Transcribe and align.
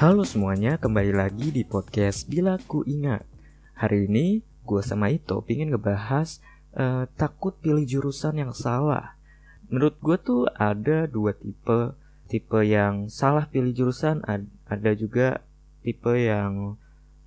Halo 0.00 0.24
semuanya, 0.24 0.80
kembali 0.80 1.12
lagi 1.12 1.52
di 1.52 1.60
podcast 1.60 2.24
Bila 2.24 2.56
Ku 2.56 2.80
Ingat. 2.88 3.20
Hari 3.76 4.08
ini 4.08 4.40
gue 4.64 4.80
sama 4.80 5.12
Ito 5.12 5.44
pingin 5.44 5.68
ngebahas 5.76 6.40
eh, 6.72 7.04
takut 7.20 7.52
pilih 7.60 7.84
jurusan 7.84 8.40
yang 8.40 8.56
salah. 8.56 9.20
Menurut 9.68 10.00
gue 10.00 10.16
tuh 10.16 10.42
ada 10.56 11.04
dua 11.04 11.36
tipe, 11.36 11.92
tipe 12.32 12.60
yang 12.64 13.12
salah 13.12 13.44
pilih 13.52 13.76
jurusan, 13.76 14.24
ad- 14.24 14.48
ada 14.72 14.96
juga 14.96 15.44
tipe 15.84 16.16
yang 16.16 16.80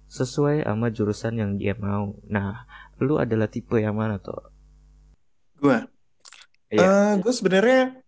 sesuai 0.10 0.66
sama 0.66 0.90
jurusan 0.90 1.38
yang 1.38 1.52
dia 1.62 1.78
mau. 1.78 2.18
Nah, 2.26 2.66
lu 2.98 3.22
adalah 3.22 3.54
tipe 3.54 3.78
yang 3.78 4.02
mana 4.02 4.18
tuh? 4.18 4.50
Gue, 5.62 5.78
Iya. 6.74 6.82
eh 6.90 7.14
gue 7.22 7.34
sebenarnya 7.38 8.02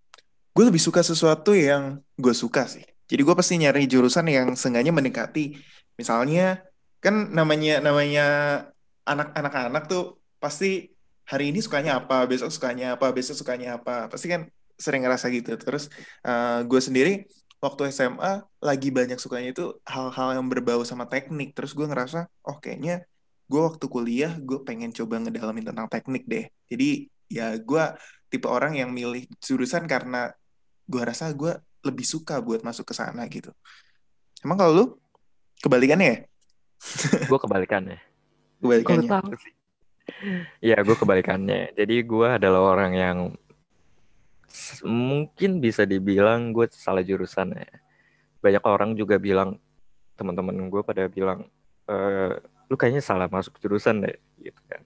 gue 0.58 0.64
lebih 0.66 0.82
suka 0.82 1.06
sesuatu 1.06 1.54
yang 1.54 2.02
gue 2.18 2.34
suka 2.34 2.66
sih. 2.66 2.95
Jadi 3.06 3.22
gue 3.22 3.36
pasti 3.38 3.54
nyari 3.62 3.86
jurusan 3.86 4.26
yang 4.30 4.48
seenggaknya 4.58 4.94
mendekati. 4.96 5.56
Misalnya 6.00 6.62
kan 7.04 7.30
namanya 7.32 7.80
namanya 7.86 8.26
anak-anak-anak 9.06 9.84
tuh 9.86 10.18
pasti 10.42 10.90
hari 11.26 11.54
ini 11.54 11.62
sukanya 11.62 12.02
apa, 12.02 12.26
besok 12.26 12.50
sukanya 12.50 12.98
apa, 12.98 13.14
besok 13.14 13.36
sukanya 13.38 13.78
apa. 13.78 14.10
Pasti 14.10 14.28
kan 14.30 14.50
sering 14.76 15.06
ngerasa 15.06 15.30
gitu. 15.34 15.54
Terus 15.58 15.90
eh, 16.26 16.60
gue 16.66 16.82
sendiri 16.82 17.26
waktu 17.62 17.90
SMA 17.90 18.46
lagi 18.62 18.90
banyak 18.94 19.18
sukanya 19.18 19.50
itu 19.56 19.66
hal-hal 19.86 20.38
yang 20.38 20.46
berbau 20.50 20.82
sama 20.86 21.06
teknik. 21.06 21.54
Terus 21.58 21.72
gue 21.78 21.86
ngerasa, 21.86 22.30
oh 22.46 22.58
kayaknya 22.62 23.06
gue 23.46 23.62
waktu 23.62 23.86
kuliah 23.86 24.34
gue 24.42 24.66
pengen 24.66 24.90
coba 24.90 25.22
ngedalamin 25.22 25.66
tentang 25.70 25.88
teknik 25.90 26.24
deh. 26.26 26.46
Jadi 26.70 27.10
ya 27.30 27.58
gue 27.58 27.84
tipe 28.30 28.48
orang 28.50 28.74
yang 28.78 28.90
milih 28.94 29.26
jurusan 29.42 29.86
karena 29.86 30.34
gue 30.86 31.02
rasa 31.02 31.34
gue 31.34 31.58
lebih 31.86 32.04
suka 32.04 32.42
buat 32.42 32.66
masuk 32.66 32.90
ke 32.90 32.94
sana 32.98 33.22
gitu. 33.30 33.54
Emang 34.42 34.58
kalau 34.58 34.72
lu 34.74 34.86
kebalikannya 35.62 36.08
ya? 36.10 36.18
Gue 37.30 37.40
kebalikannya. 37.40 38.02
Kebalikannya. 38.60 39.10
tahu 39.10 39.34
sih? 39.38 39.54
Ya, 40.62 40.78
gue 40.86 40.94
kebalikannya. 40.94 41.74
Jadi 41.74 42.06
gue 42.06 42.28
adalah 42.38 42.78
orang 42.78 42.94
yang 42.94 43.18
mungkin 44.86 45.60
bisa 45.60 45.84
dibilang 45.84 46.54
gue 46.54 46.70
salah 46.70 47.02
jurusan 47.02 47.58
ya. 47.58 47.70
Banyak 48.40 48.64
orang 48.70 48.94
juga 48.94 49.18
bilang, 49.18 49.58
teman-teman 50.14 50.70
gue 50.70 50.82
pada 50.86 51.10
bilang, 51.10 51.50
eh 51.90 52.38
lu 52.70 52.76
kayaknya 52.78 53.02
salah 53.02 53.26
masuk 53.30 53.58
jurusan 53.58 54.06
deh, 54.06 54.18
gitu 54.42 54.62
kan. 54.70 54.82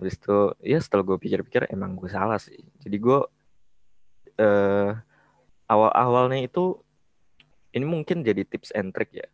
Habis 0.00 0.16
itu, 0.16 0.38
ya 0.64 0.80
setelah 0.80 1.04
gue 1.04 1.18
pikir-pikir 1.20 1.68
emang 1.68 1.92
gue 1.92 2.08
salah 2.08 2.40
sih. 2.40 2.58
Jadi 2.80 2.96
gue 2.96 3.18
eh 4.40 4.92
awal-awalnya 5.68 6.40
itu, 6.42 6.80
ini 7.76 7.84
mungkin 7.84 8.24
jadi 8.24 8.42
tips 8.42 8.72
and 8.72 8.90
trick 8.96 9.12
ya. 9.12 9.28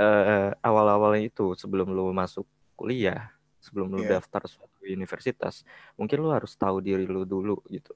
Eh 0.00 0.50
awal-awalnya 0.64 1.30
itu 1.30 1.54
sebelum 1.54 1.92
lu 1.94 2.10
masuk 2.10 2.44
kuliah, 2.74 3.30
sebelum 3.62 3.92
lu 3.92 4.00
Iya. 4.02 4.18
daftar 4.18 4.44
suatu 4.48 4.80
universitas, 4.84 5.62
mungkin 5.94 6.24
lu 6.24 6.32
harus 6.34 6.56
tahu 6.58 6.80
diri 6.82 7.04
lu 7.06 7.22
dulu 7.28 7.60
gitu. 7.70 7.94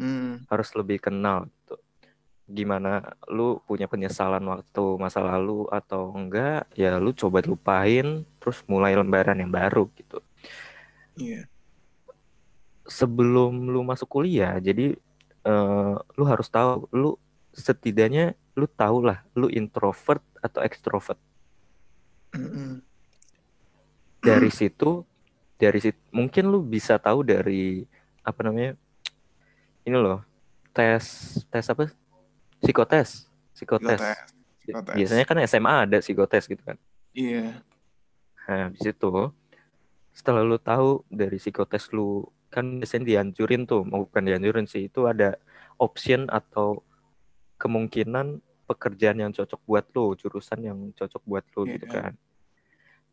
Hmm, 0.00 0.44
Harus 0.48 0.70
lebih 0.76 1.00
kenal 1.02 1.48
gitu. 1.50 1.76
Gimana 2.50 3.14
lu 3.30 3.62
punya 3.64 3.86
penyesalan 3.86 4.42
waktu 4.42 4.84
masa 4.98 5.22
lalu 5.22 5.66
atau 5.70 6.10
enggak, 6.14 6.66
ya 6.76 6.98
lu 6.98 7.14
coba 7.14 7.40
lupain 7.46 8.26
terus 8.42 8.60
mulai 8.66 8.92
lembaran 8.94 9.38
yang 9.38 9.50
baru 9.50 9.88
gitu. 9.96 10.20
iya. 11.16 11.46
Sebelum 12.90 13.70
lu 13.70 13.86
masuk 13.86 14.10
kuliah, 14.10 14.58
jadi 14.58 14.98
eh, 15.44 15.94
lu 16.16 16.24
harus 16.26 16.48
tahu 16.48 16.88
lu 16.92 17.16
setidaknya 17.50 18.38
lu 18.54 18.66
tahu 18.68 19.06
lah 19.06 19.24
lu 19.34 19.48
introvert 19.50 20.22
atau 20.40 20.60
extrovert. 20.64 21.18
Mm-mm. 22.36 22.80
Dari 24.20 24.50
situ 24.52 25.02
dari 25.60 25.78
situ 25.80 26.00
mungkin 26.12 26.48
lu 26.48 26.64
bisa 26.64 26.96
tahu 26.96 27.24
dari 27.24 27.84
apa 28.24 28.40
namanya? 28.44 28.76
Ini 29.84 29.96
loh, 29.96 30.20
tes 30.72 31.36
tes 31.48 31.64
apa? 31.68 31.88
Psikotes. 32.60 33.28
Psikotes. 33.56 34.00
Psikotes. 34.00 34.40
Psikotes. 34.60 34.94
Biasanya 34.94 35.24
kan 35.24 35.36
SMA 35.48 35.74
ada 35.88 35.98
psikotes 35.98 36.44
gitu 36.46 36.62
kan. 36.62 36.76
Iya. 37.16 37.64
Nah, 38.46 38.70
habis 38.70 38.82
itu 38.82 39.12
setelah 40.10 40.42
lu 40.42 40.58
tahu 40.58 41.06
dari 41.08 41.38
psikotes 41.38 41.90
lu 41.94 42.28
kan 42.50 42.82
biasanya 42.82 43.06
dianjurin 43.06 43.64
tuh, 43.64 43.86
mau 43.86 44.04
bukan 44.04 44.26
dianjurin 44.26 44.66
sih, 44.66 44.90
itu 44.90 45.06
ada 45.06 45.38
option 45.78 46.26
atau 46.26 46.82
kemungkinan 47.56 48.42
pekerjaan 48.66 49.22
yang 49.22 49.32
cocok 49.34 49.60
buat 49.66 49.86
lu, 49.94 50.14
jurusan 50.18 50.60
yang 50.62 50.78
cocok 50.94 51.22
buat 51.26 51.44
lu 51.54 51.66
gitu 51.70 51.86
Iya. 51.86 51.94
kan. 51.94 52.12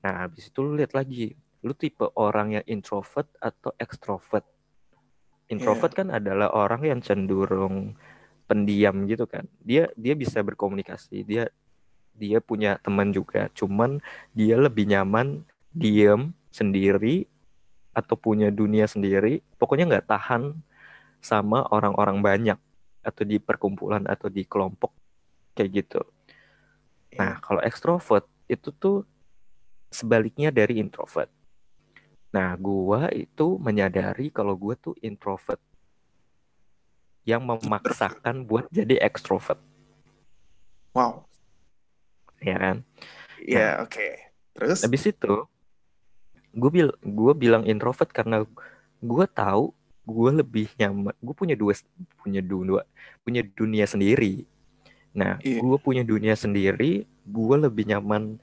Nah, 0.01 0.13
habis 0.25 0.49
itu 0.49 0.59
lu 0.61 0.77
lihat 0.77 0.93
lagi, 0.93 1.33
lu 1.65 1.73
tipe 1.73 2.05
orang 2.17 2.61
yang 2.61 2.65
introvert 2.69 3.29
atau 3.41 3.73
extrovert. 3.77 4.45
Introvert 5.47 5.95
kan 5.95 6.11
adalah 6.11 6.51
orang 6.51 6.83
yang 6.83 6.99
cenderung 6.99 7.95
pendiam 8.45 9.07
gitu 9.07 9.23
kan. 9.25 9.47
Dia 9.63 9.87
dia 9.95 10.13
bisa 10.13 10.43
berkomunikasi, 10.43 11.23
dia 11.23 11.47
dia 12.17 12.41
punya 12.41 12.81
teman 12.81 13.13
juga, 13.13 13.47
cuman 13.53 14.01
dia 14.33 14.57
lebih 14.57 14.89
nyaman 14.89 15.45
diem 15.71 16.33
sendiri 16.49 17.29
atau 17.97 18.13
punya 18.13 18.53
dunia 18.53 18.85
sendiri. 18.85 19.41
Pokoknya 19.57 19.89
nggak 19.89 20.07
tahan 20.13 20.53
sama 21.17 21.65
orang-orang 21.73 22.21
banyak 22.21 22.59
atau 23.01 23.23
di 23.25 23.41
perkumpulan 23.41 24.05
atau 24.05 24.29
di 24.29 24.45
kelompok 24.45 24.93
kayak 25.57 25.69
gitu. 25.81 26.01
Iya. 27.09 27.17
Nah, 27.17 27.33
kalau 27.41 27.65
ekstrovert 27.65 28.29
itu 28.45 28.69
tuh 28.69 29.01
sebaliknya 29.89 30.53
dari 30.53 30.77
introvert. 30.77 31.33
Nah, 32.29 32.53
gua 32.59 33.09
itu 33.09 33.57
menyadari 33.57 34.29
kalau 34.29 34.53
gua 34.53 34.77
tuh 34.77 34.93
introvert 35.01 35.57
yang 37.27 37.43
memaksakan 37.43 38.47
buat 38.47 38.71
jadi 38.71 39.03
ekstrovert, 39.03 39.59
Wow. 40.95 41.27
ya 42.39 42.55
kan? 42.55 42.77
Iya, 43.43 43.83
oke. 43.83 44.07
Terus? 44.55 44.79
Habis 44.79 45.11
itu, 45.11 45.33
gue 46.57 46.69
bil 46.73 46.89
gue 47.05 47.33
bilang 47.37 47.63
introvert 47.69 48.09
karena 48.09 48.41
gue 48.97 49.25
tahu 49.29 49.71
gue 50.07 50.31
lebih 50.41 50.67
nyaman. 50.81 51.13
Gue 51.21 51.35
punya 51.37 51.53
dua 51.53 51.77
punya 52.17 52.41
dua 52.41 52.81
punya 53.21 53.45
dunia 53.45 53.85
sendiri. 53.85 54.47
Nah, 55.13 55.37
Iya. 55.45 55.61
gue 55.61 55.77
punya 55.77 56.01
dunia 56.01 56.33
sendiri. 56.33 57.05
Gue 57.27 57.55
lebih 57.61 57.85
nyaman 57.85 58.41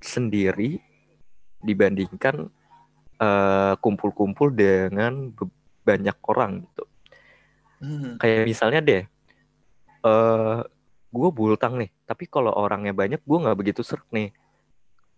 sendiri 0.00 0.80
dibandingkan 1.60 2.48
eh, 3.16 3.74
kumpul-kumpul 3.80 4.52
dengan 4.52 5.32
be- 5.32 5.52
banyak 5.88 6.16
orang 6.28 6.68
gitu. 6.68 6.84
Hmm, 7.80 8.20
Kayak 8.20 8.44
misalnya 8.44 8.80
deh, 8.84 9.02
eh 10.04 10.58
gue 11.08 11.28
bultang 11.32 11.80
nih. 11.80 11.88
Tapi 12.04 12.28
kalau 12.28 12.52
orangnya 12.52 12.92
banyak, 12.92 13.24
gue 13.24 13.38
nggak 13.40 13.56
begitu 13.56 13.80
serak 13.80 14.04
nih. 14.12 14.36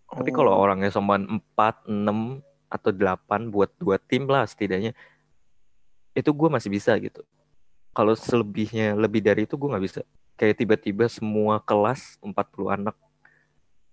Tapi 0.08 0.30
kalau 0.32 0.56
oh, 0.56 0.64
orangnya 0.64 0.88
cuma 0.88 1.20
4, 1.20 1.84
6, 1.84 2.40
atau 2.68 2.90
8 2.92 3.48
buat 3.48 3.72
dua 3.80 3.96
tim 3.96 4.28
lah 4.28 4.44
setidaknya, 4.44 4.92
itu 6.12 6.30
gue 6.32 6.48
masih 6.48 6.70
bisa 6.72 6.92
gitu. 7.00 7.24
Kalau 7.96 8.12
selebihnya 8.14 8.94
lebih 8.94 9.24
dari 9.24 9.48
itu 9.48 9.56
gue 9.56 9.68
nggak 9.68 9.84
bisa. 9.84 10.00
Kayak 10.38 10.64
tiba-tiba 10.64 11.04
semua 11.10 11.58
kelas 11.58 12.20
40 12.22 12.32
anak, 12.70 12.96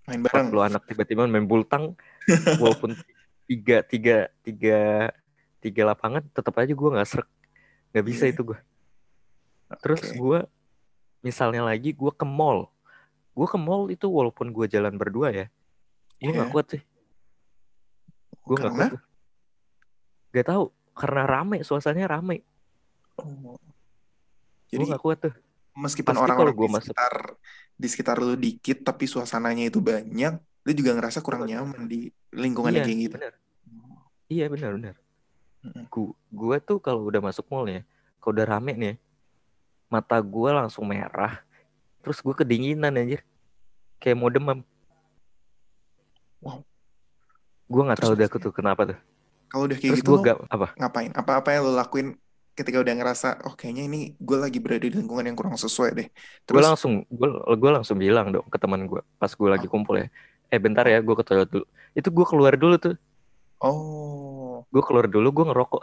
main 0.06 0.22
bareng. 0.22 0.52
40 0.53 0.70
anak 0.70 0.81
tiba-tiba 0.86 1.26
main 1.26 1.48
bultang, 1.48 1.98
walaupun 2.62 2.94
tiga, 3.50 3.82
tiga, 3.82 4.30
tiga, 4.46 5.09
tiga 5.64 5.82
lapangan, 5.90 6.22
tetap 6.32 6.53
aja 6.62 6.72
gue 6.72 6.90
nggak 6.94 7.09
serak. 7.09 7.29
Nggak 7.96 8.06
bisa 8.06 8.23
Iya. 8.28 8.34
itu 8.35 8.41
gue. 8.53 8.59
Terus 9.82 10.03
Oke. 10.06 10.18
gue, 10.20 10.40
misalnya 11.26 11.66
lagi 11.66 11.90
gue 11.96 12.11
ke 12.14 12.26
mall. 12.28 12.70
Gue 13.34 13.47
ke 13.50 13.58
mall 13.58 13.90
itu 13.90 14.06
walaupun 14.06 14.53
gue 14.53 14.70
jalan 14.70 14.94
berdua 14.94 15.34
ya, 15.34 15.47
gue 16.17 16.32
nggak 16.32 16.47
Iya. 16.47 16.53
kuat 16.53 16.67
sih. 16.70 16.82
Gue 18.41 18.58
Karena? 18.58 18.88
kuat. 18.88 19.02
Gak 20.32 20.46
tahu 20.46 20.64
karena 20.91 21.23
rame, 21.23 21.58
suasananya 21.62 22.08
rame. 22.09 22.44
Oh. 23.16 23.56
Gue 23.56 23.59
Jadi 24.72 24.84
nggak 24.85 25.02
kuat 25.02 25.20
tuh. 25.22 25.34
meskipun 25.73 26.16
orang-orang 26.16 26.56
di 26.56 26.67
masuk- 26.70 26.91
sekitar 26.91 27.14
di 27.76 27.88
sekitar 27.88 28.16
lu 28.17 28.35
dikit 28.35 28.79
tapi 28.82 29.03
suasananya 29.03 29.67
itu 29.67 29.79
banyak, 29.79 30.34
lu 30.64 30.72
juga 30.72 30.91
ngerasa 30.94 31.20
kurang 31.20 31.44
nyaman 31.44 31.84
di 31.84 32.08
lingkungan 32.32 32.72
Iya, 32.72 32.78
yang 32.78 32.85
kayak 32.85 33.00
gitu. 33.02 33.14
benar. 33.14 33.34
Iya 34.26 34.46
benar 34.47 34.72
benar. 34.73 34.96
Mm-mm. 35.61 35.84
Gu 35.85 36.03
gue 36.29 36.58
tuh 36.59 36.78
kalau 36.79 37.03
udah 37.03 37.20
masuk 37.22 37.44
mall 37.47 37.66
ya, 37.66 37.84
kalau 38.18 38.34
udah 38.34 38.47
rame 38.47 38.72
nih, 38.73 38.96
mata 39.85 40.16
gue 40.18 40.50
langsung 40.50 40.84
merah. 40.84 41.44
Terus 42.00 42.20
gue 42.20 42.32
kedinginan 42.34 42.94
anjir. 42.94 43.26
Kayak 43.97 44.16
mau 44.16 44.29
demam. 44.29 44.64
Wow. 46.46 46.62
Gue 47.66 47.82
nggak 47.82 48.00
tahu 48.00 48.14
dah 48.14 48.30
biasanya- 48.30 48.44
tuh 48.46 48.53
kenapa 48.53 48.82
tuh. 48.86 49.00
Kalau 49.46 49.64
udah 49.66 49.78
kayak 49.78 49.92
Terus 49.92 50.02
gitu 50.03 50.12
gue 50.12 50.20
gak 50.24 50.38
apa? 50.47 50.68
ngapain? 50.78 51.12
Apa-apa 51.12 51.50
yang 51.50 51.64
lu 51.66 51.74
lakuin 51.74 52.08
ketika 52.53 52.80
udah 52.80 52.94
ngerasa 52.94 53.44
oh 53.44 53.53
kayaknya 53.53 53.84
ini 53.84 54.00
gue 54.16 54.38
lagi 54.38 54.64
berada 54.64 54.80
di 54.80 54.94
lingkungan 54.94 55.26
yang 55.26 55.36
kurang 55.36 55.56
sesuai 55.56 55.92
deh. 55.92 56.08
gue 56.08 56.46
Terus 56.47 56.64
langsung 56.64 57.03
gue 57.09 57.28
gue 57.52 57.72
langsung 57.72 57.97
bilang 57.97 58.32
dong 58.32 58.47
ke 58.47 58.56
teman 58.56 58.86
gue 58.86 59.02
pas 59.18 59.28
gue 59.28 59.50
lagi 59.50 59.68
kumpul 59.68 60.00
ya 60.00 60.08
eh 60.47 60.56
bentar 60.56 60.86
ya 60.86 61.02
gue 61.02 61.16
ke 61.16 61.24
toilet 61.26 61.50
dulu 61.52 61.66
itu 61.92 62.08
gue 62.08 62.26
keluar 62.26 62.53
dulu 62.56 62.76
tuh 62.80 62.96
oh 63.59 64.64
gue 64.72 64.84
keluar 64.84 65.12
dulu 65.12 65.28
gue 65.36 65.46
ngerokok 65.52 65.82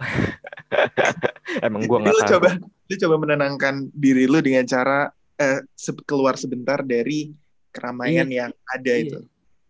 emang 1.67 1.83
gue 1.85 1.99
nggak 1.99 2.31
coba 2.31 2.51
lu 2.61 2.95
coba 2.97 3.15
menenangkan 3.21 3.75
diri 3.93 4.25
lu 4.25 4.41
dengan 4.41 4.65
cara 4.65 5.13
eh, 5.37 5.61
keluar 6.05 6.41
sebentar 6.41 6.81
dari 6.81 7.33
keramaian 7.69 8.29
Iya, 8.29 8.49
yang 8.49 8.53
ada 8.65 8.93
iya. 8.93 9.03
itu. 9.05 9.19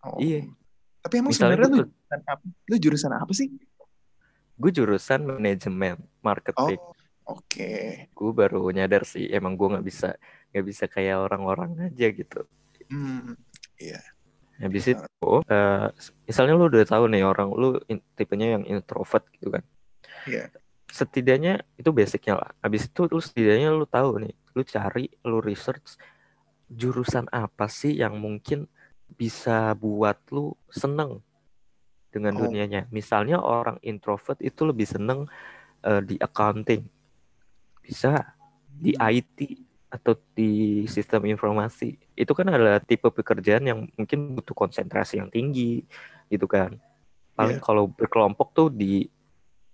Oh. 0.02 0.18
iya 0.18 0.40
Tapi 1.02 1.14
emang 1.18 1.34
Misalnya 1.34 1.58
sebenarnya 1.58 1.70
lu 1.74 1.78
jurusan 1.82 2.20
apa? 2.24 2.44
Lu 2.70 2.76
jurusan 2.78 3.12
apa 3.12 3.32
sih? 3.34 3.48
gue 4.52 4.70
jurusan 4.70 5.20
manajemen 5.26 5.96
Oh, 5.98 6.06
marketing 6.22 6.78
oke. 7.26 7.72
gue 8.06 8.30
baru 8.30 8.62
nyadar 8.70 9.02
sih 9.02 9.26
emang 9.26 9.58
gue 9.58 9.64
nggak 9.74 9.82
bisa 9.82 10.14
nggak 10.54 10.66
bisa 10.68 10.84
kayak 10.86 11.18
orang-orang 11.18 11.90
aja 11.90 12.06
gitu 12.14 12.46
Hmm, 12.86 13.34
iya. 13.80 13.98
habis 14.60 14.86
itu 14.86 15.30
eh, 15.48 15.86
misalnya 16.28 16.54
lu 16.54 16.68
udah 16.70 16.84
tahu 16.84 17.10
nih 17.10 17.24
orang 17.26 17.48
lu 17.50 17.80
in- 17.90 18.04
tipenya 18.14 18.60
yang 18.60 18.64
introvert 18.68 19.24
gitu 19.34 19.50
kan 19.50 19.64
Iya. 20.28 20.52
setidaknya 20.86 21.64
itu 21.74 21.90
basicnya 21.90 22.38
lah 22.38 22.50
habis 22.62 22.86
itu 22.86 23.08
lu 23.08 23.18
setidaknya 23.18 23.72
lu 23.72 23.88
tahu 23.88 24.20
nih 24.22 24.34
lu 24.52 24.62
cari 24.62 25.10
lu 25.26 25.42
research 25.42 25.96
jurusan 26.70 27.26
apa 27.34 27.66
sih 27.66 27.98
yang 27.98 28.14
mungkin 28.20 28.68
bisa 29.14 29.76
buat 29.76 30.18
lu 30.32 30.56
seneng 30.72 31.20
dengan 32.12 32.36
Oh. 32.36 32.44
dunianya 32.44 32.88
misalnya 32.92 33.40
orang 33.40 33.80
introvert 33.80 34.36
itu 34.44 34.68
lebih 34.68 34.84
seneng 34.84 35.24
eh, 35.84 36.02
di 36.04 36.16
accounting 36.20 36.84
bisa 37.82 38.36
di 38.68 38.92
Hmm. 38.96 39.10
IT 39.12 39.38
atau 39.92 40.16
di 40.32 40.84
sistem 40.88 41.28
informasi 41.28 41.96
itu 42.16 42.32
kan 42.32 42.48
adalah 42.48 42.80
tipe 42.80 43.04
pekerjaan 43.12 43.64
yang 43.68 43.78
mungkin 43.92 44.40
butuh 44.40 44.56
konsentrasi 44.56 45.20
yang 45.20 45.28
tinggi 45.28 45.84
gitu 46.32 46.48
kan 46.48 46.80
paling 47.36 47.60
Iya. 47.60 47.64
kalau 47.64 47.84
berkelompok 47.92 48.48
tuh 48.56 48.68
di 48.72 49.04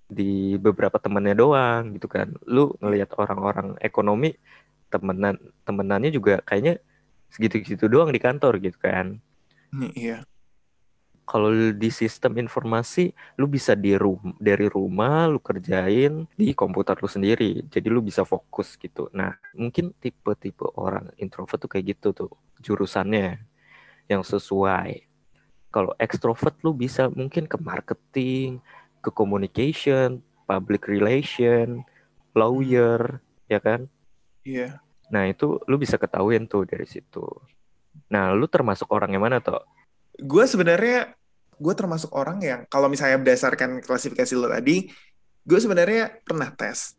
di 0.08 0.56
beberapa 0.56 0.96
temennya 0.96 1.36
doang 1.36 1.94
gitu 1.94 2.08
kan 2.08 2.32
lu 2.48 2.72
ngelihat 2.80 3.12
orang-orang 3.14 3.76
ekonomi 3.84 4.34
temenan 4.88 5.36
temenannya 5.68 6.10
juga 6.10 6.40
kayaknya 6.48 6.80
segitu-gitu 7.28 7.86
doang 7.92 8.08
di 8.08 8.18
kantor 8.18 8.56
gitu 8.58 8.80
kan 8.80 9.20
iya. 9.94 10.24
kalau 11.28 11.52
di 11.52 11.90
sistem 11.92 12.40
informasi 12.40 13.12
lu 13.36 13.44
bisa 13.44 13.76
di 13.76 13.92
rum 13.92 14.32
dari 14.40 14.64
rumah 14.64 15.28
lu 15.28 15.36
kerjain 15.44 16.24
di 16.32 16.56
komputer 16.56 16.96
lu 16.96 17.04
sendiri. 17.04 17.68
Jadi 17.68 17.88
lu 17.92 18.00
bisa 18.00 18.24
fokus 18.24 18.80
gitu. 18.80 19.12
Nah 19.12 19.36
mungkin 19.52 19.92
tipe-tipe 20.00 20.64
orang 20.80 21.12
introvert 21.20 21.60
tuh 21.60 21.68
kayak 21.68 21.96
gitu 21.96 22.16
tuh 22.16 22.32
jurusannya 22.64 23.44
yang 24.08 24.24
sesuai. 24.24 25.04
Kalau 25.68 25.92
extrovert 26.00 26.56
lu 26.64 26.72
bisa 26.72 27.12
mungkin 27.12 27.44
ke 27.44 27.60
marketing 27.60 28.64
ke 29.04 29.12
communication 29.12 30.24
public 30.48 30.88
relation 30.88 31.84
lawyer 32.32 33.20
ya 33.52 33.60
kan? 33.60 33.84
Iya. 34.48 34.80
nah 35.08 35.24
itu 35.24 35.60
lu 35.68 35.80
bisa 35.80 35.96
ketahuin 35.96 36.44
tuh 36.48 36.68
dari 36.68 36.84
situ 36.84 37.24
nah 38.08 38.32
lu 38.32 38.48
termasuk 38.48 38.88
orang 38.88 39.12
yang 39.12 39.24
mana 39.24 39.40
tuh 39.40 39.60
Gue 40.18 40.50
sebenarnya 40.50 41.14
gue 41.58 41.74
termasuk 41.74 42.10
orang 42.10 42.38
yang 42.42 42.60
kalau 42.66 42.90
misalnya 42.90 43.22
berdasarkan 43.22 43.82
klasifikasi 43.82 44.34
lo 44.34 44.50
tadi, 44.50 44.90
gue 45.46 45.58
sebenarnya 45.58 46.22
pernah 46.26 46.50
tes. 46.50 46.98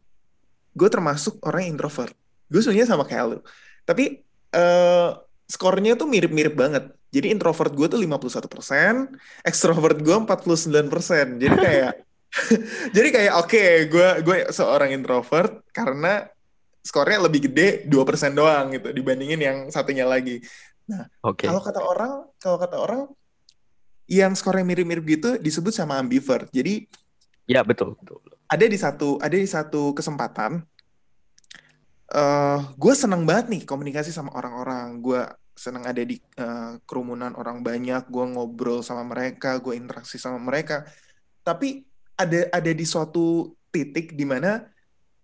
Gue 0.72 0.88
termasuk 0.88 1.44
orang 1.44 1.68
yang 1.68 1.72
introvert. 1.76 2.16
Gue 2.48 2.64
sebenarnya 2.64 2.88
sama 2.88 3.04
kayak 3.04 3.24
lu. 3.28 3.40
Tapi 3.84 4.24
eh 4.56 5.10
skornya 5.50 6.00
tuh 6.00 6.08
mirip-mirip 6.08 6.56
banget. 6.56 6.96
Jadi 7.10 7.34
introvert 7.34 7.74
gue 7.74 7.88
tuh 7.90 8.00
51%, 8.00 9.18
extrovert 9.44 9.98
gue 10.00 10.16
49%. 10.16 11.42
Jadi 11.42 11.56
kayak 11.58 11.94
jadi 12.96 13.08
kayak 13.10 13.34
oke, 13.42 13.66
gue 13.90 14.08
gue 14.22 14.38
seorang 14.54 14.94
introvert 14.94 15.66
karena 15.74 16.24
skornya 16.80 17.28
lebih 17.28 17.52
gede 17.52 17.90
2% 17.90 18.38
doang 18.38 18.72
gitu 18.72 18.96
dibandingin 18.96 19.42
yang 19.42 19.58
satunya 19.74 20.08
lagi. 20.08 20.40
Oke 21.22 21.46
Kalau 21.46 21.62
kata 21.62 21.82
orang, 21.82 22.12
kalau 22.42 22.58
kata 22.58 22.78
orang 22.78 23.02
yang 24.10 24.34
skornya 24.34 24.66
mirip-mirip 24.66 25.06
gitu 25.06 25.30
disebut 25.38 25.70
sama 25.70 26.02
ambivert. 26.02 26.50
Jadi 26.50 26.90
ya 27.46 27.62
betul 27.62 27.94
betul 27.98 28.18
ada 28.50 28.66
di 28.66 28.78
satu 28.78 29.22
ada 29.22 29.38
di 29.38 29.46
satu 29.46 29.94
kesempatan 29.94 30.66
eh 32.10 32.60
gue 32.74 32.94
seneng 32.98 33.22
banget 33.22 33.46
nih 33.54 33.62
komunikasi 33.70 34.10
sama 34.10 34.34
orang-orang. 34.34 34.98
Gue 34.98 35.22
seneng 35.54 35.86
ada 35.86 36.02
di 36.02 36.18
eh, 36.18 36.74
kerumunan 36.90 37.38
orang 37.38 37.62
banyak. 37.62 38.10
Gue 38.10 38.26
ngobrol 38.34 38.82
sama 38.82 39.06
mereka, 39.06 39.62
gue 39.62 39.78
interaksi 39.78 40.18
sama 40.18 40.42
mereka. 40.42 40.90
Tapi 41.46 41.86
ada 42.18 42.50
ada 42.50 42.72
di 42.74 42.86
suatu 42.90 43.54
titik 43.70 44.18
di 44.18 44.26
mana 44.26 44.66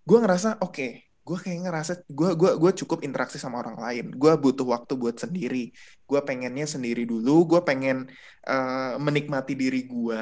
gue 0.06 0.18
ngerasa 0.22 0.62
oke, 0.62 1.05
gue 1.26 1.38
kayak 1.42 1.60
ngerasa 1.66 1.94
gue 2.06 2.30
gua 2.38 2.52
gue 2.54 2.72
cukup 2.86 3.02
interaksi 3.02 3.42
sama 3.42 3.66
orang 3.66 3.78
lain. 3.82 4.06
Gue 4.14 4.34
butuh 4.38 4.68
waktu 4.70 4.94
buat 4.94 5.18
sendiri. 5.18 5.74
Gue 6.06 6.20
pengennya 6.22 6.70
sendiri 6.70 7.04
dulu. 7.10 7.58
Gue 7.58 7.62
pengen 7.66 8.06
eh, 8.46 8.94
menikmati 9.02 9.58
diri 9.58 9.90
gue 9.90 10.22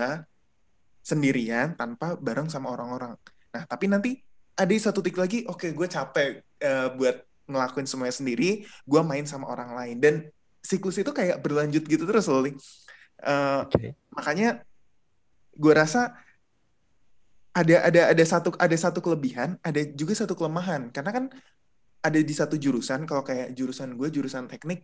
sendirian 1.04 1.76
tanpa 1.76 2.16
bareng 2.16 2.48
sama 2.48 2.72
orang-orang. 2.72 3.20
Nah, 3.52 3.64
tapi 3.68 3.92
nanti 3.92 4.12
ada 4.56 4.72
satu 4.80 5.04
titik 5.04 5.20
lagi, 5.20 5.44
oke, 5.44 5.76
gue 5.76 5.88
capek 5.92 6.40
eh, 6.64 6.88
buat 6.96 7.20
ngelakuin 7.44 7.84
semuanya 7.84 8.16
sendiri, 8.16 8.64
gue 8.64 9.02
main 9.04 9.28
sama 9.28 9.52
orang 9.52 9.76
lain. 9.76 9.98
Dan 10.00 10.14
siklus 10.64 10.96
itu 10.96 11.12
kayak 11.12 11.44
berlanjut 11.44 11.84
gitu 11.84 12.08
terus 12.08 12.32
loh, 12.32 12.40
Li. 12.48 12.56
Eh, 13.24 13.58
oke 13.64 13.96
makanya 14.12 14.60
gue 15.56 15.74
rasa 15.74 16.12
ada 17.54 17.76
ada 17.86 18.02
ada 18.10 18.24
satu 18.26 18.50
ada 18.58 18.78
satu 18.78 19.00
kelebihan, 19.00 19.62
ada 19.62 19.82
juga 19.94 20.18
satu 20.18 20.34
kelemahan. 20.34 20.90
Karena 20.90 21.12
kan 21.14 21.26
ada 22.04 22.20
di 22.20 22.34
satu 22.34 22.58
jurusan, 22.58 23.06
kalau 23.06 23.24
kayak 23.24 23.54
jurusan 23.56 23.96
gue 23.96 24.10
jurusan 24.12 24.50
teknik, 24.50 24.84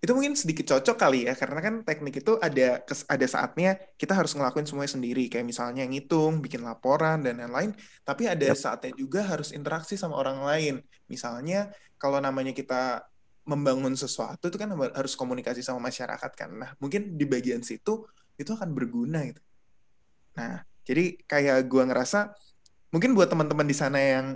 itu 0.00 0.12
mungkin 0.14 0.38
sedikit 0.38 0.70
cocok 0.76 0.96
kali 0.96 1.26
ya, 1.26 1.34
karena 1.34 1.60
kan 1.64 1.74
teknik 1.82 2.22
itu 2.22 2.36
ada 2.38 2.84
ada 2.86 3.26
saatnya 3.26 3.74
kita 3.96 4.12
harus 4.14 4.36
ngelakuin 4.36 4.68
semuanya 4.68 4.92
sendiri, 4.94 5.26
kayak 5.32 5.48
misalnya 5.48 5.82
ngitung, 5.88 6.44
bikin 6.44 6.62
laporan 6.62 7.24
dan 7.24 7.40
lain-lain. 7.40 7.72
Tapi 8.04 8.28
ada 8.28 8.52
Yap. 8.52 8.56
saatnya 8.56 8.92
juga 8.94 9.24
harus 9.26 9.50
interaksi 9.50 9.96
sama 9.96 10.14
orang 10.20 10.44
lain. 10.44 10.74
Misalnya 11.10 11.72
kalau 11.98 12.20
namanya 12.22 12.54
kita 12.54 13.04
membangun 13.48 13.96
sesuatu 13.98 14.46
itu 14.46 14.56
kan 14.60 14.70
harus 14.72 15.18
komunikasi 15.18 15.64
sama 15.64 15.90
masyarakat 15.90 16.32
kan. 16.36 16.50
Nah, 16.54 16.70
mungkin 16.78 17.18
di 17.18 17.24
bagian 17.26 17.64
situ 17.66 18.06
itu 18.38 18.50
akan 18.54 18.70
berguna 18.70 19.26
gitu. 19.26 19.42
Nah, 20.38 20.62
jadi 20.84 21.16
kayak 21.28 21.68
gua 21.68 21.84
ngerasa 21.88 22.32
mungkin 22.90 23.14
buat 23.14 23.30
teman-teman 23.30 23.66
di 23.66 23.76
sana 23.76 23.98
yang 23.98 24.26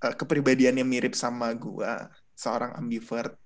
eh, 0.00 0.14
kepribadiannya 0.16 0.84
mirip 0.84 1.14
sama 1.14 1.52
gua, 1.54 2.08
seorang 2.34 2.76
ambivert, 2.80 3.36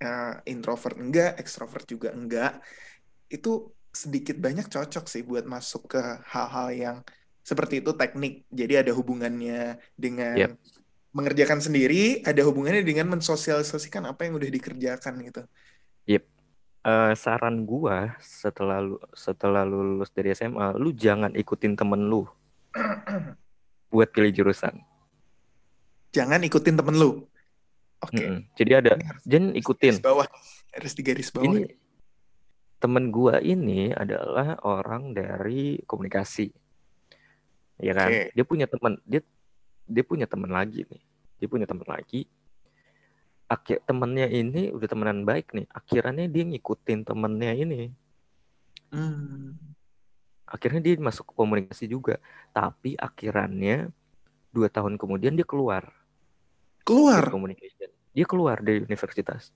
eh, 0.00 0.34
introvert 0.46 0.96
enggak, 0.96 1.38
ekstrovert 1.42 1.86
juga 1.88 2.14
enggak, 2.14 2.62
itu 3.30 3.70
sedikit 3.96 4.36
banyak 4.36 4.68
cocok 4.68 5.08
sih 5.08 5.24
buat 5.24 5.48
masuk 5.48 5.96
ke 5.96 6.02
hal-hal 6.28 6.68
yang 6.76 6.96
seperti 7.40 7.80
itu 7.80 7.96
teknik. 7.96 8.44
Jadi 8.52 8.74
ada 8.84 8.92
hubungannya 8.92 9.80
dengan 9.96 10.36
Yap. 10.36 10.52
mengerjakan 11.16 11.64
sendiri, 11.64 12.20
ada 12.26 12.42
hubungannya 12.44 12.84
dengan 12.84 13.08
mensosialisasikan 13.16 14.04
apa 14.04 14.28
yang 14.28 14.36
udah 14.36 14.50
dikerjakan 14.52 15.14
gitu. 15.24 15.42
Eh, 16.86 17.12
saran 17.18 17.66
gua 17.66 18.14
setelah 18.22 18.78
lu 18.78 19.02
setelah 19.10 19.66
lu 19.66 19.82
lulus 19.82 20.06
dari 20.14 20.30
SMA, 20.30 20.78
lu 20.78 20.94
jangan 20.94 21.34
ikutin 21.34 21.74
temen 21.74 22.06
lu 22.06 22.22
buat 23.90 24.06
pilih 24.14 24.30
jurusan. 24.30 24.78
Jangan 26.14 26.46
ikutin 26.46 26.78
temen 26.78 26.94
lu. 26.94 27.26
Oke. 27.98 28.22
Mm-mm. 28.22 28.46
Jadi 28.54 28.70
ada 28.70 28.92
Ini 28.94 29.02
harus 29.02 29.22
jangan 29.26 29.50
ikutin. 29.58 29.92
garis 29.98 30.06
bawah. 30.06 30.26
Harus 30.78 30.92
di 30.94 31.02
garis 31.02 31.28
bawah. 31.34 31.46
Ini 31.50 31.60
temen 32.78 33.10
gua 33.10 33.42
ini 33.42 33.90
adalah 33.90 34.54
orang 34.62 35.10
dari 35.10 35.82
komunikasi. 35.90 36.54
Ya 37.82 37.98
kan? 37.98 38.14
Oke. 38.14 38.22
Dia 38.30 38.44
punya 38.46 38.66
teman, 38.70 38.94
dia 39.02 39.26
dia 39.90 40.04
punya 40.06 40.30
teman 40.30 40.54
lagi 40.54 40.86
nih. 40.86 41.02
Dia 41.42 41.48
punya 41.50 41.66
teman 41.66 41.82
lagi. 41.90 42.30
Akhir 43.46 43.78
temennya 43.86 44.26
ini 44.26 44.74
udah 44.74 44.88
temenan 44.90 45.22
baik 45.22 45.54
nih. 45.54 45.66
Akhirnya 45.70 46.26
dia 46.26 46.42
ngikutin 46.44 47.06
temennya 47.06 47.52
ini. 47.54 47.90
Hmm. 48.86 49.58
akhirnya 50.46 50.78
dia 50.78 50.94
masuk 51.02 51.26
ke 51.26 51.34
komunikasi 51.34 51.90
juga 51.90 52.22
tapi 52.54 52.94
akhirannya 52.94 53.90
dua 54.54 54.70
tahun 54.70 54.94
kemudian 54.94 55.34
dia 55.34 55.42
keluar 55.42 55.90
Keluar. 56.86 57.26
communication 57.26 57.90
dia 58.14 58.22
keluar 58.22 58.62
dari 58.62 58.78
universitas 58.78 59.50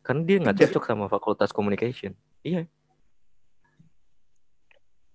karena 0.00 0.24
dia 0.24 0.36
nggak 0.40 0.64
cocok 0.64 0.82
sama 0.88 1.12
fakultas 1.12 1.52
communication 1.52 2.16
iya 2.40 2.64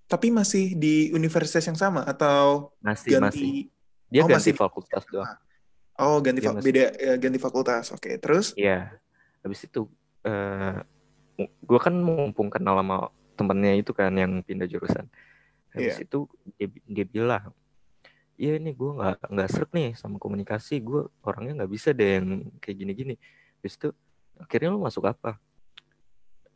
Tapi 0.06 0.30
masih 0.30 0.78
di 0.78 1.10
universitas 1.10 1.66
yang 1.66 1.74
sama 1.74 2.06
atau 2.06 2.70
masih 2.78 3.18
masih 3.18 3.18
ganti 3.18 3.50
dia 4.14 4.22
Oh, 4.22 4.30
ganti 4.30 4.54
masih 4.54 4.54
fakultas 4.54 5.04
doang. 5.10 5.26
Oh, 6.02 6.18
ganti 6.26 6.42
dia 6.42 6.50
fak- 6.50 6.58
masih 6.58 6.66
beda 6.74 6.86
ya, 6.98 7.14
ganti 7.22 7.38
fakultas. 7.38 7.86
Oke, 7.94 8.18
terus? 8.18 8.58
Iya, 8.58 8.98
habis 9.46 9.62
itu 9.66 9.86
eh 10.26 10.78
gue 11.42 11.80
kan 11.82 11.94
mumpung 11.94 12.50
kenal 12.50 12.78
sama 12.78 13.10
temennya 13.34 13.74
itu 13.78 13.92
kan 13.94 14.14
yang 14.14 14.42
pindah 14.42 14.66
jurusan. 14.70 15.06
Habis 15.74 16.02
Iya. 16.02 16.06
itu 16.06 16.20
dia, 16.58 16.68
dia 16.86 17.06
bilang, 17.06 17.50
iya 18.38 18.58
nih 18.58 18.74
gue 18.74 18.92
nggak 18.94 19.18
nggak 19.30 19.50
srek 19.50 19.70
nih 19.74 19.90
sama 19.98 20.18
komunikasi, 20.18 20.82
gue 20.82 21.10
orangnya 21.26 21.62
nggak 21.62 21.72
bisa 21.74 21.90
deh 21.94 22.22
yang 22.22 22.50
kayak 22.62 22.78
gini-gini. 22.78 23.16
Habis 23.62 23.74
itu 23.78 23.90
akhirnya 24.38 24.70
lu 24.74 24.82
masuk 24.82 25.06
apa? 25.10 25.38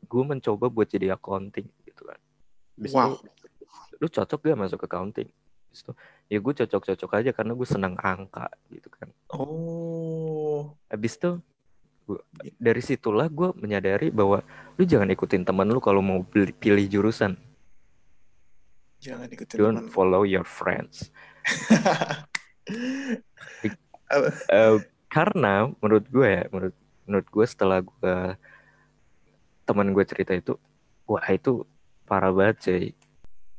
Gue 0.05 0.23
mencoba 0.25 0.65
buat 0.69 0.87
jadi 0.89 1.13
accounting 1.13 1.67
gitu 1.85 2.05
kan. 2.05 2.17
Habis 2.77 2.91
itu 2.93 2.97
Wow. 2.97 3.21
lu 3.97 4.07
cocok 4.09 4.39
gak 4.45 4.57
masuk 4.57 4.79
accounting? 4.85 5.29
Itu 5.83 5.91
ya 6.27 6.37
gue 6.39 6.53
cocok-cocok 6.63 7.11
aja 7.13 7.31
karena 7.33 7.53
gue 7.53 7.67
senang 7.67 7.95
angka 7.99 8.47
gitu 8.69 8.89
kan. 8.89 9.07
Oh. 9.29 10.73
Habis 10.87 11.17
itu 11.17 11.39
gua- 12.03 12.23
dari 12.57 12.81
situlah 12.81 13.27
gue 13.27 13.51
menyadari 13.55 14.09
bahwa 14.09 14.41
lu 14.75 14.83
jangan 14.83 15.07
ikutin 15.07 15.43
teman 15.43 15.67
lu 15.67 15.77
kalau 15.77 16.01
mau 16.01 16.23
beli- 16.23 16.55
pilih 16.55 16.87
jurusan. 16.87 17.37
Jangan 18.97 19.29
ikutin 19.29 19.57
Don't 19.57 19.77
teman. 19.85 19.93
follow 19.93 20.25
your 20.25 20.45
friends. 20.45 21.13
Eh, 24.47 24.75
karena 25.07 25.67
menurut 25.83 26.07
gue 26.07 26.27
ya, 26.27 26.43
menurut 26.47 26.75
menurut 27.03 27.27
gue 27.27 27.45
setelah 27.47 27.83
gue 27.83 28.15
teman 29.63 29.91
gue 29.91 30.03
cerita 30.07 30.31
itu, 30.31 30.55
wah 31.03 31.27
itu 31.27 31.67
parah 32.07 32.31
banget 32.31 32.55
cuy. 32.63 32.85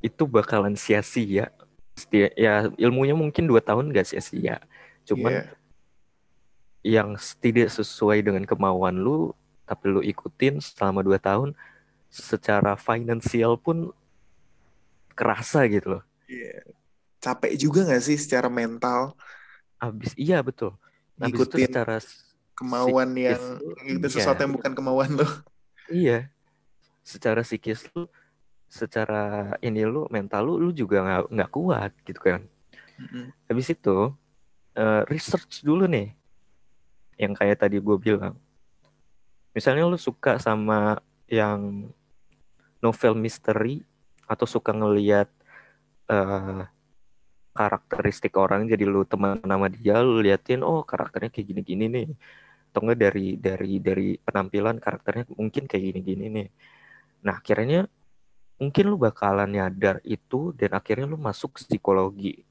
Itu 0.00 0.25
bakalan 0.25 0.72
sia-sia. 0.72 1.52
Seti- 1.98 2.32
Ya 2.38 2.70
ilmunya 2.78 3.18
mungkin 3.18 3.50
dua 3.50 3.58
tahun 3.58 3.90
gak 3.90 4.06
sia-sia. 4.14 4.62
Cuman 5.02 5.32
Iya. 5.34 5.44
yang 6.86 7.08
tidak 7.42 7.74
sesuai 7.74 8.22
dengan 8.22 8.46
kemauan 8.46 8.94
lu, 8.96 9.34
tapi 9.66 9.90
lu 9.90 10.00
ikutin 10.00 10.62
selama 10.62 11.02
dua 11.02 11.18
tahun, 11.18 11.52
secara 12.08 12.78
finansial 12.78 13.58
pun 13.58 13.90
kerasa 15.12 15.66
gitu 15.66 15.98
loh. 15.98 16.02
Iya. 16.30 16.62
Capek 17.18 17.58
juga 17.58 17.82
gak 17.82 18.02
sih 18.06 18.14
secara 18.14 18.46
mental 18.46 19.18
Abis 19.78 20.10
iya 20.18 20.38
betul. 20.42 20.74
Abis 21.18 21.34
itu 21.34 21.42
ngikutin 21.42 21.66
secara 21.70 21.96
kemauan 22.54 23.10
yang 23.14 23.42
itu 23.86 23.98
iya, 24.02 24.10
sesuatu 24.10 24.42
yang 24.42 24.54
bukan 24.54 24.72
kemauan 24.74 25.10
lo. 25.14 25.26
iya. 25.90 26.30
Secara 27.06 27.46
psikis 27.46 27.86
lu, 27.94 28.10
secara 28.68 29.56
ini 29.64 29.82
lu 29.88 30.04
mental 30.12 30.44
lu, 30.44 30.54
lu 30.60 30.70
juga 30.70 31.00
nggak 31.02 31.22
nggak 31.32 31.50
kuat 31.50 31.92
gitu 32.04 32.20
kan. 32.20 32.40
Mm-mm. 33.00 33.32
Habis 33.48 33.72
itu 33.72 34.12
eh, 34.76 35.02
research 35.08 35.64
dulu 35.64 35.88
nih, 35.88 36.12
yang 37.16 37.32
kayak 37.32 37.64
tadi 37.64 37.80
gue 37.80 37.96
bilang. 37.96 38.37
Misalnya 39.56 39.88
lu 39.88 39.98
suka 39.98 40.38
sama 40.38 41.00
yang 41.26 41.90
novel 42.78 43.18
misteri 43.18 43.82
atau 44.28 44.44
suka 44.44 44.70
ngelihat 44.76 45.28
eh, 46.12 46.62
karakteristik 47.58 48.38
orang 48.38 48.70
jadi 48.70 48.87
lu 48.87 49.02
teman 49.02 49.42
sama 49.42 49.66
dia 49.66 49.98
lu 49.98 50.22
liatin 50.22 50.62
oh 50.62 50.87
karakternya 50.87 51.34
kayak 51.34 51.46
gini-gini 51.50 51.84
nih 51.90 52.06
atau 52.70 52.80
enggak 52.87 52.98
dari 53.10 53.26
dari 53.34 53.72
dari 53.82 54.08
penampilan 54.22 54.78
karakternya 54.78 55.26
mungkin 55.34 55.66
kayak 55.66 55.82
gini-gini 55.90 56.25
nih 56.30 56.48
nah 57.26 57.42
akhirnya 57.42 57.90
mungkin 58.58 58.84
lu 58.90 58.98
bakalan 58.98 59.54
nyadar 59.54 60.02
itu 60.02 60.50
dan 60.58 60.74
akhirnya 60.74 61.06
lu 61.06 61.14
masuk 61.14 61.62
psikologi 61.62 62.42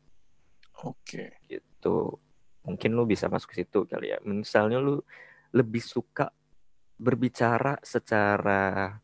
Oke. 0.87 1.35
gitu 1.51 2.15
mungkin 2.63 2.95
lu 2.95 3.03
bisa 3.03 3.27
masuk 3.27 3.51
ke 3.55 3.63
situ 3.63 3.83
kali 3.83 4.15
ya 4.15 4.17
misalnya 4.23 4.79
lu 4.79 5.03
lebih 5.51 5.83
suka 5.83 6.31
berbicara 6.95 7.79
secara 7.83 8.95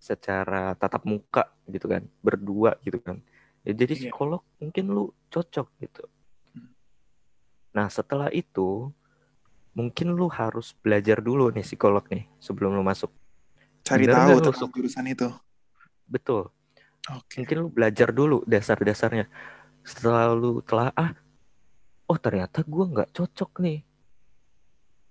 secara 0.00 0.72
tatap 0.78 1.04
muka 1.04 1.50
gitu 1.68 1.86
kan 1.90 2.06
berdua 2.24 2.78
gitu 2.80 3.02
kan 3.02 3.20
ya, 3.66 3.76
jadi 3.76 3.92
Iya. 3.92 4.00
psikolog 4.08 4.42
mungkin 4.62 4.84
lu 4.90 5.12
cocok 5.28 5.68
gitu 5.82 6.06
Hmm. 6.56 6.72
nah 7.76 7.86
setelah 7.92 8.30
itu 8.32 8.90
mungkin 9.74 10.18
lu 10.18 10.26
harus 10.26 10.74
belajar 10.78 11.22
dulu 11.22 11.50
nih 11.54 11.62
psikolog 11.62 12.02
nih 12.10 12.26
sebelum 12.42 12.74
lu 12.74 12.82
masuk 12.82 13.10
Cari 13.80 14.06
Bener 14.06 14.14
tahu 14.14 14.30
lu 14.30 14.40
tentang 14.44 14.70
jurusan 14.76 15.06
itu. 15.08 15.28
Betul. 16.10 16.50
Oke. 17.08 17.40
mungkin 17.40 17.56
lu 17.64 17.68
belajar 17.72 18.12
dulu 18.12 18.44
dasar-dasarnya. 18.44 19.26
Setelah 19.82 20.34
lu 20.36 20.60
telah 20.60 20.92
ah 20.94 21.16
oh 22.06 22.18
ternyata 22.20 22.60
gua 22.66 22.84
nggak 22.90 23.10
cocok 23.16 23.50
nih. 23.64 23.80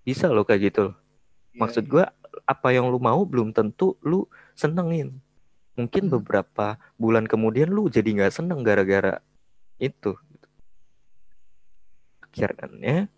Bisa 0.06 0.30
lo 0.30 0.44
kayak 0.46 0.62
gitu 0.74 0.86
Iya, 1.54 1.60
maksud 1.60 1.84
iya. 1.86 1.92
gua 1.92 2.06
apa 2.46 2.68
yang 2.74 2.90
lu 2.94 3.00
mau 3.02 3.22
belum 3.26 3.52
tentu 3.56 3.98
lu 4.06 4.30
senengin. 4.54 5.18
Mungkin 5.78 6.12
Hmm. 6.12 6.14
beberapa 6.20 6.76
bulan 7.00 7.26
kemudian 7.26 7.72
lu 7.72 7.88
jadi 7.90 8.10
nggak 8.12 8.34
seneng 8.36 8.62
gara-gara 8.62 9.24
itu. 9.80 10.14
Akhirnya 12.22 13.10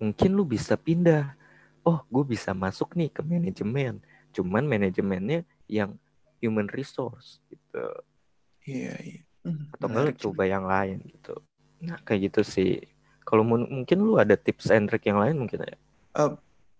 mungkin 0.00 0.30
lu 0.34 0.44
bisa 0.46 0.74
pindah. 0.78 1.36
Oh 1.84 2.00
gue 2.08 2.24
bisa 2.24 2.56
masuk 2.56 2.96
nih 2.96 3.12
ke 3.12 3.20
manajemen. 3.20 4.00
Cuman 4.32 4.64
manajemennya 4.64 5.44
yang 5.68 6.00
human 6.44 6.68
resource 6.68 7.40
gitu 7.48 7.84
Iya, 8.64 8.96
iya. 9.00 9.20
Hmm, 9.44 9.68
atau 9.76 9.86
enggak 9.92 10.16
coba 10.20 10.42
yang 10.48 10.64
lain 10.64 11.00
gitu 11.04 11.40
nah 11.84 12.00
kayak 12.00 12.32
gitu 12.32 12.40
sih 12.44 12.80
kalau 13.24 13.44
mun- 13.44 13.68
mungkin 13.68 14.00
lu 14.00 14.16
ada 14.16 14.36
tips 14.36 14.72
and 14.72 14.88
trick 14.88 15.04
yang 15.04 15.20
lain 15.20 15.36
mungkin 15.36 15.64
ya 15.64 15.76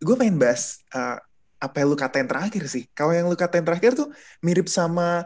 gue 0.05 0.15
pengen 0.21 0.37
bahas 0.37 0.85
uh, 0.93 1.19
apa 1.65 1.81
yang 1.81 1.89
lu 1.89 1.97
katain 1.97 2.29
terakhir 2.29 2.65
sih. 2.69 2.85
Kalau 2.93 3.17
yang 3.17 3.27
lu 3.27 3.37
katain 3.39 3.65
terakhir 3.65 3.97
tuh 3.97 4.13
mirip 4.45 4.69
sama 4.69 5.25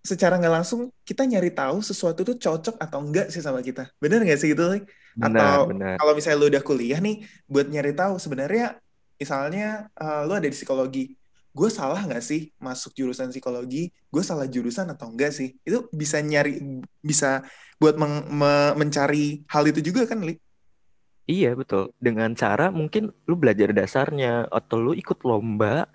secara 0.00 0.40
nggak 0.40 0.62
langsung 0.62 0.88
kita 1.04 1.26
nyari 1.28 1.52
tahu 1.52 1.82
sesuatu 1.84 2.24
tuh 2.24 2.36
cocok 2.40 2.80
atau 2.80 2.98
enggak 3.04 3.28
sih 3.28 3.44
sama 3.44 3.60
kita. 3.60 3.92
Bener 4.00 4.24
nggak 4.24 4.40
sih 4.40 4.56
gitu? 4.56 4.64
Lik? 4.72 4.88
benar 5.16 5.60
Atau 5.60 5.76
kalau 6.00 6.12
misalnya 6.16 6.38
lu 6.40 6.46
udah 6.48 6.62
kuliah 6.64 7.00
nih 7.00 7.24
buat 7.48 7.68
nyari 7.68 7.92
tahu 7.92 8.16
sebenarnya 8.16 8.80
misalnya 9.16 9.88
uh, 9.96 10.28
lu 10.28 10.32
ada 10.36 10.48
di 10.48 10.56
psikologi, 10.56 11.16
gue 11.56 11.70
salah 11.72 12.04
nggak 12.04 12.20
sih 12.20 12.52
masuk 12.60 12.92
jurusan 12.92 13.32
psikologi? 13.32 13.88
Gue 14.12 14.20
salah 14.20 14.44
jurusan 14.44 14.92
atau 14.92 15.08
enggak 15.08 15.32
sih? 15.32 15.56
Itu 15.64 15.88
bisa 15.88 16.20
nyari 16.20 16.60
bisa 17.00 17.40
buat 17.80 17.96
meng- 17.96 18.28
me- 18.28 18.74
mencari 18.76 19.40
hal 19.48 19.64
itu 19.64 19.80
juga 19.80 20.04
kan, 20.04 20.20
Lik? 20.20 20.36
Iya 21.24 21.56
betul. 21.56 21.96
Dengan 21.96 22.36
cara 22.36 22.68
mungkin 22.68 23.08
lu 23.24 23.34
belajar 23.34 23.72
dasarnya 23.72 24.52
atau 24.52 24.76
lu 24.76 24.92
ikut 24.92 25.16
lomba 25.24 25.88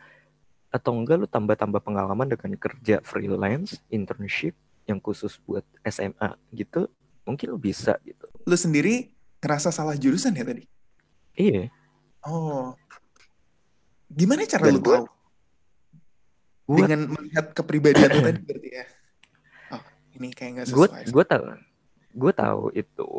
atau 0.73 0.91
enggak 0.97 1.21
lu 1.21 1.27
tambah-tambah 1.29 1.79
pengalaman 1.79 2.25
dengan 2.25 2.57
kerja 2.57 2.97
freelance, 3.05 3.77
internship 3.93 4.57
yang 4.89 4.97
khusus 4.97 5.37
buat 5.45 5.63
SMA 5.85 6.35
gitu. 6.51 6.89
Mungkin 7.21 7.53
lu 7.53 7.61
bisa 7.61 8.01
gitu. 8.01 8.25
Lu 8.49 8.57
sendiri 8.57 9.13
ngerasa 9.39 9.69
salah 9.69 9.93
jurusan 9.93 10.33
ya 10.33 10.41
tadi? 10.41 10.65
Iya. 11.37 11.69
Oh, 12.25 12.73
gimana 14.09 14.43
cara 14.43 14.67
Dan 14.67 14.75
lu 14.77 14.81
gua- 14.81 15.05
tahu? 15.05 15.20
Gua 16.65 16.85
Dengan 16.85 17.01
melihat 17.11 17.45
kepribadian 17.51 18.09
lu 18.09 18.21
tadi 18.21 18.41
berarti 18.47 18.69
ya? 18.69 18.85
Oh, 19.73 19.83
ini 20.19 20.27
kayak 20.31 20.51
nggak 20.61 20.67
sesuai. 20.69 21.03
gue 21.09 21.25
tahu 21.25 21.43
gue 22.11 22.33
tahu 22.35 22.63
itu 22.75 23.09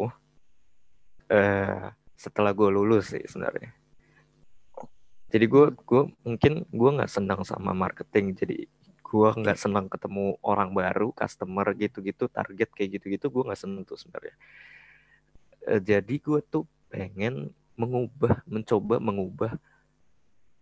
eh 1.33 1.89
setelah 2.13 2.53
gue 2.55 2.69
lulus 2.71 3.11
sih 3.11 3.25
sebenarnya. 3.25 3.73
Jadi 5.33 5.45
gue 5.49 5.65
gue 5.73 6.03
mungkin 6.23 6.53
gue 6.69 6.91
nggak 7.01 7.11
senang 7.11 7.41
sama 7.43 7.73
marketing. 7.73 8.37
Jadi 8.37 8.69
gue 9.03 9.29
nggak 9.33 9.59
senang 9.59 9.89
ketemu 9.89 10.37
orang 10.45 10.71
baru, 10.77 11.11
customer 11.17 11.73
gitu-gitu, 11.75 12.29
target 12.29 12.69
kayak 12.77 13.01
gitu-gitu. 13.01 13.33
Gue 13.33 13.43
nggak 13.49 13.61
seneng 13.61 13.83
tuh 13.83 13.97
sebenarnya. 13.97 14.37
Eh, 15.67 15.81
jadi 15.81 16.15
gue 16.21 16.41
tuh 16.45 16.69
pengen 16.93 17.51
mengubah, 17.81 18.45
mencoba 18.45 19.01
mengubah 19.01 19.53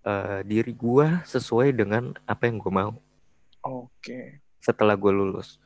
eh, 0.05 0.41
diri 0.45 0.73
gue 0.73 1.07
sesuai 1.25 1.77
dengan 1.77 2.13
apa 2.25 2.49
yang 2.49 2.57
gue 2.59 2.73
mau 2.73 2.93
Oke. 3.61 4.41
setelah 4.61 4.97
gue 4.97 5.13
lulus. 5.13 5.61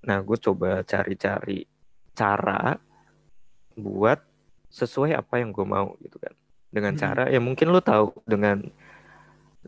Nah, 0.00 0.22
gue 0.22 0.38
coba 0.38 0.80
cari-cari 0.86 1.66
cara 2.14 2.78
buat 3.76 4.20
sesuai 4.70 5.12
apa 5.18 5.42
yang 5.42 5.50
gue 5.50 5.66
mau 5.66 5.98
gitu 6.00 6.16
kan. 6.22 6.34
Dengan 6.70 6.94
Hmm. 6.94 7.02
cara 7.02 7.24
ya 7.26 7.42
mungkin 7.42 7.74
lu 7.74 7.82
tahu 7.82 8.14
dengan 8.22 8.62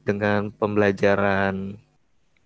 dengan 0.06 0.48
pembelajaran 0.54 1.76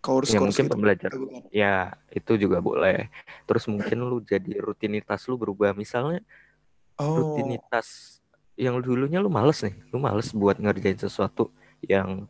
Course 0.00 0.32
ya 0.32 0.38
course 0.38 0.54
mungkin 0.54 0.64
gitu. 0.66 0.72
pembelajaran 0.72 1.18
ya 1.52 1.92
itu 2.10 2.32
juga 2.40 2.58
boleh. 2.64 3.10
Terus 3.44 3.68
mungkin 3.68 4.06
lu 4.06 4.22
jadi 4.24 4.56
rutinitas 4.62 5.26
lu 5.28 5.36
berubah 5.36 5.76
misalnya 5.76 6.24
Oh, 6.96 7.12
rutinitas 7.20 8.15
yang 8.56 8.80
dulunya 8.80 9.20
lu 9.20 9.28
males 9.28 9.60
nih, 9.60 9.76
lu 9.92 10.00
males 10.00 10.32
buat 10.32 10.56
ngerjain 10.56 10.96
sesuatu 10.96 11.52
yang 11.84 12.24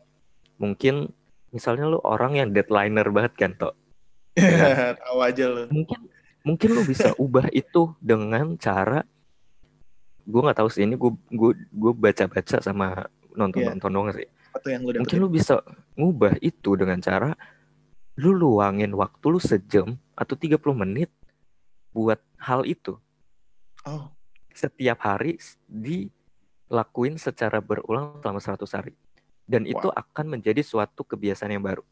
mungkin 0.59 1.11
misalnya 1.51 1.87
lu 1.87 1.99
orang 2.03 2.35
yang 2.35 2.49
deadlineer 2.51 3.07
banget 3.09 3.33
kan 3.39 3.51
toh 3.55 3.73
tahu 5.07 5.19
aja 5.23 5.45
lu. 5.47 5.63
mungkin 5.71 5.99
mungkin 6.43 6.69
lu 6.75 6.81
bisa 6.83 7.15
ubah 7.15 7.47
itu 7.55 7.95
dengan 8.03 8.53
cara 8.59 9.07
gue 10.27 10.41
nggak 10.43 10.59
tahu 10.59 10.69
sih 10.69 10.83
ini 10.83 10.99
gue 10.99 11.11
gue 11.31 11.51
gue 11.71 11.91
baca-baca 11.95 12.59
sama 12.59 13.07
nonton-nonton 13.37 13.91
doang 13.93 14.09
sih. 14.11 14.27
Apa 14.51 14.67
yang 14.73 14.81
lu 14.83 14.91
dapetin? 14.91 15.01
Mungkin 15.05 15.17
lu 15.23 15.29
bisa 15.31 15.55
ngubah 15.95 16.33
itu 16.43 16.69
dengan 16.75 16.99
cara 16.99 17.31
lu 18.17 18.33
luangin 18.33 18.91
waktu 18.97 19.25
lu 19.29 19.39
sejam 19.39 19.95
atau 20.17 20.33
30 20.33 20.57
menit 20.73 21.13
buat 21.93 22.19
hal 22.41 22.65
itu. 22.65 22.97
Oh, 23.87 24.11
Setiap 24.51 24.99
hari 25.05 25.37
dilakuin 26.67 27.15
secara 27.15 27.57
berulang 27.57 28.19
selama 28.19 28.39
100 28.39 28.67
hari. 28.75 28.93
Dan 29.43 29.63
itu 29.63 29.87
akan 29.87 30.25
menjadi 30.29 30.59
suatu 30.59 31.03
kebiasaan 31.03 31.51
yang 31.51 31.63
baru. 31.63 31.83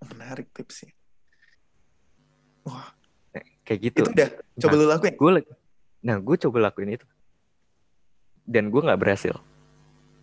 menarik 0.00 0.48
tipsnya. 0.50 0.96
Wah, 2.64 2.88
Nah, 3.30 3.44
kayak 3.62 3.80
gitu. 3.84 4.00
itu 4.00 4.10
udah 4.10 4.28
coba 4.58 4.74
lu 4.74 4.86
lakuin. 4.86 5.12
Gue 5.14 5.30
nah 6.00 6.16
gue 6.16 6.36
coba 6.40 6.58
lakuin 6.66 6.96
itu. 6.96 7.04
Dan 8.42 8.72
gue 8.72 8.80
nggak 8.80 8.96
berhasil. 8.96 9.36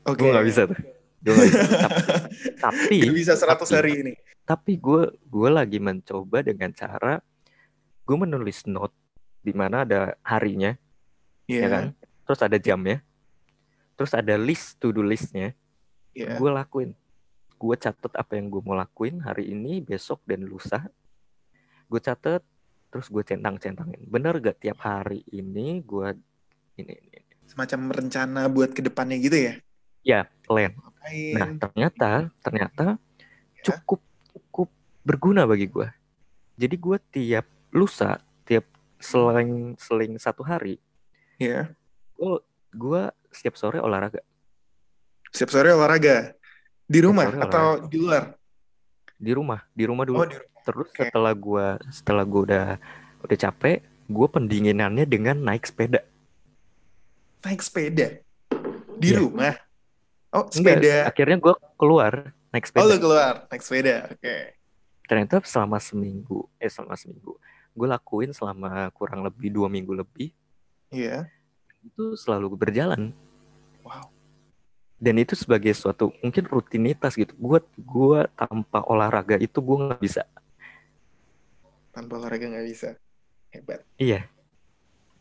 Oke. 0.04 0.18
Gue 0.18 0.34
nggak 0.34 0.48
bisa 0.50 0.62
tuh. 0.66 0.78
Gue 1.22 1.30
nggak 1.30 1.46
bisa. 1.46 1.62
Tapi 2.66 2.96
Gak 3.06 3.16
bisa 3.16 3.34
100 3.34 3.46
tapi- 3.60 3.74
hari 3.74 3.92
ini. 4.02 4.14
tapi 4.42 4.80
gue 4.80 5.02
gue 5.28 5.50
lagi 5.52 5.76
mencoba 5.78 6.40
dengan 6.40 6.72
cara 6.72 7.20
gue 8.02 8.16
menulis 8.18 8.64
note 8.64 8.96
di 9.44 9.52
mana 9.52 9.84
ada 9.84 10.16
harinya 10.24 10.72
Iya. 11.46 11.60
ya 11.60 11.68
kan 11.68 11.84
terus 12.28 12.44
ada 12.44 12.60
jamnya 12.60 13.00
terus 13.96 14.12
ada 14.12 14.36
list 14.36 14.78
to 14.78 14.92
do 14.92 15.02
listnya 15.02 15.56
Iya. 16.12 16.34
gue 16.36 16.50
lakuin 16.50 16.92
gue 17.56 17.76
catet 17.78 18.10
apa 18.14 18.38
yang 18.38 18.50
gue 18.50 18.62
mau 18.62 18.74
lakuin 18.74 19.22
hari 19.22 19.54
ini 19.54 19.80
besok 19.80 20.22
dan 20.26 20.42
lusa 20.44 20.90
gue 21.86 22.02
catet 22.02 22.42
terus 22.90 23.06
gue 23.08 23.22
centang 23.22 23.56
centangin 23.58 24.02
bener 24.04 24.38
gak 24.38 24.58
tiap 24.58 24.82
hari 24.82 25.22
ini 25.30 25.80
gue 25.82 26.18
ini, 26.78 26.90
ini, 26.90 27.10
ini. 27.22 27.34
Semacam 27.46 27.94
rencana 27.94 28.52
buat 28.52 28.76
ke 28.76 28.82
depannya 28.84 29.18
gitu 29.22 29.38
ya. 29.38 29.54
ya 30.04 30.20
plan 30.44 30.74
Ngapain? 30.74 31.34
nah 31.34 31.50
ternyata 31.56 32.12
ternyata 32.42 32.86
Ya. 33.58 33.74
cukup 33.74 34.00
cukup 34.32 34.70
berguna 35.02 35.46
bagi 35.46 35.66
gue 35.68 35.90
jadi 36.56 36.76
gue 36.78 36.98
tiap 37.10 37.46
lusa 37.70 38.18
tiap 38.42 38.66
seling 38.98 39.78
seling 39.78 40.18
satu 40.18 40.42
hari 40.42 40.82
Iya. 41.38 41.74
Gue 42.18 42.36
gue 42.74 43.02
setiap 43.30 43.56
sore 43.56 43.78
olahraga 43.78 44.20
Setiap 45.28 45.52
sore 45.52 45.70
olahraga. 45.70 46.34
Di 46.84 47.00
rumah 47.00 47.28
sore 47.28 47.40
atau 47.42 47.66
di 47.86 47.98
luar? 47.98 48.34
di 49.18 49.32
rumah 49.32 49.60
di 49.72 49.84
rumah 49.84 50.04
dulu 50.04 50.18
Oh, 50.18 50.26
di 50.26 50.38
rumah. 50.38 50.62
terus 50.62 50.88
oke. 50.88 51.02
setelah 51.04 51.34
gue 51.34 51.68
setelah 51.90 52.24
gue 52.24 52.42
udah 52.44 52.66
udah 53.22 53.38
capek 53.40 53.78
gue 54.06 54.28
pendinginannya 54.30 55.04
dengan 55.04 55.36
naik 55.38 55.66
sepeda 55.66 56.02
Naik 57.40 57.62
sepeda. 57.62 58.08
Di 58.94 59.10
Iya. 59.10 59.18
rumah. 59.20 59.56
Oh, 60.30 60.46
Enggak, 60.50 60.82
sepeda. 60.82 60.96
akhirnya 61.08 61.38
gue 61.40 61.54
keluar 61.76 62.14
naik 62.50 62.66
Oh, 62.68 62.84
lu 62.84 62.94
sepeda 62.94 62.98
keluar 63.00 63.34
naik 63.48 63.62
sepeda. 63.62 63.96
Oke. 64.10 64.36
ternyata 65.04 65.40
selama 65.42 65.80
seminggu 65.80 66.52
eh 66.58 66.68
selama 66.68 66.94
seminggu 66.94 67.40
gue 67.72 67.88
lakuin 67.88 68.32
selama 68.32 68.70
kurang 68.92 69.24
lebih 69.24 69.48
dua 69.50 69.66
minggu 69.66 69.94
lebih 69.94 70.30
Iya. 70.88 71.26
Itu 71.88 72.04
selalu 72.14 72.54
berjalan 72.54 73.16
Wow. 73.82 74.12
dan 74.98 75.16
itu 75.16 75.32
sebagai 75.34 75.72
suatu 75.72 76.12
mungkin 76.20 76.44
rutinitas 76.46 77.16
gitu 77.16 77.32
gue 77.34 77.60
gua 77.80 78.28
tanpa 78.30 78.84
olahraga 78.84 79.38
itu 79.38 79.58
gue 79.58 79.78
nggak 79.82 80.02
bisa 80.02 80.24
Tanpa 81.90 82.14
olahraga 82.16 82.46
nggak 82.46 82.68
bisa. 82.68 82.90
Hebat. 83.50 83.82
iya 83.98 84.28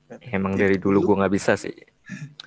Hebat. 0.04 0.18
emang 0.28 0.52
dari 0.54 0.76
dulu 0.76 0.98
lu- 0.98 1.04
gue 1.04 1.16
nggak 1.16 1.32
bisa 1.32 1.54
sih 1.54 1.72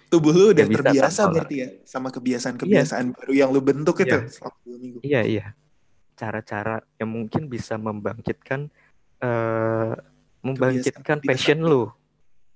Tubuh 0.08 0.32
lu 0.32 0.46
udah 0.52 0.64
bisa 0.64 0.80
terbiasa 0.82 1.22
berarti 1.28 1.56
ya 1.58 1.68
sama 1.84 2.08
kebiasaan-kebiasaan 2.10 3.12
baru 3.12 3.34
yang 3.34 3.50
lu 3.50 3.60
bentuk 3.60 4.00
itu 4.00 4.16
Iya. 4.16 4.28
selama 4.28 4.58
dua 4.62 4.78
minggu. 4.78 4.98
iya 5.02 5.22
iya 5.22 5.46
cara-cara 6.14 6.80
yang 6.96 7.10
mungkin 7.10 7.48
bisa 7.48 7.76
membangkitkan 7.76 8.68
eh 9.20 9.94
membangkitkan 10.40 11.20
Kebiasaan 11.20 11.28
passion 11.28 11.60
lu 11.62 11.92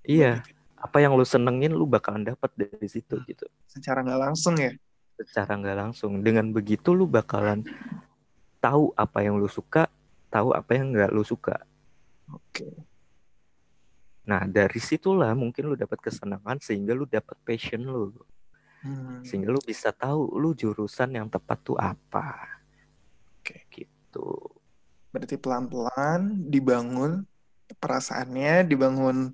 iya 0.03 0.39
apa 0.83 0.99
yang 0.99 1.15
lu 1.15 1.23
senengin 1.23 1.71
lu 1.71 1.87
bakalan 1.87 2.27
dapat 2.27 2.51
dari 2.59 2.87
situ 2.91 3.15
gitu 3.23 3.47
Secara 3.71 4.03
nggak 4.03 4.19
langsung 4.19 4.59
ya. 4.59 4.75
secara 5.15 5.55
nggak 5.55 5.77
langsung 5.79 6.19
dengan 6.19 6.51
begitu 6.51 6.91
lu 6.91 7.07
bakalan 7.07 7.63
tahu 8.59 8.91
apa 8.93 9.23
yang 9.23 9.39
lu 9.39 9.47
suka 9.47 9.87
tahu 10.27 10.51
apa 10.51 10.75
yang 10.75 10.91
nggak 10.91 11.15
lu 11.15 11.23
suka 11.23 11.63
Oke. 12.27 12.67
nah 14.23 14.43
dari 14.43 14.79
situlah 14.79 15.31
mungkin 15.31 15.71
lu 15.71 15.75
dapat 15.79 16.03
kesenangan 16.03 16.59
sehingga 16.59 16.91
lu 16.91 17.07
dapat 17.07 17.39
passion 17.41 17.81
lu 17.81 18.11
Hmm. 18.83 19.23
sehingga 19.23 19.47
lu 19.47 19.63
bisa 19.63 19.95
tahu 19.95 20.35
lu 20.35 20.51
jurusan 20.51 21.15
yang 21.15 21.31
tepat 21.31 21.55
tuh 21.63 21.79
apa 21.79 22.59
Oke. 23.39 23.63
gitu 23.71 24.35
Berarti 25.07 25.39
pelan-pelan 25.39 26.51
dibangun 26.51 27.23
perasaannya, 27.79 28.67
dibangun 28.67 29.31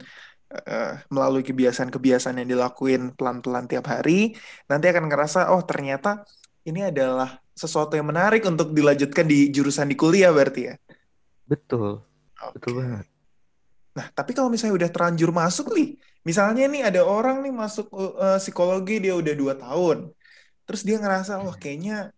eh, 0.49 0.93
melalui 1.13 1.45
kebiasaan-kebiasaan 1.45 2.41
yang 2.41 2.49
dilakuin 2.57 3.13
pelan-pelan 3.13 3.69
tiap 3.69 3.85
hari, 3.89 4.33
nanti 4.65 4.85
akan 4.89 5.05
ngerasa 5.09 5.53
oh 5.53 5.62
ternyata 5.63 6.25
ini 6.65 6.89
adalah 6.89 7.39
sesuatu 7.53 7.93
yang 7.95 8.07
menarik 8.09 8.43
untuk 8.47 8.71
dilanjutkan 8.71 9.25
di 9.27 9.51
jurusan 9.53 9.91
di 9.91 9.95
kuliah 9.99 10.31
berarti 10.33 10.62
ya. 10.69 10.75
betul 11.49 12.05
Oke. 12.39 12.53
betul 12.55 12.73
banget 12.79 13.05
Nah, 13.89 14.07
tapi 14.15 14.31
kalau 14.31 14.47
misalnya 14.47 14.79
udah 14.79 14.91
terlanjur 14.95 15.33
masuk 15.33 15.75
nih, 15.75 15.99
misalnya 16.23 16.71
nih 16.71 16.88
ada 16.88 17.01
orang 17.03 17.43
nih 17.43 17.51
masuk 17.51 17.91
uh, 17.91 18.39
psikologi 18.39 19.01
dia 19.03 19.12
udah 19.17 19.33
dua 19.35 19.53
tahun, 19.59 20.13
terus 20.63 20.88
dia 20.88 21.01
ngerasa 21.01 21.41
wah 21.43 21.57
kayaknya 21.59 22.13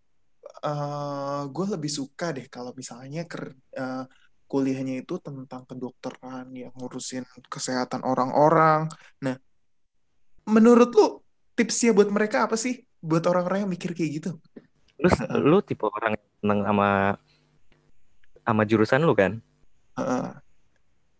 gue 1.49 1.65
lebih 1.73 1.89
suka 1.89 2.29
deh 2.37 2.45
kalau 2.45 2.69
misalnya 2.77 3.25
ker, 3.25 3.49
uh, 3.81 4.05
kuliahnya 4.51 5.07
itu 5.07 5.15
tentang 5.23 5.63
kedokteran 5.63 6.51
yang 6.51 6.75
ngurusin 6.75 7.23
kesehatan 7.47 8.03
orang-orang. 8.03 8.91
Nah, 9.23 9.39
menurut 10.43 10.91
lu 10.91 11.07
tipsnya 11.55 11.95
buat 11.95 12.11
mereka 12.11 12.43
apa 12.43 12.59
sih? 12.59 12.83
Buat 12.99 13.23
orang-orang 13.31 13.63
yang 13.63 13.71
mikir 13.71 13.95
kayak 13.95 14.11
gitu? 14.19 14.31
lu 15.01 15.09
lu 15.41 15.57
tipe 15.65 15.81
orang 15.81 16.13
yang 16.13 16.27
seneng 16.37 16.59
sama 16.61 16.89
sama 18.45 18.61
jurusan 18.69 19.01
lu 19.01 19.17
kan 19.17 19.41
Heeh. 19.97 20.25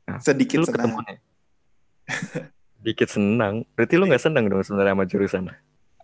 Nah, 0.06 0.18
sedikit 0.22 0.62
lu 0.62 0.68
senang. 0.70 1.02
nih 1.02 1.20
dikit 2.86 3.10
senang 3.10 3.66
berarti 3.74 3.94
lu 3.98 4.06
nggak 4.06 4.22
senang 4.22 4.46
dong 4.50 4.62
sebenarnya 4.62 4.94
sama 4.94 5.06
jurusan 5.10 5.44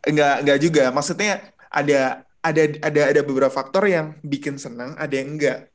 Enggak, 0.08 0.36
enggak 0.40 0.60
juga. 0.64 0.84
Maksudnya 0.94 1.52
ada 1.68 2.24
ada 2.40 2.64
ada 2.80 3.02
ada 3.12 3.22
beberapa 3.28 3.52
faktor 3.52 3.92
yang 3.92 4.16
bikin 4.24 4.56
senang, 4.56 4.96
ada 4.96 5.12
yang 5.12 5.36
enggak. 5.36 5.68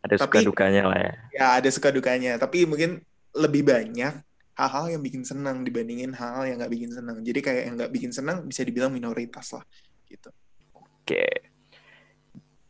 Ada 0.00 0.14
suka 0.16 0.40
Tapi- 0.40 0.48
dukanya 0.48 0.82
lah 0.88 0.98
ya 0.98 1.12
Ya, 1.30 1.46
ada 1.60 1.68
suka 1.68 1.88
dukanya, 1.88 2.36
tapi 2.36 2.64
mungkin 2.64 3.00
lebih 3.32 3.64
banyak 3.64 4.14
hal-hal 4.56 4.86
yang 4.92 5.00
bikin 5.00 5.24
senang 5.24 5.62
dibandingin 5.62 6.12
hal-hal 6.12 6.44
yang 6.44 6.56
nggak 6.60 6.72
bikin 6.72 6.90
senang. 6.92 7.16
Jadi 7.24 7.40
kayak 7.40 7.62
yang 7.64 7.74
nggak 7.80 7.92
bikin 7.92 8.12
senang 8.12 8.44
bisa 8.44 8.60
dibilang 8.60 8.92
minoritas 8.92 9.56
lah, 9.56 9.64
gitu. 10.04 10.28
oke 10.74 11.24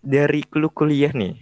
dari 0.01 0.40
lu 0.57 0.69
kuliah 0.73 1.12
nih 1.12 1.37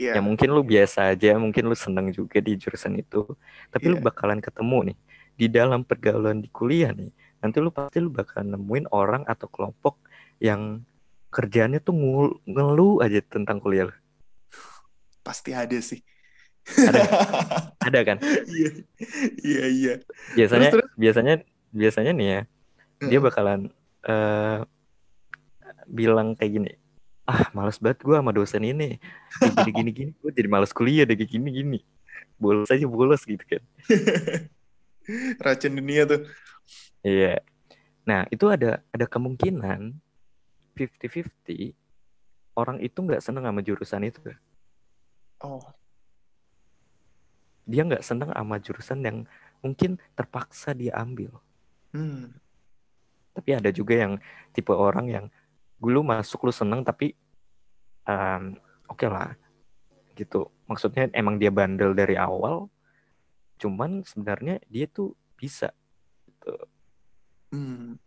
Iya. 0.00 0.16
ya 0.16 0.20
mungkin 0.24 0.48
lu 0.56 0.64
biasa 0.64 1.12
aja 1.12 1.36
mungkin 1.36 1.68
lu 1.68 1.76
seneng 1.76 2.08
juga 2.08 2.40
di 2.40 2.56
jurusan 2.56 2.96
itu 2.96 3.28
tapi 3.68 3.92
lu 3.92 4.00
Iya. 4.00 4.04
bakalan 4.08 4.40
ketemu 4.40 4.78
nih 4.92 4.98
di 5.36 5.46
dalam 5.52 5.84
pergaulan 5.84 6.40
di 6.40 6.48
kuliah 6.48 6.88
nih 6.96 7.12
nanti 7.44 7.60
lu 7.60 7.68
pasti 7.68 8.00
lu 8.00 8.08
bakalan 8.08 8.56
nemuin 8.56 8.88
orang 8.88 9.28
atau 9.28 9.44
kelompok 9.52 10.00
yang 10.40 10.80
kerjaannya 11.28 11.84
tuh 11.84 11.92
ngeluh 12.48 13.04
aja 13.04 13.20
tentang 13.22 13.60
kuliah 13.60 13.92
lu. 13.92 13.96
Pasti 15.20 15.50
ada 15.52 15.78
sih. 15.80 16.00
Ada. 16.66 17.00
ada 17.88 18.00
kan 18.04 18.16
Iya, 18.46 18.70
iya, 19.40 19.64
iya. 19.66 19.94
biasanya 20.36 20.68
Terus, 20.68 20.84
terus? 20.84 20.98
biasanya 21.00 21.34
biasanya 21.72 22.12
nih 22.12 22.28
ya 22.28 22.40
dia 23.00 23.08
Heeh. 23.16 23.22
bakalan 23.24 23.60
eh 24.04 24.58
bilang 25.88 26.36
kayak 26.36 26.52
gini 26.52 26.70
ah 27.24 27.48
males 27.56 27.80
banget 27.80 28.04
gue 28.04 28.12
sama 28.12 28.30
dosen 28.30 28.60
ini 28.62 29.00
gini 29.40 29.70
gini 29.72 29.90
gini 29.90 30.10
gue 30.14 30.30
jadi 30.30 30.48
males 30.52 30.70
kuliah 30.70 31.08
deh 31.08 31.16
gini 31.16 31.48
gini 31.50 31.78
bolos 32.36 32.68
aja 32.68 32.84
bolos 32.84 33.24
gitu 33.24 33.42
kan 33.42 33.62
Racun 35.42 35.74
dunia 35.74 36.04
tuh. 36.06 36.28
iya 37.02 37.40
nah 38.04 38.28
itu 38.28 38.46
ada 38.46 38.84
ada 38.92 39.06
kemungkinan 39.08 39.96
50-50 40.76 41.72
orang 42.54 42.78
itu 42.80 42.98
nggak 43.00 43.24
seneng 43.24 43.48
sama 43.48 43.60
jurusan 43.64 44.04
itu 44.06 44.20
Oh, 45.40 45.64
dia 47.70 47.86
nggak 47.86 48.02
seneng 48.02 48.34
sama 48.34 48.56
jurusan 48.58 49.00
yang 49.06 49.18
mungkin 49.62 50.00
terpaksa 50.18 50.74
dia 50.74 50.96
ambil 50.98 51.30
hmm. 51.94 52.34
tapi 53.36 53.50
ada 53.54 53.70
juga 53.70 53.94
yang 53.94 54.12
tipe 54.50 54.74
orang 54.74 55.06
yang 55.06 55.26
dulu 55.78 56.02
masuk 56.02 56.50
lu 56.50 56.52
seneng 56.52 56.82
tapi 56.82 57.14
em, 58.04 58.58
oke 58.90 59.06
lah 59.06 59.32
gitu 60.18 60.50
maksudnya 60.66 61.08
emang 61.14 61.38
dia 61.38 61.54
bandel 61.54 61.94
dari 61.94 62.18
awal 62.18 62.66
cuman 63.60 64.02
sebenarnya 64.02 64.58
dia 64.66 64.88
tuh 64.88 65.14
bisa 65.36 65.72
gitu. 66.26 66.54
Hmm. 67.52 68.00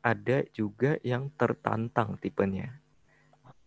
Ada 0.00 0.48
juga 0.56 0.96
yang 1.04 1.28
tertantang 1.36 2.16
tipenya. 2.16 2.80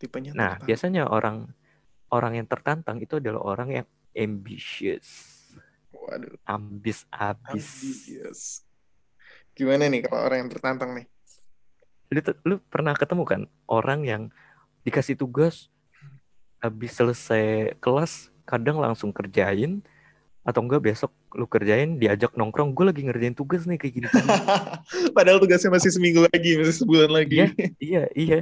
Tipenya 0.02 0.34
Nah, 0.34 0.58
tertantang. 0.58 0.66
biasanya 0.66 1.02
orang 1.06 1.54
orang 2.10 2.40
yang 2.40 2.46
tertantang 2.46 3.00
itu 3.00 3.16
adalah 3.18 3.40
orang 3.42 3.68
yang 3.82 3.86
ambitious, 4.14 5.08
Waduh, 5.90 6.34
ambis 6.44 7.06
abis. 7.10 7.64
ambisius. 7.64 8.40
Gimana 9.54 9.86
nih 9.86 10.02
kalau 10.06 10.26
orang 10.26 10.46
yang 10.46 10.50
tertantang 10.50 10.90
nih? 10.98 11.06
Lu, 12.10 12.20
lu 12.46 12.54
pernah 12.70 12.94
ketemu 12.94 13.22
kan 13.26 13.40
orang 13.66 14.00
yang 14.06 14.22
dikasih 14.84 15.16
tugas 15.16 15.72
habis 16.60 16.92
selesai 16.94 17.74
kelas 17.80 18.30
kadang 18.44 18.78
langsung 18.78 19.10
kerjain 19.10 19.80
atau 20.44 20.60
enggak 20.60 20.84
besok 20.84 21.08
lu 21.32 21.48
kerjain 21.48 21.96
diajak 21.96 22.36
nongkrong 22.36 22.76
gue 22.76 22.84
lagi 22.92 23.00
ngerjain 23.00 23.32
tugas 23.32 23.64
nih 23.64 23.80
kayak 23.80 23.94
gini 23.96 24.06
Padahal 25.16 25.40
tugasnya 25.40 25.72
masih 25.72 25.88
seminggu 25.88 26.28
lagi, 26.28 26.60
masih 26.60 26.76
sebulan 26.84 27.08
lagi. 27.08 27.48
Iya. 27.48 27.48
iya 27.80 28.02
iya 28.12 28.38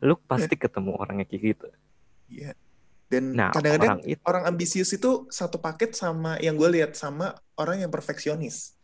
lu 0.00 0.16
pasti 0.24 0.56
ketemu 0.64 0.96
orang 0.96 1.20
yang 1.22 1.28
kayak 1.28 1.42
gitu 1.54 1.68
Iya. 2.24 2.56
Dan 3.14 3.24
nah 3.38 3.54
kadang-kadang 3.54 4.02
orang 4.02 4.10
itu 4.10 4.22
orang 4.26 4.44
ambisius 4.50 4.90
itu 4.90 5.30
satu 5.30 5.62
paket 5.62 5.94
sama 5.94 6.34
yang 6.42 6.58
gue 6.58 6.66
lihat 6.74 6.98
sama 6.98 7.38
orang 7.54 7.86
yang 7.86 7.90
perfeksionis. 7.94 8.74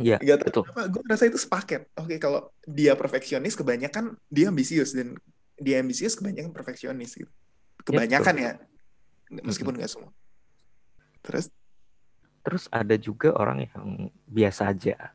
iya 0.00 0.16
Gak 0.20 0.48
betul 0.48 0.64
gue 0.68 1.02
rasa 1.08 1.24
itu 1.28 1.40
sepaket. 1.40 1.88
Oke, 1.96 2.20
kalau 2.20 2.52
dia 2.68 2.92
perfeksionis, 2.92 3.56
kebanyakan 3.56 4.16
dia 4.28 4.52
ambisius. 4.52 4.92
Dan 4.92 5.16
dia 5.60 5.80
ambisius, 5.80 6.16
kebanyakan 6.16 6.52
perfeksionis. 6.52 7.16
Gitu. 7.16 7.32
Kebanyakan 7.84 8.34
ya. 8.36 8.52
Meskipun 9.44 9.76
gak 9.80 9.92
semua. 9.92 10.12
Terus? 11.20 11.52
terus 12.40 12.66
ada 12.72 12.96
juga 12.96 13.36
orang 13.36 13.68
yang 13.68 14.08
biasa 14.24 14.72
aja 14.72 15.12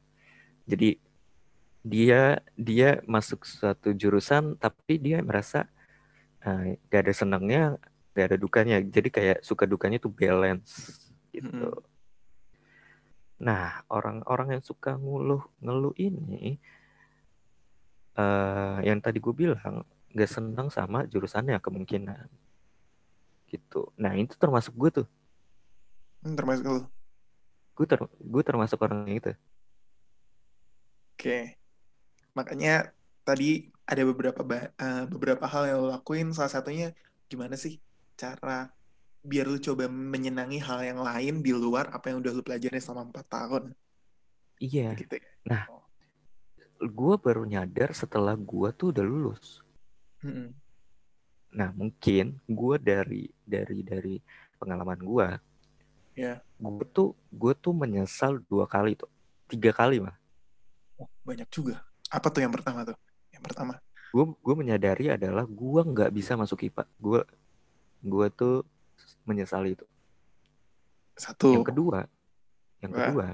jadi 0.70 0.98
dia 1.86 2.42
dia 2.58 3.02
masuk 3.06 3.46
suatu 3.46 3.94
jurusan 3.94 4.58
tapi 4.58 4.98
dia 4.98 5.22
merasa 5.22 5.70
eh, 6.46 6.78
gak 6.90 7.02
ada 7.06 7.14
senangnya 7.14 7.64
gak 8.16 8.26
ada 8.32 8.38
dukanya 8.40 8.76
jadi 8.82 9.10
kayak 9.12 9.38
suka 9.44 9.68
dukanya 9.68 9.98
tuh 10.00 10.12
balance 10.12 10.72
gitu 11.36 11.68
Mm-mm. 11.68 11.76
nah 13.36 13.84
orang-orang 13.92 14.58
yang 14.60 14.64
suka 14.64 14.96
ngeluh 14.96 15.44
ngeluh 15.60 15.94
ini 16.00 16.58
eh 18.16 18.78
yang 18.88 19.00
tadi 19.04 19.20
gue 19.20 19.34
bilang 19.36 19.84
gak 20.16 20.32
senang 20.32 20.68
sama 20.72 21.04
jurusannya 21.12 21.60
kemungkinan 21.60 22.28
gitu 23.52 23.92
nah 24.00 24.16
itu 24.16 24.34
termasuk 24.40 24.74
gue 24.82 24.90
tuh 25.04 25.08
Hmm, 26.24 26.36
termasuk 26.38 26.66
lu. 26.72 26.80
gue 27.78 27.86
ter 27.92 28.00
gue 28.34 28.44
termasuk 28.50 28.80
orang 28.86 29.00
yang 29.08 29.18
itu 29.22 29.32
Oke. 31.16 31.58
Makanya 32.38 32.70
tadi 33.28 33.46
ada 33.92 34.02
beberapa 34.10 34.42
eh, 34.84 35.04
beberapa 35.14 35.46
hal 35.54 35.64
yang 35.70 35.78
lo 35.84 35.88
lakuin. 35.96 36.28
Salah 36.36 36.52
satunya 36.56 36.86
gimana 37.32 37.56
sih 37.64 37.74
cara 38.16 38.72
biar 39.26 39.50
lu 39.50 39.58
coba 39.58 39.90
menyenangi 39.90 40.62
hal 40.62 40.80
yang 40.86 41.00
lain 41.02 41.42
di 41.42 41.52
luar 41.52 41.90
apa 41.90 42.14
yang 42.14 42.22
udah 42.22 42.32
lu 42.32 42.44
pelajarin 42.46 42.82
selama 42.82 43.10
empat 43.10 43.26
tahun. 43.28 43.64
iya 44.62 44.94
Gitu 44.94 45.18
ya. 45.18 45.26
Nah, 45.46 45.64
gue 46.80 47.16
baru 47.18 47.44
nyadar 47.44 47.92
setelah 47.92 48.38
gue 48.38 48.70
tuh 48.78 48.94
udah 48.94 49.06
lulus. 49.06 49.66
Mm-mm. 50.22 50.54
Nah, 51.56 51.70
mungkin 51.72 52.38
gue 52.46 52.76
dari 52.78 53.32
dari 53.42 53.80
dari 53.82 54.16
pengalaman 54.60 55.00
gue, 55.00 55.28
Ya. 56.16 56.40
gue 56.60 56.86
tuh 56.96 57.12
gue 57.28 57.52
tuh 57.60 57.76
menyesal 57.76 58.40
dua 58.48 58.64
kali 58.68 58.96
tuh, 58.96 59.12
tiga 59.52 59.76
kali 59.76 60.00
mah. 60.00 60.16
Oh, 60.96 61.08
banyak 61.28 61.48
juga. 61.52 61.84
Apa 62.08 62.32
tuh 62.32 62.40
yang 62.46 62.54
pertama 62.56 62.88
tuh? 62.88 62.96
Yang 63.36 63.44
pertama. 63.52 63.74
Gue 64.16 64.32
gue 64.32 64.56
menyadari 64.56 65.12
adalah 65.12 65.44
gue 65.44 65.82
nggak 65.84 66.12
bisa 66.16 66.40
masuk 66.40 66.64
IPA. 66.72 66.84
Gue 66.96 67.20
gue 68.02 68.28
tuh 68.34 68.66
menyesali 69.28 69.78
itu. 69.78 69.86
Satu. 71.16 71.56
Yang 71.56 71.72
kedua, 71.72 72.00
yang 72.84 72.92
Wah. 72.92 73.00
kedua, 73.08 73.28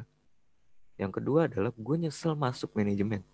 yang 1.02 1.12
kedua 1.12 1.40
adalah 1.50 1.74
gue 1.74 1.96
nyesel 1.98 2.38
masuk 2.38 2.78
manajemen 2.78 3.26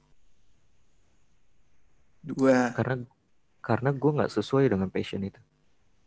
Dua. 2.23 2.71
karena 2.71 3.03
karena 3.59 3.89
gue 3.91 4.11
nggak 4.15 4.31
sesuai 4.31 4.71
dengan 4.71 4.87
passion 4.87 5.19
itu. 5.27 5.39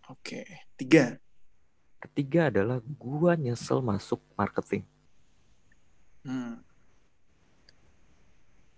Oke. 0.08 0.48
Tiga. 0.80 1.20
Ketiga 2.00 2.48
adalah 2.48 2.80
gue 2.80 3.32
nyesel 3.36 3.84
masuk 3.84 4.24
marketing. 4.32 4.88
Hmm. 6.24 6.64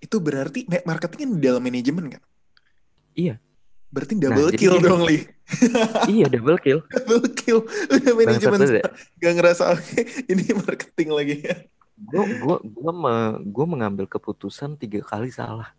Itu 0.02 0.18
berarti 0.18 0.66
ma- 0.66 0.82
marketing 0.82 1.18
kan 1.22 1.30
di 1.38 1.42
dalam 1.46 1.62
manajemen 1.62 2.18
kan? 2.18 2.22
Iya. 3.14 3.38
Berarti 3.92 4.16
double 4.16 4.48
jadi 4.48 4.56
kill 4.56 4.76
dong, 4.80 5.04
Li. 5.04 5.20
iya 6.12 6.26
double 6.26 6.56
kill. 6.56 6.80
double 6.96 7.28
kill. 7.30 7.60
Udah 7.86 8.12
manajemen 8.14 8.58
gak 9.20 9.32
ngerasa 9.36 9.70
oke 9.70 10.00
ini 10.26 10.44
marketing 10.50 11.10
lagi 11.12 11.36
ya. 11.42 11.56
gue 11.94 12.24
gua 12.40 12.56
gua 12.64 12.90
me- 12.90 13.40
gua 13.46 13.66
mengambil 13.68 14.08
keputusan 14.08 14.74
tiga 14.74 14.98
kali 15.00 15.28
salah 15.28 15.70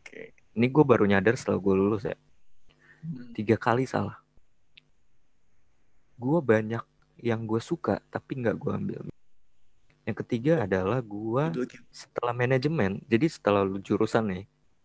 Oke. 0.00 0.32
ini 0.54 0.64
gue 0.64 0.80
baru 0.80 1.04
nyadar 1.04 1.34
setelah 1.34 1.58
gue 1.58 1.74
lulus 1.74 2.04
ya 2.04 2.16
Hmm. 2.98 3.30
tiga 3.30 3.54
kali 3.54 3.84
salah 3.84 4.16
gue 6.16 6.38
banyak 6.40 6.80
yang 7.18 7.44
gue 7.44 7.60
suka 7.60 8.00
tapi 8.08 8.38
nggak 8.38 8.56
gue 8.56 8.72
ambil 8.72 9.00
yang 10.02 10.16
ketiga 10.16 10.64
adalah 10.64 10.98
gue 10.98 11.68
setelah 11.90 12.32
manajemen 12.32 12.98
jadi 13.04 13.28
setelah 13.28 13.62
lu 13.62 13.78
jurusan 13.78 14.24
nih 14.24 14.44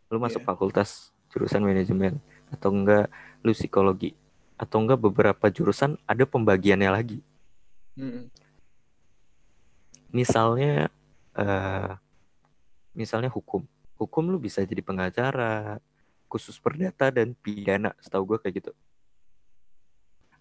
lu 0.10 0.19
masuk 0.19 0.41
Iya. 0.41 0.47
fakultas 0.47 1.12
jurusan 1.34 1.65
manajemen 1.65 2.22
atau 2.54 2.69
enggak 2.69 3.10
lu 3.41 3.52
psikologi 3.58 4.13
atau 4.56 4.86
enggak 4.86 5.02
beberapa 5.02 5.50
jurusan 5.50 5.98
ada 6.06 6.24
pembagiannya 6.30 6.91
lagi. 6.93 7.19
Hmm. 7.93 8.26
misalnya 10.13 10.93
eh 11.34 11.91
misalnya 12.93 13.34
hukum. 13.34 13.65
Hukum 13.98 14.30
lu 14.30 14.38
bisa 14.38 14.62
jadi 14.62 14.82
pengacara 14.86 15.82
khusus 16.30 16.58
perdata 16.62 17.10
dan 17.10 17.34
pidana 17.34 17.93
setahu 17.98 18.34
gue 18.34 18.38
kayak 18.46 18.56
gitu. 18.62 18.72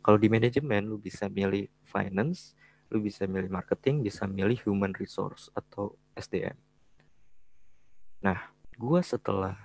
Kalau 0.05 0.21
di 0.21 0.29
manajemen 0.29 0.85
lu 0.85 1.01
bisa 1.01 1.29
milih 1.29 1.69
finance 1.89 2.53
lu 2.93 3.01
bisa 3.01 3.25
milih 3.25 3.49
marketing 3.49 4.05
bisa 4.05 4.29
milih 4.29 4.61
human 4.69 4.93
resource 4.93 5.49
atau 5.57 5.97
SDM 6.13 6.55
nah 8.21 8.53
gue 8.77 9.01
setelah 9.01 9.57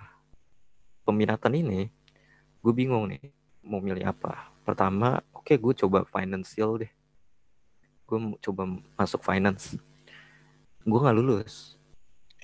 peminatan 1.08 1.56
ini 1.56 1.88
gue 2.60 2.72
bingung 2.76 3.08
nih 3.08 3.32
mau 3.64 3.80
milih 3.80 4.04
apa. 4.04 4.52
Pertama 4.60 5.24
oke 5.32 5.56
gue 5.56 5.74
coba 5.80 6.04
financial 6.04 6.84
deh. 6.84 6.92
Gue 8.04 8.36
coba 8.44 8.68
masuk 9.00 9.24
finance. 9.24 9.80
Gue 10.84 10.98
nggak 11.00 11.16
lulus. 11.16 11.80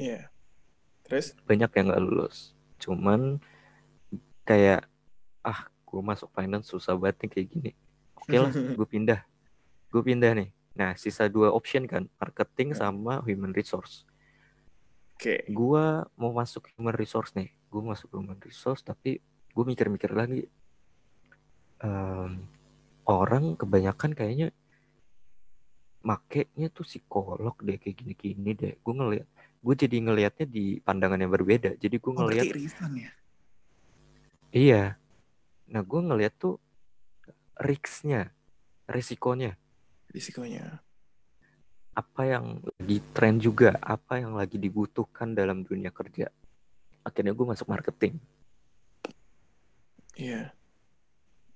Iya. 0.01 0.33
Terus? 1.05 1.37
banyak 1.45 1.69
yang 1.77 1.93
nggak 1.93 2.05
lulus. 2.09 2.57
Cuman 2.81 3.37
kayak 4.49 4.89
ah 5.45 5.69
gue 5.85 6.01
masuk 6.01 6.33
finance 6.33 6.73
susah 6.73 6.97
banget 6.97 7.29
nih 7.29 7.31
kayak 7.37 7.49
gini. 7.53 7.71
Oke 8.17 8.37
lah 8.41 8.49
gue 8.81 8.87
pindah. 8.89 9.21
Gue 9.93 10.01
pindah 10.01 10.33
nih. 10.33 10.49
Nah 10.73 10.97
sisa 10.97 11.29
dua 11.29 11.53
option 11.53 11.85
kan 11.85 12.09
marketing 12.17 12.73
sama 12.73 13.21
human 13.29 13.53
resource. 13.53 14.09
Oke. 15.15 15.47
gue 15.47 15.85
mau 16.19 16.35
masuk 16.35 16.67
human 16.75 16.91
resource 16.93 17.33
nih 17.39 17.55
gue 17.75 17.83
masuk 17.83 18.15
human 18.15 18.39
resource 18.39 18.87
tapi 18.87 19.19
gue 19.51 19.65
mikir-mikir 19.67 20.15
lagi. 20.15 20.47
Em, 21.83 22.31
orang 23.05 23.59
kebanyakan 23.59 24.15
kayaknya 24.15 24.55
makainya 26.05 26.71
tuh 26.71 26.87
psikolog 26.87 27.57
deh 27.59 27.77
kayak 27.77 27.97
gini-gini 27.99 28.51
deh. 28.55 28.75
Gue 28.79 28.95
ngeliat 28.95 29.27
gue 29.65 29.75
jadi 29.75 29.97
ngelihatnya 29.99 30.47
di 30.47 30.79
pandangan 30.79 31.19
yang 31.19 31.33
berbeda. 31.35 31.75
Jadi 31.77 31.97
gue 31.99 32.13
Oh, 32.15 32.31
ngelihat 32.31 32.47
Rizan 32.55 32.95
ya? 32.95 33.11
iya. 34.55 34.97
Nah 35.67 35.83
gue 35.83 36.01
ngelihat 36.01 36.35
tuh 36.39 36.63
risknya 37.59 38.31
risikonya. 38.87 39.59
Risikonya. 40.15 40.85
apa 41.95 42.23
yang 42.27 42.59
lagi 42.59 42.99
tren 43.15 43.39
juga 43.39 43.79
apa 43.79 44.19
yang 44.19 44.35
lagi 44.35 44.59
dibutuhkan 44.59 45.31
dalam 45.31 45.63
dunia 45.63 45.95
kerja 45.95 46.27
akhirnya 47.05 47.31
gue 47.31 47.47
masuk 47.47 47.67
marketing 47.67 48.19
Iya. 50.15 50.55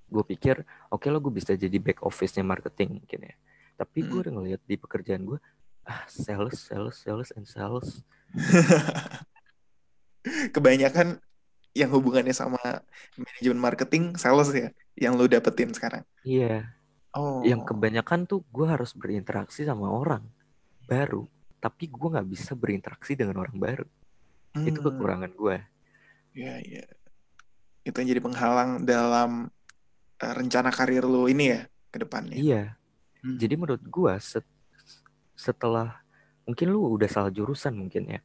gue 0.09 0.25
pikir 0.25 0.65
oke 0.89 1.05
lo 1.07 1.19
gue 1.19 1.31
bisa 1.31 1.53
jadi 1.53 1.77
back 1.77 2.01
office-nya 2.01 2.43
marketing 2.43 2.97
mungkin 2.97 3.29
ya 3.29 3.35
tapi 3.77 4.03
gue 4.03 4.13
Mm. 4.13 4.23
udah 4.25 4.33
ngeliat 4.35 4.61
di 4.65 4.75
pekerjaan 4.75 5.23
gue 5.25 5.39
ah 5.85 6.03
sales 6.07 6.57
sales 6.59 6.97
sales 6.97 7.29
and 7.33 7.45
sales 7.45 8.01
Kebanyakan 10.53 11.17
yang 11.73 11.89
hubungannya 11.89 12.33
sama 12.33 12.59
manajemen 13.15 13.57
marketing 13.57 14.17
sales 14.17 14.51
ya 14.51 14.69
yang 14.93 15.15
lu 15.15 15.25
dapetin 15.25 15.71
sekarang. 15.71 16.03
iya 16.23 16.75
Oh. 17.09 17.41
yang 17.41 17.65
kebanyakan 17.65 18.29
tuh 18.29 18.45
gue 18.47 18.69
harus 18.69 18.93
berinteraksi 18.93 19.65
sama 19.65 19.89
orang 19.89 20.29
baru 20.85 21.25
tapi 21.57 21.89
gue 21.89 22.05
nggak 22.05 22.29
bisa 22.29 22.53
berinteraksi 22.53 23.17
dengan 23.17 23.41
orang 23.41 23.57
baru 23.57 23.89
Hmm. 24.59 24.69
itu 24.69 24.79
kekurangan 24.81 25.33
gue 25.33 25.57
Ya, 26.35 26.55
ya. 26.63 26.87
Itu 27.83 27.99
yang 27.99 28.09
jadi 28.15 28.23
penghalang 28.23 28.87
dalam 28.87 29.51
uh, 30.19 30.33
rencana 30.39 30.71
karir 30.71 31.03
lo 31.03 31.27
ini 31.27 31.51
ya 31.51 31.61
ke 31.89 31.99
depannya. 31.99 32.37
iya 32.37 32.63
Hmm. 33.19 33.35
jadi 33.35 33.59
menurut 33.59 33.83
gue 33.83 34.15
set- 34.23 34.47
setelah 35.35 35.99
mungkin 36.47 36.71
lu 36.71 36.95
udah 36.95 37.11
salah 37.11 37.35
jurusan 37.35 37.75
mungkin 37.75 38.07
ya 38.07 38.21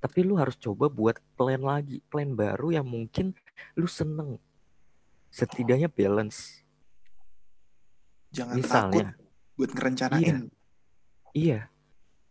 tapi 0.00 0.24
lu 0.24 0.40
harus 0.40 0.56
coba 0.56 0.88
buat 0.88 1.20
plan 1.36 1.60
lagi 1.60 2.00
plan 2.08 2.32
baru 2.32 2.72
yang 2.72 2.88
mungkin 2.88 3.36
lu 3.76 3.84
seneng 3.84 4.40
setidaknya 5.28 5.92
balance 5.92 6.64
Jangan 8.32 8.56
takut 8.56 8.64
misalnya 8.64 9.06
buat 9.52 9.70
ngerencanain. 9.76 10.36
Iya, 11.36 11.68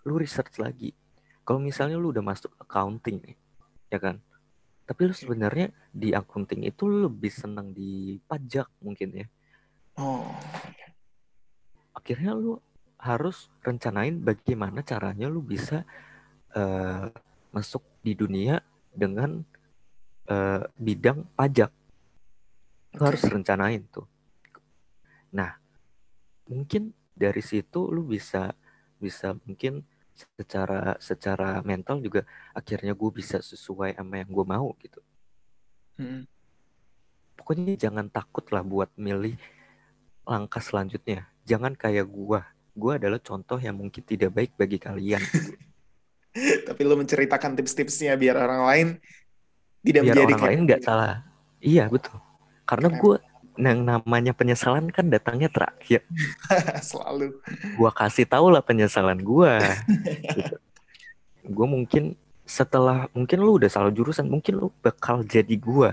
lu 0.01 0.17
research 0.17 0.57
lagi. 0.57 0.97
Kalau 1.41 1.59
misalnya 1.59 1.97
lu 1.97 2.13
udah 2.13 2.21
masuk 2.21 2.53
accounting 2.61 3.17
nih, 3.21 3.35
ya 3.89 3.97
kan? 3.97 4.21
Tapi 4.85 5.01
lu 5.09 5.13
sebenarnya 5.15 5.71
di 5.89 6.13
accounting 6.13 6.67
itu 6.67 6.85
lu 6.85 7.07
lebih 7.09 7.31
senang 7.31 7.73
di 7.73 8.19
pajak 8.27 8.67
mungkin 8.83 9.25
ya. 9.25 9.27
Oh, 9.99 10.31
Akhirnya 11.95 12.35
lu 12.35 12.57
harus 13.01 13.49
rencanain 13.65 14.21
bagaimana 14.21 14.85
caranya 14.85 15.25
lu 15.25 15.41
bisa 15.41 15.81
eh, 16.53 17.09
masuk 17.49 17.81
di 18.05 18.13
dunia 18.13 18.61
dengan 18.93 19.41
eh, 20.29 20.63
bidang 20.77 21.25
pajak. 21.33 21.71
Lu 22.95 23.01
Oke. 23.01 23.07
harus 23.15 23.23
rencanain 23.25 23.81
tuh. 23.89 24.05
Nah, 25.31 25.55
mungkin 26.51 26.91
dari 27.15 27.39
situ 27.39 27.87
lu 27.87 28.03
bisa 28.03 28.51
bisa 28.99 29.33
mungkin 29.47 29.81
secara 30.15 30.95
secara 30.99 31.63
mental 31.65 32.03
juga 32.03 32.27
akhirnya 32.53 32.93
gue 32.93 33.11
bisa 33.11 33.39
sesuai 33.39 33.97
sama 33.97 34.21
yang 34.21 34.29
gue 34.29 34.45
mau 34.45 34.67
gitu. 34.77 35.01
Hmm. 35.97 36.23
Pokoknya 37.37 37.73
jangan 37.77 38.07
takut 38.11 38.45
lah 38.53 38.61
buat 38.61 38.91
milih 38.99 39.33
langkah 40.27 40.61
selanjutnya. 40.61 41.25
Jangan 41.47 41.73
kayak 41.73 42.05
gue. 42.05 42.41
Gue 42.71 42.91
adalah 42.95 43.19
contoh 43.19 43.57
yang 43.57 43.75
mungkin 43.75 44.03
tidak 44.05 44.31
baik 44.31 44.51
bagi 44.55 44.77
kalian. 44.77 45.21
Tapi 46.67 46.81
lo 46.87 46.95
menceritakan 46.95 47.59
tips-tipsnya 47.59 48.15
biar 48.15 48.39
orang 48.39 48.63
lain 48.63 48.87
tidak 49.83 50.01
Biar 50.05 50.13
menjadi 50.15 50.31
orang 50.31 50.39
kayak 50.39 50.51
lain 50.53 50.61
nggak 50.69 50.81
salah. 50.85 51.13
Iya 51.59 51.83
betul. 51.91 52.17
Karena 52.63 52.87
gue 52.93 53.15
yang 53.59 53.83
namanya 53.83 54.31
penyesalan 54.31 54.87
kan 54.91 55.11
datangnya 55.11 55.51
terakhir. 55.51 56.05
selalu. 56.91 57.35
Gue 57.75 57.91
kasih 57.91 58.27
tahu 58.27 58.51
lah 58.51 58.63
penyesalan 58.63 59.19
gue. 59.19 59.53
gitu. 60.37 60.55
Gue 61.47 61.67
mungkin 61.67 62.15
setelah 62.47 63.07
mungkin 63.15 63.39
lu 63.43 63.59
udah 63.59 63.71
salah 63.71 63.91
jurusan, 63.91 64.27
mungkin 64.27 64.59
lu 64.59 64.67
bakal 64.83 65.23
jadi 65.23 65.55
gue. 65.55 65.91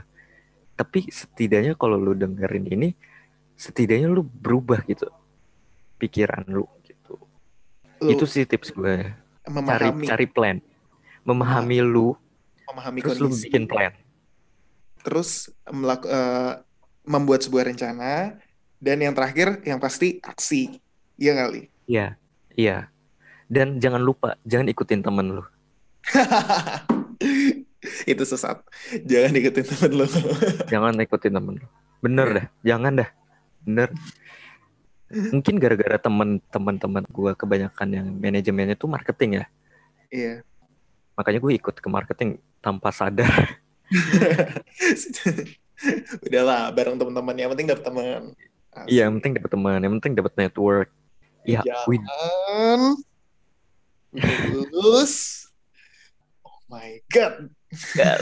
Tapi 0.78 1.10
setidaknya 1.10 1.74
kalau 1.74 1.98
lu 1.98 2.14
dengerin 2.14 2.66
ini, 2.70 2.88
setidaknya 3.58 4.06
lu 4.06 4.22
berubah 4.22 4.82
gitu 4.86 5.10
pikiran 5.98 6.46
lu 6.46 6.66
gitu. 6.86 7.18
Lo 7.98 8.10
Itu 8.14 8.24
sih 8.30 8.46
tips 8.46 8.70
gue. 8.70 9.10
Cari 9.42 9.50
memahami, 9.50 10.06
cari 10.06 10.26
plan, 10.30 10.56
memahami 11.26 11.82
lu, 11.82 12.14
memahami 12.70 13.00
terus 13.02 13.18
lu 13.18 13.28
kondisi. 13.32 13.48
bikin 13.50 13.64
plan. 13.66 13.92
terus 14.98 15.48
melaku- 15.64 16.10
eh, 16.10 16.52
membuat 17.08 17.40
sebuah 17.40 17.72
rencana 17.72 18.36
dan 18.78 18.96
yang 19.00 19.16
terakhir 19.16 19.64
yang 19.64 19.80
pasti 19.80 20.20
aksi 20.20 20.78
iya 21.16 21.32
kali 21.34 21.72
Iya, 21.88 22.20
iya. 22.52 22.92
Dan 23.48 23.80
jangan 23.80 24.04
lupa, 24.04 24.36
jangan 24.44 24.68
ikutin 24.68 25.00
temen 25.00 25.40
lu. 25.40 25.44
itu 28.10 28.24
sesat 28.26 28.58
jangan 29.06 29.32
ikutin 29.38 29.64
temen 29.64 29.92
lo 30.02 30.06
Jangan 30.72 31.00
ikutin 31.00 31.32
temen 31.32 31.56
lu. 31.56 31.66
Bener 32.04 32.28
dah, 32.28 32.46
jangan 32.60 32.92
dah. 33.00 33.08
Bener. 33.64 33.88
Mungkin 35.08 35.56
gara-gara 35.56 35.96
temen-temen-temen 35.96 37.08
gue 37.08 37.32
kebanyakan 37.32 37.88
yang 37.88 38.06
manajemennya 38.12 38.76
tuh 38.76 38.92
marketing 38.92 39.40
ya. 39.40 39.44
iya 40.12 40.34
Makanya 41.16 41.40
gue 41.40 41.52
ikut 41.56 41.80
ke 41.80 41.88
marketing 41.88 42.36
tanpa 42.60 42.92
sadar. 42.92 43.56
udahlah 46.26 46.70
bareng 46.74 46.96
teman-teman 46.98 47.34
yang 47.38 47.50
penting 47.54 47.68
dapet 47.70 47.84
teman. 47.86 48.22
Iya, 48.86 49.10
yang 49.10 49.18
penting 49.18 49.32
dapat 49.42 49.50
teman, 49.50 49.78
yang 49.82 49.92
penting 49.98 50.12
dapat 50.14 50.32
network. 50.38 50.88
Ya, 51.42 51.64
jangan 51.64 52.98
lulus 54.12 55.44
oh 56.44 56.60
my 56.72 57.00
god 57.12 57.52
God. 57.94 58.20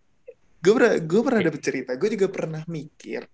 gue 0.64 0.72
pernah 0.74 0.94
gue 0.98 1.20
pernah 1.22 1.42
dapet 1.44 1.62
cerita 1.62 1.92
gue 1.94 2.08
juga 2.18 2.28
pernah 2.32 2.62
mikir 2.66 3.28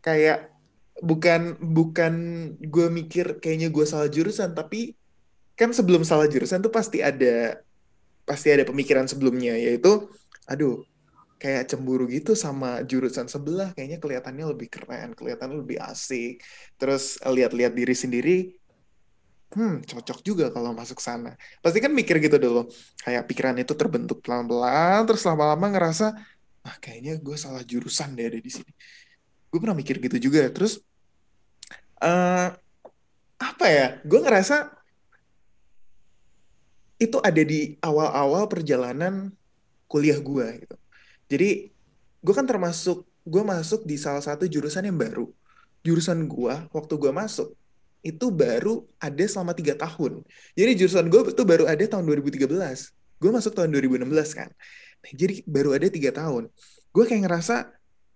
kayak 0.00 0.54
bukan 1.02 1.58
bukan 1.58 2.14
gue 2.62 2.86
mikir 2.88 3.42
kayaknya 3.42 3.68
gue 3.68 3.84
salah 3.84 4.08
jurusan 4.08 4.54
tapi 4.54 4.94
kan 5.58 5.74
sebelum 5.74 6.06
salah 6.06 6.30
jurusan 6.30 6.62
tuh 6.62 6.72
pasti 6.72 7.02
ada 7.02 7.58
pasti 8.24 8.48
ada 8.54 8.64
pemikiran 8.64 9.04
sebelumnya 9.04 9.58
yaitu 9.58 10.08
aduh 10.48 10.86
kayak 11.44 11.68
cemburu 11.68 12.08
gitu 12.08 12.32
sama 12.32 12.80
jurusan 12.88 13.28
sebelah 13.28 13.76
kayaknya 13.76 14.00
kelihatannya 14.00 14.44
lebih 14.56 14.68
keren 14.72 15.12
kelihatannya 15.12 15.60
lebih 15.60 15.76
asik. 15.76 16.40
Terus 16.80 17.20
lihat-lihat 17.20 17.72
diri 17.76 17.92
sendiri 17.92 18.36
hmm 19.52 19.84
cocok 19.84 20.18
juga 20.24 20.48
kalau 20.48 20.72
masuk 20.72 20.98
sana. 21.04 21.36
Pasti 21.60 21.84
kan 21.84 21.92
mikir 21.92 22.16
gitu 22.24 22.40
dulu 22.40 22.64
kayak 23.04 23.28
pikiran 23.28 23.60
itu 23.60 23.76
terbentuk 23.76 24.24
pelan-pelan 24.24 25.04
terus 25.04 25.20
lama-lama 25.28 25.68
ngerasa 25.68 26.16
ah 26.64 26.76
kayaknya 26.80 27.20
gue 27.20 27.36
salah 27.36 27.60
jurusan 27.60 28.16
deh 28.16 28.24
ada 28.24 28.40
di 28.40 28.48
sini. 28.48 28.72
Gue 29.52 29.58
pernah 29.60 29.76
mikir 29.76 30.00
gitu 30.00 30.16
juga. 30.32 30.48
Terus 30.48 30.80
eh 32.00 32.48
apa 33.36 33.66
ya 33.68 34.00
gue 34.00 34.20
ngerasa 34.24 34.56
itu 37.04 37.20
ada 37.20 37.42
di 37.44 37.76
awal-awal 37.84 38.48
perjalanan 38.48 39.28
kuliah 39.92 40.16
gue 40.16 40.64
gitu 40.64 40.76
jadi 41.34 41.50
gue 42.22 42.34
kan 42.34 42.46
termasuk 42.46 43.02
gue 43.26 43.42
masuk 43.42 43.82
di 43.82 43.98
salah 43.98 44.22
satu 44.22 44.46
jurusan 44.46 44.86
yang 44.86 44.94
baru. 44.94 45.26
Jurusan 45.82 46.30
gue 46.30 46.54
waktu 46.70 46.94
gue 46.94 47.12
masuk 47.12 47.52
itu 48.04 48.26
baru 48.30 48.86
ada 49.02 49.24
selama 49.26 49.50
tiga 49.56 49.74
tahun. 49.74 50.22
Jadi 50.54 50.70
jurusan 50.78 51.10
gue 51.10 51.34
itu 51.34 51.42
baru 51.42 51.66
ada 51.66 51.82
tahun 51.82 52.06
2013 52.06 52.46
gue 53.24 53.30
masuk 53.32 53.56
tahun 53.56 53.72
2016 53.72 54.04
kan? 54.36 54.52
Nah, 55.00 55.12
jadi 55.16 55.40
baru 55.48 55.72
ada 55.72 55.88
tiga 55.88 56.12
tahun. 56.12 56.52
Gue 56.92 57.04
kayak 57.08 57.24
ngerasa 57.24 57.72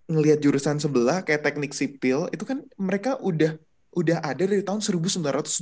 ngelihat 0.09 0.41
jurusan 0.45 0.77
sebelah 0.77 1.25
kayak 1.25 1.45
teknik 1.45 1.73
sipil 1.73 2.29
itu 2.33 2.45
kan 2.45 2.65
mereka 2.81 3.17
udah 3.21 3.57
udah 3.99 4.19
ada 4.23 4.45
dari 4.47 4.63
tahun 4.63 4.81
1920 4.81 5.59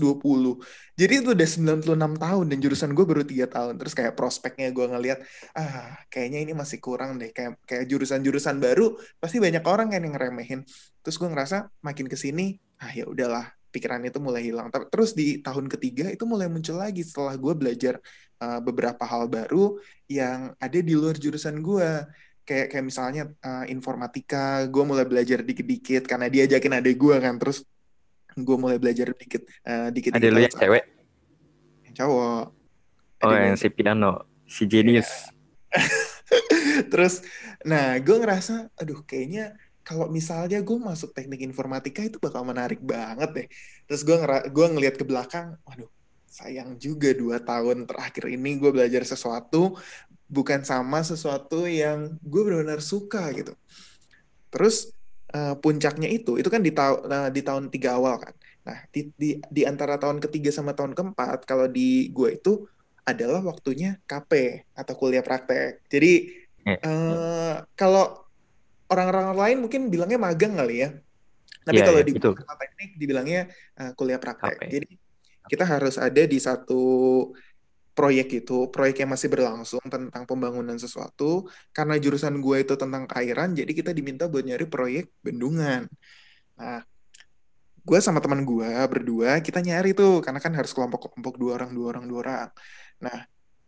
jadi 0.96 1.12
itu 1.20 1.36
udah 1.36 1.48
96 1.84 1.92
tahun 2.16 2.44
dan 2.48 2.58
jurusan 2.64 2.90
gue 2.96 3.04
baru 3.04 3.20
tiga 3.20 3.44
tahun. 3.52 3.76
Terus 3.76 3.92
kayak 3.92 4.16
prospeknya 4.16 4.72
gue 4.72 4.86
ngelihat 4.88 5.20
ah 5.52 5.92
kayaknya 6.08 6.40
ini 6.48 6.52
masih 6.56 6.80
kurang 6.80 7.20
deh. 7.20 7.36
Kayak 7.36 7.60
kayak 7.68 7.84
jurusan-jurusan 7.84 8.56
baru 8.56 8.96
pasti 9.20 9.36
banyak 9.36 9.60
orang 9.68 9.92
kan 9.92 10.00
yang 10.00 10.16
ngeremehin. 10.16 10.64
Terus 11.04 11.20
gue 11.20 11.28
ngerasa 11.28 11.68
makin 11.84 12.08
ke 12.08 12.16
sini 12.16 12.56
ah 12.80 12.88
ya 12.96 13.04
udahlah 13.04 13.44
pikiran 13.68 14.00
itu 14.08 14.16
mulai 14.24 14.48
hilang. 14.48 14.72
Terus 14.72 15.12
di 15.12 15.44
tahun 15.44 15.68
ketiga 15.68 16.08
itu 16.08 16.24
mulai 16.24 16.48
muncul 16.48 16.80
lagi 16.80 17.04
setelah 17.04 17.36
gue 17.36 17.52
belajar 17.52 18.00
uh, 18.40 18.60
beberapa 18.64 19.04
hal 19.04 19.28
baru 19.28 19.76
yang 20.08 20.56
ada 20.56 20.78
di 20.80 20.96
luar 20.96 21.20
jurusan 21.20 21.60
gue 21.60 22.08
kayak 22.48 22.72
kayak 22.72 22.84
misalnya 22.88 23.28
uh, 23.44 23.68
informatika 23.68 24.64
gue 24.64 24.80
mulai 24.80 25.04
belajar 25.04 25.44
dikit-dikit 25.44 26.08
karena 26.08 26.32
dia 26.32 26.48
ajakin 26.48 26.80
adek 26.80 26.96
gue 26.96 27.16
kan. 27.20 27.36
Terus 27.36 27.68
gue 28.36 28.56
mulai 28.60 28.76
belajar 28.76 29.16
dikit 29.16 29.42
uh, 29.64 29.88
dikit 29.88 30.12
Ada 30.12 30.28
lu 30.28 30.40
yang 30.44 30.52
cewek? 30.52 30.84
yang 31.88 31.94
cowok. 31.96 32.44
Oh, 33.24 33.32
Adek 33.32 33.40
yang 33.48 33.56
si 33.56 33.68
piano, 33.72 34.12
si 34.44 34.62
genius. 34.68 35.08
terus 36.92 37.24
nah 37.64 37.96
gue 37.96 38.16
ngerasa 38.20 38.68
aduh 38.76 39.00
kayaknya 39.08 39.56
kalau 39.86 40.10
misalnya 40.10 40.60
gue 40.60 40.78
masuk 40.82 41.14
teknik 41.14 41.46
informatika 41.46 42.02
itu 42.02 42.18
bakal 42.20 42.44
menarik 42.44 42.82
banget 42.82 43.30
deh. 43.32 43.48
Terus 43.88 44.02
gue 44.04 44.16
ngera 44.18 44.38
gue 44.50 44.66
ngelihat 44.66 44.94
ke 45.00 45.04
belakang 45.06 45.56
waduh 45.64 45.88
sayang 46.26 46.76
juga 46.76 47.16
dua 47.16 47.40
tahun 47.40 47.88
terakhir 47.88 48.28
ini 48.28 48.60
gue 48.60 48.68
belajar 48.68 49.00
sesuatu 49.08 49.78
bukan 50.28 50.66
sama 50.66 51.00
sesuatu 51.00 51.64
yang 51.64 52.18
gue 52.20 52.42
benar-benar 52.44 52.82
suka 52.84 53.30
gitu. 53.32 53.54
Terus 54.52 54.90
eh, 55.34 55.54
puncaknya 55.58 56.08
itu 56.10 56.38
itu 56.38 56.48
kan 56.50 56.62
di 56.62 56.70
tahun 56.74 57.30
di 57.32 57.40
tahun 57.42 57.64
tiga 57.72 57.98
awal 57.98 58.20
kan. 58.22 58.34
Nah 58.66 58.78
di, 58.90 59.10
di 59.14 59.28
di 59.38 59.62
antara 59.62 59.96
tahun 59.98 60.18
ketiga 60.18 60.50
sama 60.50 60.74
tahun 60.74 60.92
keempat 60.94 61.46
kalau 61.46 61.66
di 61.70 62.10
gue 62.10 62.38
itu 62.38 62.66
adalah 63.06 63.38
waktunya 63.46 63.98
KP 64.06 64.62
atau 64.74 64.94
kuliah 64.98 65.22
praktek. 65.22 65.86
Jadi 65.86 66.12
eh, 66.66 67.54
kalau 67.78 68.26
orang-orang 68.90 69.34
lain 69.34 69.56
mungkin 69.66 69.90
bilangnya 69.90 70.18
magang 70.18 70.58
kali 70.58 70.82
ya. 70.82 70.90
Tapi 71.66 71.82
Iya, 71.82 71.86
kalau 71.86 71.98
iya, 72.02 72.06
di 72.06 72.12
betul. 72.14 72.34
teknik 72.38 72.90
dibilangnya 72.98 73.40
eh, 73.78 73.90
kuliah 73.98 74.18
praktek. 74.18 74.58
KP. 74.58 74.62
jadi 74.70 74.88
kita 75.46 75.62
harus 75.62 75.94
ada 75.94 76.22
di 76.26 76.38
satu 76.42 76.82
proyek 77.96 78.44
itu, 78.44 78.68
proyek 78.68 79.02
yang 79.02 79.10
masih 79.16 79.32
berlangsung 79.32 79.80
tentang 79.88 80.22
pembangunan 80.28 80.76
sesuatu, 80.76 81.48
karena 81.72 81.96
jurusan 81.96 82.44
gue 82.44 82.56
itu 82.60 82.74
tentang 82.76 83.08
keairan, 83.08 83.56
jadi 83.56 83.72
kita 83.72 83.90
diminta 83.96 84.28
buat 84.28 84.44
nyari 84.44 84.68
proyek 84.68 85.04
bendungan. 85.24 85.88
Nah, 86.60 86.84
gue 87.86 87.98
sama 88.04 88.20
teman 88.20 88.44
gue 88.44 88.68
berdua, 88.92 89.40
kita 89.40 89.64
nyari 89.64 89.96
tuh, 89.96 90.20
karena 90.20 90.38
kan 90.44 90.52
harus 90.52 90.76
kelompok-kelompok 90.76 91.34
dua 91.40 91.50
orang, 91.56 91.70
dua 91.72 91.86
orang, 91.96 92.04
dua 92.04 92.18
orang. 92.20 92.48
Nah, 93.00 93.18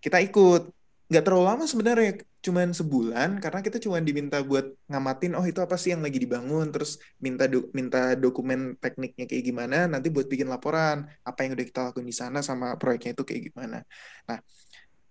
kita 0.04 0.20
ikut 0.20 0.62
nggak 1.08 1.24
terlalu 1.24 1.44
lama 1.48 1.64
sebenarnya 1.64 2.20
cuman 2.44 2.76
sebulan 2.76 3.40
karena 3.40 3.60
kita 3.64 3.80
cuma 3.80 3.96
diminta 3.96 4.44
buat 4.44 4.76
ngamatin 4.92 5.32
oh 5.40 5.44
itu 5.48 5.56
apa 5.64 5.80
sih 5.80 5.96
yang 5.96 6.04
lagi 6.04 6.20
dibangun 6.20 6.68
terus 6.68 7.00
minta 7.16 7.48
do, 7.48 7.64
minta 7.72 8.12
dokumen 8.12 8.76
tekniknya 8.76 9.24
kayak 9.24 9.44
gimana 9.48 9.88
nanti 9.88 10.12
buat 10.12 10.28
bikin 10.28 10.52
laporan 10.52 11.08
apa 11.24 11.38
yang 11.48 11.56
udah 11.56 11.66
kita 11.66 11.80
lakuin 11.88 12.04
di 12.04 12.12
sana 12.12 12.44
sama 12.44 12.76
proyeknya 12.76 13.16
itu 13.16 13.24
kayak 13.24 13.42
gimana 13.48 13.82
nah 14.28 14.38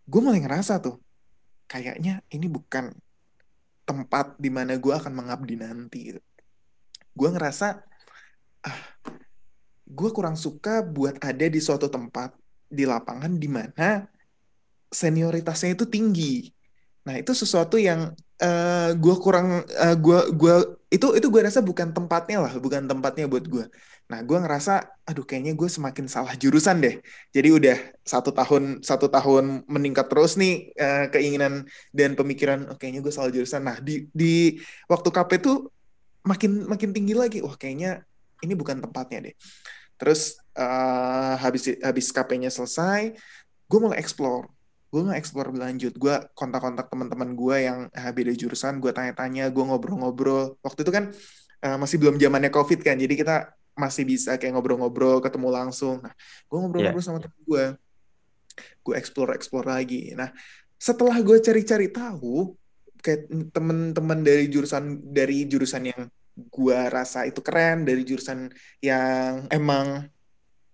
gue 0.06 0.22
mulai 0.22 0.40
ngerasa 0.40 0.80
tuh 0.80 1.02
kayaknya 1.66 2.22
ini 2.30 2.46
bukan 2.46 2.94
tempat 3.84 4.38
di 4.38 4.54
mana 4.54 4.78
gue 4.78 4.94
akan 4.94 5.14
mengabdi 5.18 5.56
nanti 5.58 6.00
gitu. 6.14 6.22
gue 7.18 7.30
ngerasa 7.34 7.82
ah 8.70 8.80
gue 9.88 10.10
kurang 10.14 10.38
suka 10.38 10.86
buat 10.86 11.18
ada 11.26 11.50
di 11.50 11.58
suatu 11.58 11.90
tempat 11.90 12.38
di 12.70 12.86
lapangan 12.86 13.34
di 13.40 13.50
mana 13.50 14.06
senioritasnya 14.91 15.76
itu 15.76 15.86
tinggi. 15.88 16.52
Nah, 17.08 17.15
itu 17.15 17.32
sesuatu 17.32 17.80
yang 17.80 18.12
uh, 18.43 18.47
eh, 18.47 18.89
gue 19.00 19.15
kurang 19.23 19.63
uh, 19.63 19.95
gua 19.95 20.28
gua 20.36 20.56
itu 20.88 21.08
itu 21.19 21.28
gue 21.28 21.41
rasa 21.43 21.60
bukan 21.60 21.91
tempatnya 21.91 22.43
lah, 22.43 22.54
bukan 22.60 22.88
tempatnya 22.88 23.28
buat 23.28 23.43
gue. 23.47 23.65
Nah, 24.08 24.23
gue 24.23 24.38
ngerasa, 24.39 25.04
aduh 25.04 25.28
kayaknya 25.28 25.52
gue 25.52 25.67
semakin 25.67 26.08
salah 26.08 26.32
jurusan 26.39 26.80
deh. 26.80 27.04
Jadi 27.36 27.50
udah 27.52 27.78
satu 28.08 28.32
tahun 28.32 28.80
satu 28.80 29.12
tahun 29.12 29.67
meningkat 29.67 30.08
terus 30.08 30.39
nih 30.39 30.71
uh, 30.80 31.12
keinginan 31.12 31.67
dan 31.91 32.15
pemikiran, 32.15 32.71
oh, 32.71 32.80
kayaknya 32.80 33.04
gue 33.04 33.12
salah 33.12 33.32
jurusan. 33.36 33.67
Nah, 33.67 33.80
di 33.84 34.08
di 34.15 34.60
waktu 34.88 35.10
KP 35.12 35.32
tuh 35.43 35.67
makin 36.23 36.67
makin 36.71 36.95
tinggi 36.95 37.15
lagi. 37.15 37.39
Wah, 37.43 37.60
kayaknya 37.60 38.04
ini 38.43 38.56
bukan 38.56 38.80
tempatnya 38.80 39.32
deh. 39.32 39.36
Terus 40.00 40.39
uh, 40.56 41.36
habis 41.39 41.67
habis 41.84 42.08
KP-nya 42.15 42.47
selesai, 42.47 43.12
gue 43.67 43.80
mulai 43.80 44.00
explore 44.00 44.57
gue 44.88 45.02
nggak 45.04 45.19
eksplor 45.19 45.52
berlanjut 45.52 45.93
gue 46.00 46.15
kontak-kontak 46.32 46.88
teman-teman 46.88 47.36
gue 47.36 47.56
yang 47.60 47.80
uh, 47.91 48.12
beda 48.15 48.32
jurusan 48.32 48.80
gue 48.80 48.91
tanya-tanya 48.95 49.52
gue 49.52 49.63
ngobrol-ngobrol. 49.63 50.56
Waktu 50.63 50.80
itu 50.88 50.91
kan 50.95 51.12
uh, 51.67 51.78
masih 51.78 52.00
belum 52.00 52.15
zamannya 52.15 52.52
covid 52.52 52.80
kan 52.82 52.95
jadi 52.95 53.13
kita 53.13 53.36
masih 53.78 54.04
bisa 54.10 54.39
kayak 54.41 54.58
ngobrol-ngobrol 54.58 55.21
ketemu 55.21 55.50
langsung. 55.52 56.02
Nah 56.02 56.13
gue 56.47 56.58
ngobrol-ngobrol 56.58 57.04
yeah. 57.04 57.08
sama 57.08 57.19
temen 57.19 57.39
gue 57.43 57.63
gue 58.84 58.93
explore 58.95 59.36
explore 59.36 59.67
lagi. 59.67 60.15
Nah 60.15 60.32
setelah 60.80 61.17
gue 61.19 61.38
cari-cari 61.41 61.91
tahu 61.91 62.56
kayak 63.04 63.30
temen-temen 63.54 64.19
dari 64.26 64.45
jurusan 64.50 65.00
dari 65.13 65.45
jurusan 65.45 65.84
yang 65.89 66.02
gue 66.38 66.80
rasa 66.89 67.26
itu 67.26 67.41
keren 67.41 67.82
dari 67.82 68.06
jurusan 68.06 68.50
yang 68.82 69.50
emang 69.50 70.06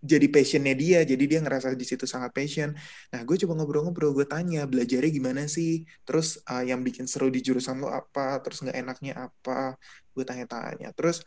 jadi 0.03 0.27
passionnya 0.27 0.75
dia 0.75 0.99
jadi 1.07 1.23
dia 1.23 1.39
ngerasa 1.39 1.71
di 1.79 1.87
situ 1.87 2.03
sangat 2.03 2.35
passion. 2.35 2.75
Nah 3.15 3.21
gue 3.23 3.39
coba 3.39 3.63
ngobrol-ngobrol 3.63 4.11
gue 4.11 4.27
tanya 4.27 4.67
belajarnya 4.67 5.11
gimana 5.15 5.47
sih? 5.47 5.87
Terus 6.03 6.43
uh, 6.43 6.59
yang 6.59 6.83
bikin 6.83 7.07
seru 7.07 7.31
di 7.31 7.39
jurusan 7.39 7.79
lo 7.79 7.87
apa? 7.87 8.43
Terus 8.43 8.67
nggak 8.67 8.77
enaknya 8.83 9.13
apa? 9.31 9.79
Gue 10.11 10.27
tanya-tanya. 10.27 10.91
Terus 10.91 11.23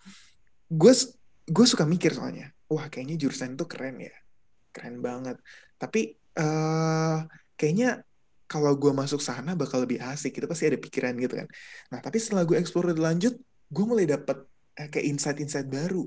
gue 0.69 0.93
gue 1.49 1.67
suka 1.67 1.89
mikir 1.89 2.13
soalnya 2.13 2.53
wah 2.69 2.91
kayaknya 2.91 3.17
jurusan 3.17 3.57
itu 3.57 3.65
keren 3.65 3.97
ya 3.97 4.15
keren 4.77 5.01
banget. 5.01 5.41
Tapi 5.81 6.13
uh, 6.37 7.25
kayaknya 7.57 8.05
kalau 8.45 8.77
gue 8.77 8.93
masuk 8.93 9.25
sana 9.25 9.57
bakal 9.59 9.83
lebih 9.83 9.99
asik 10.05 10.37
itu 10.37 10.47
pasti 10.47 10.69
ada 10.69 10.79
pikiran 10.79 11.17
gitu 11.17 11.35
kan. 11.41 11.49
Nah 11.91 11.99
tapi 12.05 12.21
setelah 12.21 12.45
gue 12.45 12.61
explore 12.61 12.93
lanjut 12.93 13.41
gue 13.73 13.85
mulai 13.89 14.05
dapet 14.05 14.37
eh, 14.77 14.89
kayak 14.93 15.07
insight-insight 15.17 15.67
baru 15.67 16.05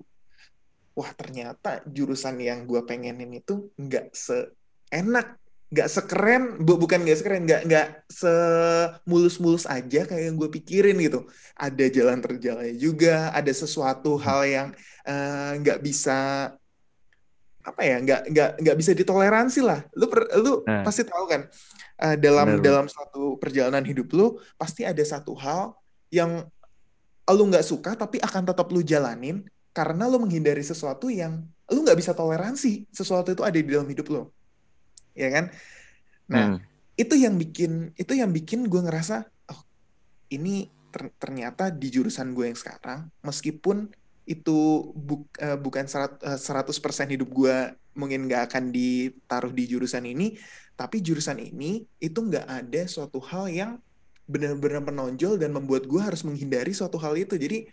wah 0.99 1.15
ternyata 1.15 1.79
jurusan 1.87 2.35
yang 2.43 2.67
gue 2.67 2.83
pengenin 2.83 3.39
itu 3.39 3.71
nggak 3.79 4.11
seenak 4.11 5.39
nggak 5.71 5.87
sekeren 5.87 6.43
bu 6.59 6.75
bukan 6.75 7.07
nggak 7.07 7.17
sekeren 7.23 7.45
nggak 7.47 7.61
nggak 7.69 7.87
semulus-mulus 8.11 9.63
aja 9.63 10.03
kayak 10.03 10.23
yang 10.27 10.35
gue 10.35 10.49
pikirin 10.49 10.97
gitu 10.99 11.29
ada 11.55 11.85
jalan 11.87 12.19
terjalnya 12.19 12.73
juga 12.75 13.31
ada 13.31 13.53
sesuatu 13.53 14.19
hal 14.19 14.43
yang 14.49 14.67
eh, 15.07 15.51
nggak 15.61 15.79
uh, 15.79 15.83
bisa 15.85 16.19
apa 17.61 17.81
ya 17.85 18.01
nggak 18.01 18.21
nggak 18.33 18.51
nggak 18.65 18.77
bisa 18.81 18.91
ditoleransi 18.97 19.61
lah 19.61 19.85
lu 19.93 20.09
per, 20.09 20.25
lu 20.41 20.65
nah. 20.65 20.81
pasti 20.81 21.05
tahu 21.05 21.23
kan 21.29 21.45
uh, 22.01 22.17
dalam 22.17 22.57
Benar. 22.57 22.65
dalam 22.65 22.85
suatu 22.89 23.37
perjalanan 23.37 23.85
hidup 23.85 24.09
lu 24.11 24.41
pasti 24.57 24.89
ada 24.89 25.05
satu 25.05 25.37
hal 25.37 25.77
yang 26.09 26.49
lu 27.29 27.43
nggak 27.45 27.61
suka 27.61 27.93
tapi 27.93 28.17
akan 28.17 28.41
tetap 28.41 28.65
lu 28.73 28.81
jalanin 28.81 29.45
karena 29.79 30.11
lo 30.11 30.19
menghindari 30.19 30.59
sesuatu 30.59 31.07
yang 31.07 31.39
lo 31.71 31.79
nggak 31.79 31.95
bisa 31.95 32.11
toleransi 32.11 32.91
sesuatu 32.91 33.31
itu 33.31 33.47
ada 33.47 33.55
di 33.55 33.63
dalam 33.63 33.87
hidup 33.87 34.11
lo. 34.11 34.35
Ya 35.15 35.31
kan? 35.31 35.55
Nah 36.27 36.43
hmm. 36.51 36.57
itu 36.99 37.15
yang 37.15 37.39
bikin 37.39 37.95
itu 37.95 38.11
yang 38.11 38.35
bikin 38.35 38.67
gue 38.67 38.81
ngerasa 38.83 39.23
oh 39.55 39.61
ini 40.35 40.67
ter 40.91 41.15
ternyata 41.15 41.71
di 41.71 41.87
jurusan 41.87 42.35
gue 42.35 42.51
yang 42.51 42.59
sekarang 42.59 43.07
meskipun 43.23 43.87
itu 44.27 44.91
bu 44.93 45.23
uh, 45.39 45.55
bukan 45.55 45.87
serat, 45.87 46.19
uh, 46.27 46.35
100% 46.35 47.15
hidup 47.15 47.31
gue 47.31 47.55
mungkin 47.95 48.27
nggak 48.27 48.51
akan 48.51 48.75
ditaruh 48.75 49.55
di 49.55 49.63
jurusan 49.63 50.03
ini 50.03 50.35
tapi 50.75 50.99
jurusan 50.99 51.39
ini 51.39 51.87
itu 52.03 52.19
nggak 52.19 52.45
ada 52.51 52.81
suatu 52.83 53.23
hal 53.23 53.47
yang 53.47 53.71
benar-benar 54.27 54.83
menonjol 54.83 55.39
dan 55.39 55.55
membuat 55.55 55.87
gue 55.87 55.97
harus 56.03 56.21
menghindari 56.21 56.69
suatu 56.69 57.01
hal 57.01 57.17
itu. 57.17 57.33
Jadi 57.33 57.65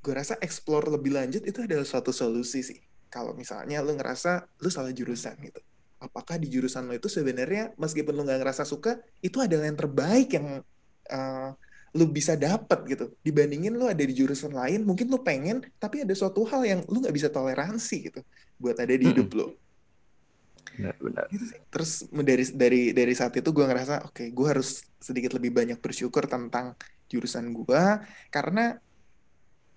gue 0.00 0.14
rasa 0.16 0.40
explore 0.40 0.88
lebih 0.88 1.12
lanjut 1.12 1.44
itu 1.44 1.60
adalah 1.64 1.84
suatu 1.84 2.10
solusi 2.10 2.64
sih. 2.64 2.80
Kalau 3.12 3.36
misalnya 3.36 3.84
lu 3.84 3.92
ngerasa 3.96 4.48
lu 4.64 4.72
salah 4.72 4.92
jurusan 4.92 5.36
gitu. 5.44 5.60
Apakah 6.00 6.40
di 6.40 6.48
jurusan 6.48 6.88
lo 6.88 6.96
itu 6.96 7.12
sebenarnya 7.12 7.76
meskipun 7.76 8.16
lu 8.16 8.24
nggak 8.24 8.40
ngerasa 8.40 8.64
suka, 8.64 8.96
itu 9.20 9.36
adalah 9.36 9.68
yang 9.68 9.76
terbaik 9.76 10.28
yang 10.32 10.64
uh, 11.12 11.50
lu 11.92 12.08
bisa 12.08 12.38
dapat 12.40 12.80
gitu. 12.88 13.12
Dibandingin 13.20 13.76
lu 13.76 13.84
ada 13.84 14.00
di 14.00 14.14
jurusan 14.16 14.56
lain, 14.56 14.88
mungkin 14.88 15.12
lu 15.12 15.20
pengen, 15.20 15.60
tapi 15.76 16.00
ada 16.00 16.14
suatu 16.16 16.48
hal 16.48 16.64
yang 16.64 16.80
lu 16.88 17.04
nggak 17.04 17.12
bisa 17.12 17.28
toleransi 17.28 17.96
gitu 18.08 18.20
buat 18.56 18.80
ada 18.80 18.94
di 18.96 19.04
hidup 19.12 19.28
hmm. 19.28 19.36
lu. 19.36 19.48
Benar, 20.80 21.28
Gitu 21.28 21.44
Terus 21.68 22.08
dari 22.08 22.44
dari 22.56 22.82
dari 22.96 23.12
saat 23.12 23.36
itu 23.36 23.52
gue 23.52 23.66
ngerasa, 23.68 24.08
oke, 24.08 24.16
okay, 24.16 24.26
gue 24.32 24.46
harus 24.48 24.80
sedikit 24.96 25.36
lebih 25.36 25.52
banyak 25.52 25.76
bersyukur 25.76 26.24
tentang 26.24 26.72
jurusan 27.10 27.50
gue 27.52 27.82
karena 28.30 28.78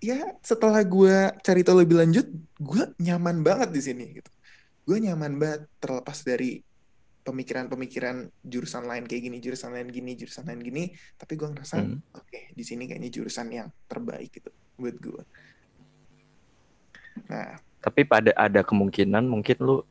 ya 0.04 0.36
setelah 0.44 0.84
gue 0.84 1.32
cari 1.40 1.60
tahu 1.64 1.80
lebih 1.80 1.96
lanjut 2.04 2.26
gue 2.60 2.84
nyaman 3.00 3.40
banget 3.40 3.72
di 3.72 3.80
sini 3.80 4.04
gitu. 4.20 4.30
Gue 4.84 5.00
nyaman 5.00 5.40
banget 5.40 5.64
terlepas 5.80 6.20
dari 6.20 6.60
pemikiran-pemikiran 7.24 8.28
jurusan 8.44 8.84
lain 8.84 9.08
kayak 9.08 9.32
gini 9.32 9.40
jurusan 9.40 9.72
lain 9.72 9.88
gini 9.88 10.12
jurusan 10.12 10.44
lain 10.44 10.60
gini 10.60 10.92
tapi 11.16 11.40
gue 11.40 11.48
ngerasa 11.48 11.80
hmm. 11.80 12.12
oke 12.12 12.28
okay, 12.28 12.52
di 12.52 12.60
sini 12.60 12.84
kayaknya 12.84 13.08
jurusan 13.08 13.48
yang 13.48 13.72
terbaik 13.88 14.28
gitu 14.28 14.52
buat 14.76 14.96
gue 15.00 15.22
nah. 17.32 17.56
Tapi 17.80 18.00
pada 18.08 18.32
ada 18.36 18.64
kemungkinan 18.64 19.28
mungkin 19.28 19.56
lu 19.60 19.84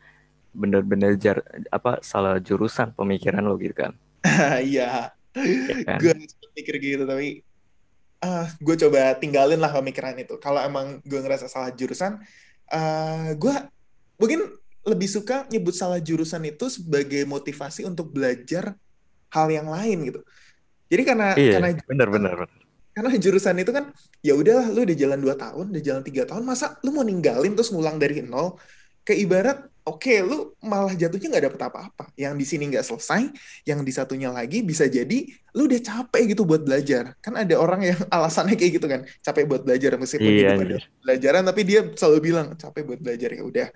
bener-bener 0.54 1.13
jar 1.17 1.41
apa 1.69 2.02
salah 2.06 2.38
jurusan 2.41 2.93
pemikiran 2.93 3.45
lo 3.45 3.58
gitu 3.58 3.73
kan? 3.73 3.93
Iya. 4.69 5.13
Ya 5.34 5.78
kan? 5.86 5.97
gue 6.02 6.13
mikir 6.54 6.78
gitu 6.78 7.06
tapi 7.10 7.42
uh, 8.24 8.46
gue 8.58 8.76
coba 8.88 9.19
tinggalin 9.19 9.60
lah 9.60 9.76
pemikiran 9.76 10.15
itu. 10.15 10.40
Kalau 10.40 10.63
emang 10.63 11.04
gue 11.04 11.19
ngerasa 11.19 11.52
salah 11.52 11.76
jurusan, 11.76 12.17
uh, 12.71 12.78
eh, 12.80 13.30
gue 13.36 13.56
mungkin 14.17 14.56
lebih 14.84 15.08
suka 15.08 15.48
nyebut 15.52 15.76
salah 15.76 16.00
jurusan 16.00 16.44
itu 16.48 16.67
sebagai 16.71 17.24
motivasi 17.28 17.88
untuk 17.88 18.12
belajar 18.12 18.76
hal 19.32 19.48
yang 19.52 19.67
lain 19.67 20.12
gitu. 20.12 20.21
Jadi 20.88 21.04
karena 21.04 21.28
iya, 21.36 21.58
karena 21.58 21.69
benar 21.88 22.10
benar 22.12 22.36
karena 22.94 23.10
jurusan 23.17 23.58
itu 23.58 23.74
kan 23.74 23.90
ya 24.21 24.38
udahlah 24.38 24.69
lu 24.69 24.86
udah 24.86 24.98
jalan 24.98 25.19
dua 25.19 25.34
tahun, 25.34 25.74
udah 25.74 25.82
jalan 25.82 26.04
tiga 26.06 26.30
tahun, 26.30 26.46
masa 26.46 26.78
lu 26.86 26.94
mau 26.94 27.02
ninggalin 27.02 27.58
terus 27.58 27.74
ngulang 27.74 27.98
dari 27.98 28.21
nol? 28.21 28.62
Kayak 29.02 29.19
ibarat 29.19 29.58
oke 29.84 30.00
okay, 30.00 30.23
lu 30.23 30.56
malah 30.63 30.96
jatuhnya 30.96 31.27
nggak 31.27 31.46
dapet 31.52 31.62
apa-apa. 31.67 32.06
Yang 32.15 32.34
di 32.40 32.46
sini 32.48 32.63
nggak 32.71 32.86
selesai 32.88 33.21
yang 33.67 33.84
di 33.84 33.92
satunya 33.92 34.31
lagi 34.31 34.63
bisa 34.63 34.88
jadi 34.88 35.27
lu 35.54 35.67
udah 35.67 35.81
capek 35.84 36.36
gitu 36.36 36.48
buat 36.48 36.63
belajar. 36.63 37.13
Kan 37.19 37.36
ada 37.36 37.56
orang 37.60 37.92
yang 37.92 38.00
alasannya 38.15 38.56
kayak 38.56 38.71
gitu 38.79 38.88
kan 38.88 39.04
capek 39.19 39.44
buat 39.44 39.62
belajar 39.67 40.00
meskipun 40.00 40.31
iya, 40.31 40.56
hidup 40.56 40.63
ada 40.63 40.77
belajaran 41.04 41.44
tapi 41.44 41.62
dia 41.67 41.79
selalu 41.94 42.19
bilang 42.23 42.48
capek 42.56 42.84
buat 42.88 43.00
belajar 43.04 43.29
ya 43.36 43.44
udah. 43.44 43.67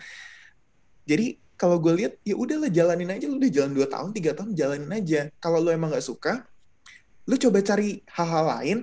Jadi 1.08 1.28
kalau 1.58 1.82
gue 1.82 1.94
lihat 1.94 2.14
ya 2.22 2.36
udahlah 2.38 2.70
jalanin 2.70 3.10
aja 3.12 3.26
lu 3.26 3.42
udah 3.42 3.52
jalan 3.52 3.72
dua 3.74 3.88
tahun 3.90 4.10
tiga 4.16 4.32
tahun 4.32 4.56
jalanin 4.56 4.92
aja. 4.96 5.28
Kalau 5.44 5.60
lu 5.60 5.76
emang 5.76 5.92
nggak 5.92 6.08
suka 6.08 6.48
lu 7.28 7.36
coba 7.36 7.60
cari 7.60 8.00
hal-hal 8.08 8.46
lain 8.48 8.78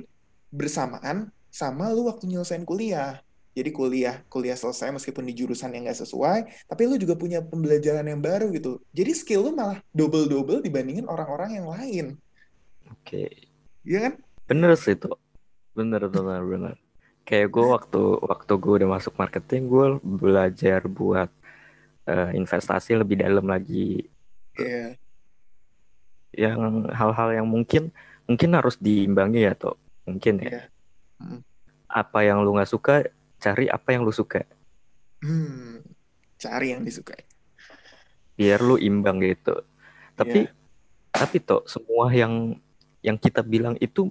bersamaan 0.52 1.32
sama 1.48 1.88
lu 1.88 2.04
waktu 2.12 2.28
nyelesain 2.28 2.68
kuliah 2.68 3.23
Jadi 3.54 3.70
kuliah, 3.70 4.18
kuliah 4.26 4.58
selesai 4.58 4.90
meskipun 4.90 5.30
di 5.30 5.34
jurusan 5.38 5.70
yang 5.70 5.86
nggak 5.86 6.02
sesuai, 6.02 6.66
tapi 6.66 6.90
lu 6.90 6.98
juga 6.98 7.14
punya 7.14 7.38
pembelajaran 7.38 8.02
yang 8.02 8.18
baru 8.18 8.50
gitu. 8.50 8.82
Jadi 8.90 9.14
skill 9.14 9.46
lu 9.46 9.50
malah 9.54 9.78
double-double 9.94 10.58
dibandingin 10.58 11.06
orang-orang 11.06 11.62
yang 11.62 11.70
lain. 11.70 12.06
Oke. 12.90 13.30
Iya 13.86 14.10
kan? 14.10 14.12
Bener 14.50 14.74
sih 14.74 14.98
itu. 14.98 15.06
Bener, 15.70 16.02
bener, 16.10 16.42
bener. 16.42 16.76
Kayak 17.22 17.54
gue 17.54 17.66
waktu 17.70 18.02
waktu 18.26 18.52
gue 18.58 18.72
udah 18.82 18.90
masuk 18.90 19.14
marketing, 19.14 19.70
gue 19.70 19.86
belajar 20.02 20.84
buat 20.90 21.30
uh, 22.10 22.30
investasi 22.34 22.98
lebih 22.98 23.22
dalam 23.22 23.46
lagi. 23.46 24.10
Iya. 24.58 24.98
Yang 26.34 26.90
hal-hal 26.90 27.28
yang 27.38 27.46
mungkin 27.46 27.94
mungkin 28.26 28.50
harus 28.58 28.74
diimbangi 28.82 29.46
ya 29.46 29.54
tuh. 29.54 29.78
Mungkin 30.10 30.42
ya. 30.42 30.48
Iya. 30.50 30.62
Hmm. 31.22 31.40
Apa 31.86 32.26
yang 32.26 32.42
lu 32.42 32.58
nggak 32.58 32.70
suka, 32.74 33.06
cari 33.44 33.68
apa 33.68 33.92
yang 33.92 34.08
lu 34.08 34.14
suka. 34.14 34.48
Hmm. 35.20 35.84
Cari 36.40 36.72
yang 36.72 36.80
disukai. 36.80 37.20
Biar 38.34 38.64
lu 38.64 38.80
imbang 38.80 39.20
gitu. 39.20 39.52
Tapi 40.16 40.48
Iya. 40.48 40.52
tapi 41.12 41.36
toh 41.38 41.60
semua 41.68 42.08
yang 42.08 42.56
yang 43.04 43.20
kita 43.20 43.44
bilang 43.44 43.76
itu 43.78 44.08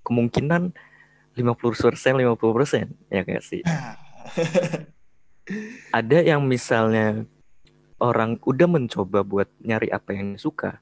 kemungkinan 0.00 0.72
50% 1.36 2.16
50% 2.16 2.88
ya 3.12 3.22
kayak 3.22 3.44
sih. 3.44 3.60
Ada 5.90 6.22
yang 6.22 6.46
misalnya 6.46 7.26
orang 7.98 8.38
udah 8.42 8.68
mencoba 8.70 9.20
buat 9.20 9.48
nyari 9.60 9.90
apa 9.90 10.14
yang 10.14 10.38
suka, 10.38 10.78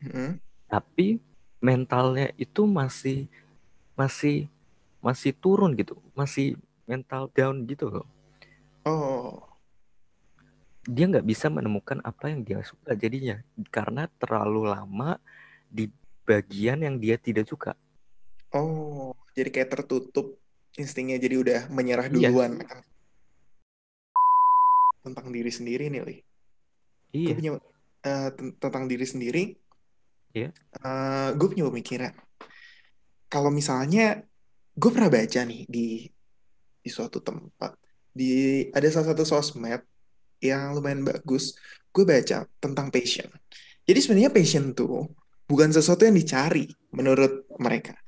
Hmm. 0.00 0.38
tapi 0.70 1.18
mentalnya 1.58 2.30
itu 2.36 2.64
masih 2.64 3.26
masih 3.96 4.46
masih 5.00 5.32
turun 5.36 5.74
gitu, 5.74 5.98
masih 6.14 6.56
mental 6.84 7.28
down 7.32 7.64
gitu 7.64 7.88
loh. 7.90 8.06
Oh. 8.84 9.40
Dia 10.84 11.08
nggak 11.08 11.24
bisa 11.24 11.48
menemukan 11.48 12.04
apa 12.04 12.28
yang 12.28 12.44
dia 12.44 12.60
suka 12.60 12.92
jadinya 12.92 13.40
karena 13.72 14.04
terlalu 14.20 14.68
lama 14.68 15.16
di 15.66 15.88
bagian 16.24 16.84
yang 16.84 17.00
dia 17.00 17.16
tidak 17.16 17.48
suka. 17.48 17.72
Oh, 18.52 19.16
jadi 19.32 19.48
kayak 19.50 19.70
tertutup 19.72 20.36
instingnya 20.76 21.16
jadi 21.16 21.40
udah 21.40 21.60
menyerah 21.72 22.06
Iya. 22.12 22.28
duluan 22.28 22.60
akan 22.60 22.80
tentang 25.04 25.28
diri 25.32 25.50
sendiri 25.52 25.88
nih, 25.92 26.02
Li. 26.04 26.16
Gue 27.12 27.20
Iya, 27.20 27.34
punya 27.36 27.52
ten- 28.34 28.56
tentang 28.56 28.84
diri 28.88 29.06
sendiri. 29.06 29.44
Iya. 30.34 30.50
eh, 30.82 31.28
gue 31.38 31.46
punya 31.46 31.64
pemikiran. 31.70 32.12
Kalau 33.30 33.50
misalnya 33.54 34.22
gue 34.74 34.90
pernah 34.90 35.06
baca 35.06 35.40
nih 35.46 35.62
di 35.70 36.10
di 36.84 36.92
suatu 36.92 37.24
tempat 37.24 37.72
di 38.14 38.62
ada 38.70 38.86
salah 38.94 39.10
satu 39.10 39.26
sosmed 39.26 39.82
yang 40.38 40.78
lumayan 40.78 41.02
bagus. 41.02 41.58
Gue 41.90 42.06
baca 42.06 42.46
tentang 42.62 42.86
passion. 42.94 43.26
Jadi 43.84 43.98
sebenarnya 43.98 44.30
passion 44.30 44.70
tuh 44.72 45.10
bukan 45.44 45.74
sesuatu 45.74 46.06
yang 46.06 46.16
dicari 46.16 46.70
menurut 46.94 47.44
mereka, 47.60 47.98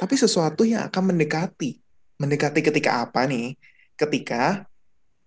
tapi 0.00 0.16
sesuatu 0.16 0.64
yang 0.64 0.88
akan 0.88 1.14
mendekati. 1.14 1.78
Mendekati 2.20 2.60
ketika 2.60 3.04
apa 3.04 3.28
nih? 3.28 3.54
Ketika 3.94 4.64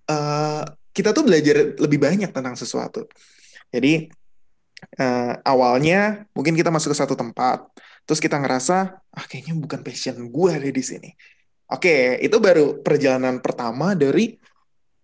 eh, 0.10 0.64
kita 0.93 1.10
tuh 1.14 1.24
belajar 1.26 1.78
lebih 1.78 2.01
banyak 2.01 2.30
tentang 2.30 2.54
sesuatu. 2.54 3.08
Jadi 3.74 4.10
eh, 4.99 5.34
awalnya 5.41 6.28
mungkin 6.38 6.54
kita 6.54 6.70
masuk 6.70 6.93
ke 6.93 6.97
satu 6.99 7.16
tempat, 7.18 7.66
terus 8.06 8.22
kita 8.22 8.38
ngerasa 8.38 8.97
ah 8.97 9.26
kayaknya 9.26 9.58
bukan 9.58 9.82
passion 9.82 10.30
gue 10.30 10.49
ada 10.51 10.70
di 10.70 10.84
sini. 10.84 11.10
Oke, 11.74 12.22
itu 12.22 12.38
baru 12.38 12.86
perjalanan 12.86 13.42
pertama 13.42 13.98
dari 13.98 14.38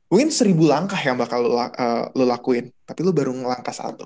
mungkin 0.06 0.30
seribu 0.30 0.70
langkah 0.70 1.02
yang 1.02 1.18
bakal 1.18 1.42
lo, 1.42 1.58
eh, 1.58 2.06
lo 2.14 2.26
lakuin, 2.30 2.70
tapi 2.86 3.02
lo 3.02 3.10
baru 3.10 3.34
ngelangkah 3.34 3.74
satu. 3.74 4.06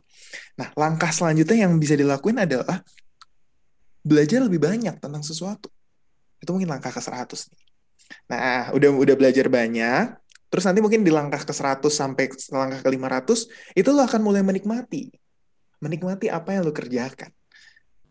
Nah, 0.56 0.72
langkah 0.80 1.12
selanjutnya 1.12 1.68
yang 1.68 1.76
bisa 1.76 2.00
dilakuin 2.00 2.40
adalah 2.40 2.80
belajar 4.00 4.48
lebih 4.48 4.64
banyak 4.64 4.96
tentang 4.96 5.24
sesuatu. 5.24 5.68
Itu 6.40 6.56
mungkin 6.56 6.72
langkah 6.72 6.92
ke 6.92 7.04
100 7.04 7.52
nih. 7.52 7.64
Nah, 8.32 8.72
udah 8.72 8.90
udah 8.96 9.16
belajar 9.20 9.48
banyak, 9.52 10.16
terus 10.48 10.64
nanti 10.64 10.80
mungkin 10.80 11.04
di 11.04 11.12
langkah 11.12 11.44
ke 11.44 11.52
100 11.52 11.92
sampai 11.92 12.32
langkah 12.52 12.80
ke 12.80 12.90
500, 12.92 13.48
itu 13.76 13.90
lo 13.92 14.08
akan 14.08 14.22
mulai 14.24 14.44
menikmati. 14.44 15.12
Menikmati 15.84 16.32
apa 16.32 16.56
yang 16.56 16.64
lo 16.64 16.72
kerjakan. 16.72 17.32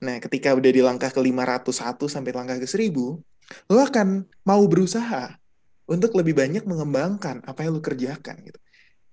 Nah, 0.03 0.19
ketika 0.19 0.51
udah 0.59 0.71
di 0.75 0.83
langkah 0.83 1.15
ke 1.15 1.21
501 1.23 2.11
sampai 2.11 2.35
langkah 2.35 2.59
ke 2.59 2.67
1000, 2.67 3.23
lo 3.71 3.79
akan 3.79 4.27
mau 4.43 4.63
berusaha 4.67 5.39
untuk 5.87 6.11
lebih 6.19 6.35
banyak 6.35 6.67
mengembangkan 6.67 7.39
apa 7.47 7.63
yang 7.63 7.79
lo 7.79 7.83
kerjakan 7.83 8.43
gitu. 8.43 8.59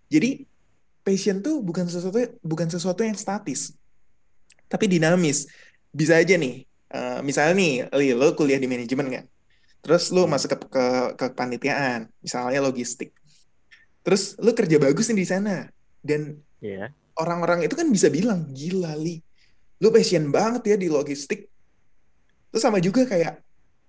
Jadi, 0.09 0.49
passion 1.05 1.45
tuh 1.45 1.61
bukan 1.61 1.85
sesuatu 1.85 2.17
bukan 2.41 2.67
sesuatu 2.69 3.05
yang 3.05 3.13
statis, 3.13 3.77
tapi 4.65 4.89
dinamis. 4.89 5.45
Bisa 5.89 6.17
aja 6.17 6.37
nih, 6.37 6.65
eh, 6.93 7.19
misalnya 7.21 7.53
nih, 7.57 7.73
Li, 7.93 8.07
lo 8.17 8.33
kuliah 8.33 8.57
di 8.57 8.65
manajemen 8.65 9.07
kan? 9.09 9.25
Terus 9.85 10.09
lo 10.09 10.25
Hmm. 10.25 10.33
masuk 10.33 10.53
ke, 10.53 10.57
ke, 10.69 10.85
ke 11.17 11.25
kepanitiaan, 11.33 12.09
misalnya 12.21 12.65
logistik. 12.65 13.13
Terus 14.01 14.33
lo 14.41 14.53
kerja 14.57 14.81
bagus 14.81 15.09
nih 15.13 15.21
di 15.21 15.27
sana. 15.27 15.55
Dan 16.01 16.41
Iya. 16.59 16.91
orang-orang 17.17 17.63
itu 17.65 17.75
kan 17.77 17.87
bisa 17.89 18.09
bilang, 18.09 18.49
gila 18.53 18.93
Li, 18.97 19.21
lo 19.79 19.89
passion 19.95 20.29
banget 20.29 20.63
ya 20.71 20.75
di 20.75 20.87
logistik. 20.91 21.47
Terus 22.51 22.61
sama 22.63 22.79
juga 22.83 23.07
kayak 23.07 23.33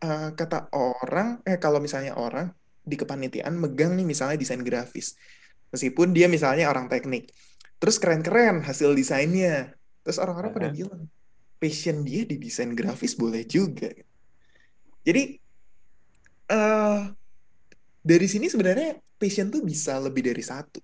eh, 0.04 0.28
kata 0.36 0.70
orang, 0.74 1.42
eh 1.44 1.58
kalau 1.58 1.82
misalnya 1.82 2.14
orang 2.16 2.50
di 2.84 2.96
kepanitiaan 2.96 3.54
megang 3.58 3.94
nih 3.98 4.06
misalnya 4.06 4.36
desain 4.38 4.62
grafis. 4.62 5.18
Meskipun 5.70 6.10
dia 6.16 6.26
misalnya 6.26 6.70
orang 6.70 6.90
teknik. 6.90 7.30
Terus 7.80 7.96
keren-keren 8.02 8.62
hasil 8.66 8.92
desainnya. 8.94 9.74
Terus 10.02 10.18
orang-orang 10.18 10.50
pada 10.52 10.68
bilang, 10.72 11.06
passion 11.60 12.02
dia 12.02 12.24
di 12.24 12.36
desain 12.40 12.72
grafis 12.72 13.14
boleh 13.14 13.44
juga. 13.46 13.92
Jadi 15.06 15.22
eh 16.50 17.00
dari 18.00 18.26
sini 18.26 18.48
sebenarnya 18.48 18.96
passion 19.20 19.52
tuh 19.52 19.60
bisa 19.60 20.00
lebih 20.00 20.24
dari 20.24 20.40
satu. 20.40 20.80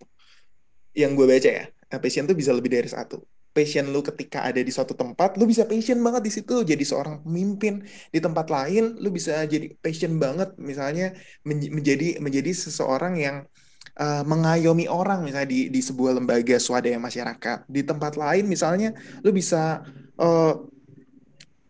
Yang 0.97 1.11
gue 1.17 1.27
baca 1.29 1.51
ya, 1.53 1.65
eh, 1.69 2.01
passion 2.01 2.25
tuh 2.25 2.37
bisa 2.37 2.53
lebih 2.53 2.71
dari 2.73 2.89
satu. 2.89 3.21
Passion 3.57 3.89
lu 3.89 4.05
ketika 4.05 4.45
ada 4.45 4.61
di 4.61 4.69
suatu 4.69 4.93
tempat, 4.93 5.41
lu 5.41 5.49
bisa 5.49 5.65
passion 5.65 5.97
banget 6.05 6.29
di 6.29 6.33
situ 6.37 6.61
jadi 6.61 6.85
seorang 6.85 7.25
pemimpin. 7.25 7.81
Di 8.13 8.21
tempat 8.21 8.53
lain, 8.53 9.01
lu 9.01 9.09
bisa 9.09 9.33
jadi 9.49 9.73
passion 9.81 10.21
banget, 10.21 10.53
misalnya 10.61 11.17
men- 11.49 11.73
menjadi 11.73 12.21
menjadi 12.21 12.53
seseorang 12.53 13.17
yang 13.17 13.37
eh, 13.97 14.23
mengayomi 14.29 14.93
orang, 14.93 15.25
misalnya 15.25 15.49
di 15.49 15.73
di 15.73 15.81
sebuah 15.81 16.21
lembaga 16.21 16.61
swadaya 16.61 17.01
masyarakat. 17.01 17.65
Di 17.65 17.81
tempat 17.81 18.21
lain, 18.21 18.45
misalnya, 18.45 18.93
lu 19.25 19.33
bisa 19.33 19.81
eh, 20.21 20.55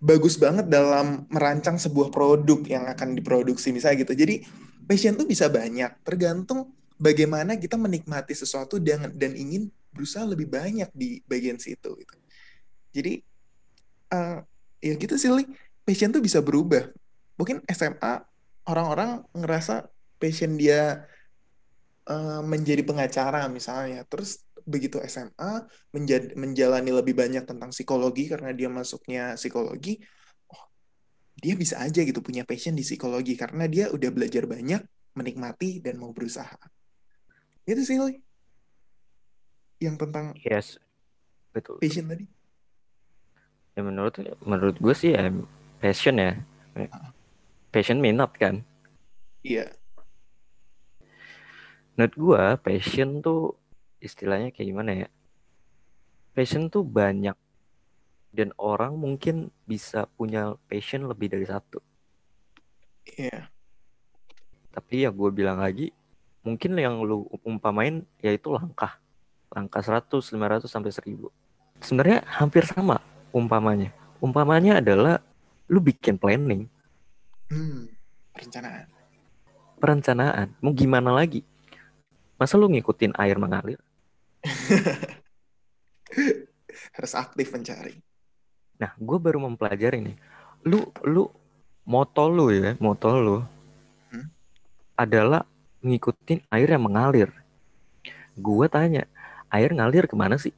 bagus 0.03 0.37
banget 0.43 0.67
dalam 0.67 1.25
merancang 1.31 1.79
sebuah 1.79 2.11
produk 2.11 2.61
yang 2.67 2.85
akan 2.91 3.15
diproduksi 3.15 3.71
misalnya 3.71 4.03
gitu. 4.03 4.13
Jadi 4.13 4.43
passion 4.85 5.15
tuh 5.15 5.27
bisa 5.31 5.47
banyak, 5.47 6.03
tergantung 6.03 6.75
bagaimana 6.99 7.57
kita 7.57 7.79
menikmati 7.79 8.35
sesuatu 8.35 8.83
dan 8.83 9.13
dan 9.15 9.33
ingin 9.39 9.71
berusaha 9.97 10.29
lebih 10.29 10.53
banyak 10.53 10.93
di 10.93 11.25
bagian 11.25 11.57
situ 11.57 11.97
gitu. 11.97 12.15
Jadi 12.93 13.25
eh, 14.13 14.39
ya 14.85 14.95
gitu 15.01 15.15
sih, 15.17 15.33
Li. 15.33 15.49
passion 15.83 16.13
tuh 16.13 16.21
bisa 16.21 16.45
berubah. 16.45 16.93
Mungkin 17.41 17.65
SMA 17.73 18.21
orang-orang 18.69 19.25
ngerasa 19.33 19.89
passion 20.21 20.61
dia 20.61 21.09
eh, 22.07 22.41
menjadi 22.45 22.85
pengacara 22.85 23.49
misalnya, 23.49 24.05
terus 24.05 24.45
begitu 24.67 24.99
SMA 25.07 25.63
menjad- 25.95 26.35
menjalani 26.35 26.91
lebih 26.91 27.15
banyak 27.15 27.47
tentang 27.47 27.71
psikologi 27.71 28.27
karena 28.27 28.51
dia 28.51 28.67
masuknya 28.67 29.39
psikologi, 29.39 30.03
oh, 30.51 30.65
dia 31.39 31.55
bisa 31.55 31.79
aja 31.79 32.03
gitu 32.03 32.19
punya 32.19 32.43
passion 32.43 32.75
di 32.75 32.83
psikologi 32.83 33.39
karena 33.39 33.71
dia 33.71 33.89
udah 33.95 34.11
belajar 34.11 34.45
banyak, 34.51 34.83
menikmati 35.15 35.79
dan 35.79 36.03
mau 36.03 36.11
berusaha. 36.11 36.59
Itu 37.63 37.83
sih 37.87 37.99
Li, 37.99 38.26
yang 39.87 39.97
tentang 39.97 40.35
Yes. 40.43 40.83
Betul. 41.55 41.79
passion 41.81 42.11
tadi. 42.11 42.27
Ya 43.77 43.81
menurut 43.85 44.17
menurut 44.45 44.77
gue 44.83 44.95
sih 44.97 45.15
ya 45.15 45.31
passion 45.81 46.17
ya. 46.19 46.37
Passion 47.71 48.01
minat 48.03 48.33
kan. 48.37 48.65
Iya, 49.47 49.71
Menurut 51.97 52.15
gue 52.17 52.43
passion 52.61 53.25
tuh 53.25 53.57
istilahnya 54.05 54.53
kayak 54.53 54.69
gimana 54.69 54.93
ya? 54.93 55.09
Passion 56.37 56.69
tuh 56.69 56.85
banyak 56.85 57.33
dan 58.37 58.53
orang 58.61 59.01
mungkin 59.01 59.49
bisa 59.65 60.05
punya 60.21 60.61
passion 60.69 61.09
lebih 61.09 61.33
dari 61.33 61.49
satu. 61.49 61.81
iya, 63.17 63.49
Tapi 64.77 65.09
ya 65.09 65.11
gue 65.15 65.31
bilang 65.33 65.57
lagi, 65.57 65.89
mungkin 66.45 66.77
yang 66.77 67.01
lu 67.01 67.25
umpamain 67.49 68.05
yaitu 68.21 68.53
langkah. 68.53 69.01
Langkah 69.57 69.81
100, 69.81 70.37
500 70.37 70.69
sampai 70.69 70.93
1000. 70.93 71.33
Sebenarnya 71.81 72.21
hampir 72.29 72.69
sama 72.69 73.01
umpamanya. 73.33 73.89
Umpamanya 74.21 74.85
adalah 74.85 75.25
lu 75.73 75.81
bikin 75.81 76.21
planning. 76.21 76.69
hmm, 77.49 77.89
perencanaan. 78.37 78.87
perencanaan. 79.81 80.49
Mau 80.61 80.77
gimana 80.77 81.09
lagi? 81.09 81.41
Masa 82.37 82.61
lu 82.61 82.69
ngikutin 82.69 83.17
air 83.17 83.41
mengalir? 83.41 83.81
Harus 86.97 87.13
aktif 87.17 87.49
mencari. 87.49 87.97
Nah, 88.77 88.93
gue 89.01 89.17
baru 89.17 89.41
mempelajari 89.41 90.05
nih. 90.05 90.17
Lu, 90.69 90.85
lu, 91.01 91.33
moto 91.89 92.29
lu 92.29 92.53
ya, 92.53 92.77
moto 92.77 93.09
lu 93.17 93.41
hmm? 94.13 94.27
adalah 95.01 95.49
ngikutin 95.81 96.45
air 96.53 96.69
yang 96.77 96.85
mengalir. 96.85 97.33
Gue 98.37 98.69
tanya, 98.69 99.09
air 99.51 99.71
ngalir 99.73 100.07
ke 100.11 100.17
mana 100.19 100.37
sih? 100.37 100.55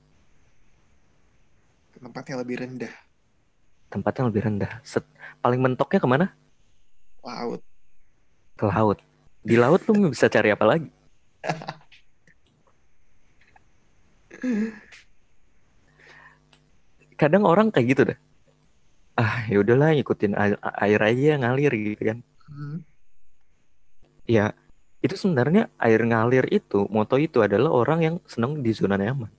Tempat 1.98 2.24
yang 2.30 2.38
lebih 2.42 2.56
rendah. 2.62 2.94
Tempat 3.88 4.12
yang 4.20 4.26
lebih 4.30 4.42
rendah. 4.46 4.72
Set, 4.86 5.02
paling 5.42 5.58
mentoknya 5.58 5.98
ke 5.98 6.08
mana? 6.08 6.26
Laut. 7.24 7.60
Ke 8.54 8.64
laut. 8.68 8.98
Di 9.42 9.56
laut 9.58 9.82
lu 9.88 10.12
bisa 10.12 10.28
cari 10.30 10.52
apa 10.52 10.64
lagi? 10.66 10.90
Kadang 17.18 17.42
orang 17.42 17.74
kayak 17.74 17.86
gitu 17.90 18.02
deh. 18.14 18.18
Ah, 19.18 19.42
ya 19.50 19.58
udahlah 19.58 19.98
ngikutin 19.98 20.38
air, 20.38 20.54
air 20.62 21.00
aja 21.02 21.42
ngalir 21.42 21.72
gitu 21.74 22.02
kan. 22.14 22.18
Hmm. 22.46 22.86
Ya, 24.30 24.54
itu 24.98 25.14
sebenarnya 25.14 25.70
air 25.78 26.02
ngalir 26.02 26.46
itu, 26.50 26.86
moto 26.90 27.14
itu 27.18 27.38
adalah 27.38 27.70
orang 27.70 28.00
yang 28.02 28.16
senang 28.26 28.58
di 28.58 28.74
zona 28.74 28.98
nyaman. 28.98 29.30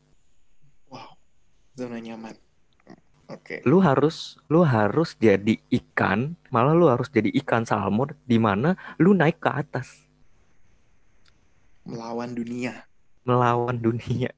Wow, 0.88 1.20
zona 1.76 2.00
nyaman. 2.00 2.36
Oke. 3.30 3.62
Okay. 3.62 3.70
Lu 3.70 3.78
harus 3.78 4.42
lu 4.50 4.66
harus 4.66 5.14
jadi 5.22 5.62
ikan, 5.70 6.34
malah 6.50 6.74
lu 6.74 6.90
harus 6.90 7.14
jadi 7.14 7.30
ikan 7.44 7.62
salmon 7.62 8.18
di 8.26 8.42
mana 8.42 8.74
lu 8.98 9.14
naik 9.14 9.38
ke 9.38 9.54
atas. 9.54 10.10
Melawan 11.86 12.34
dunia. 12.34 12.90
Melawan 13.22 13.78
dunia. 13.78 14.34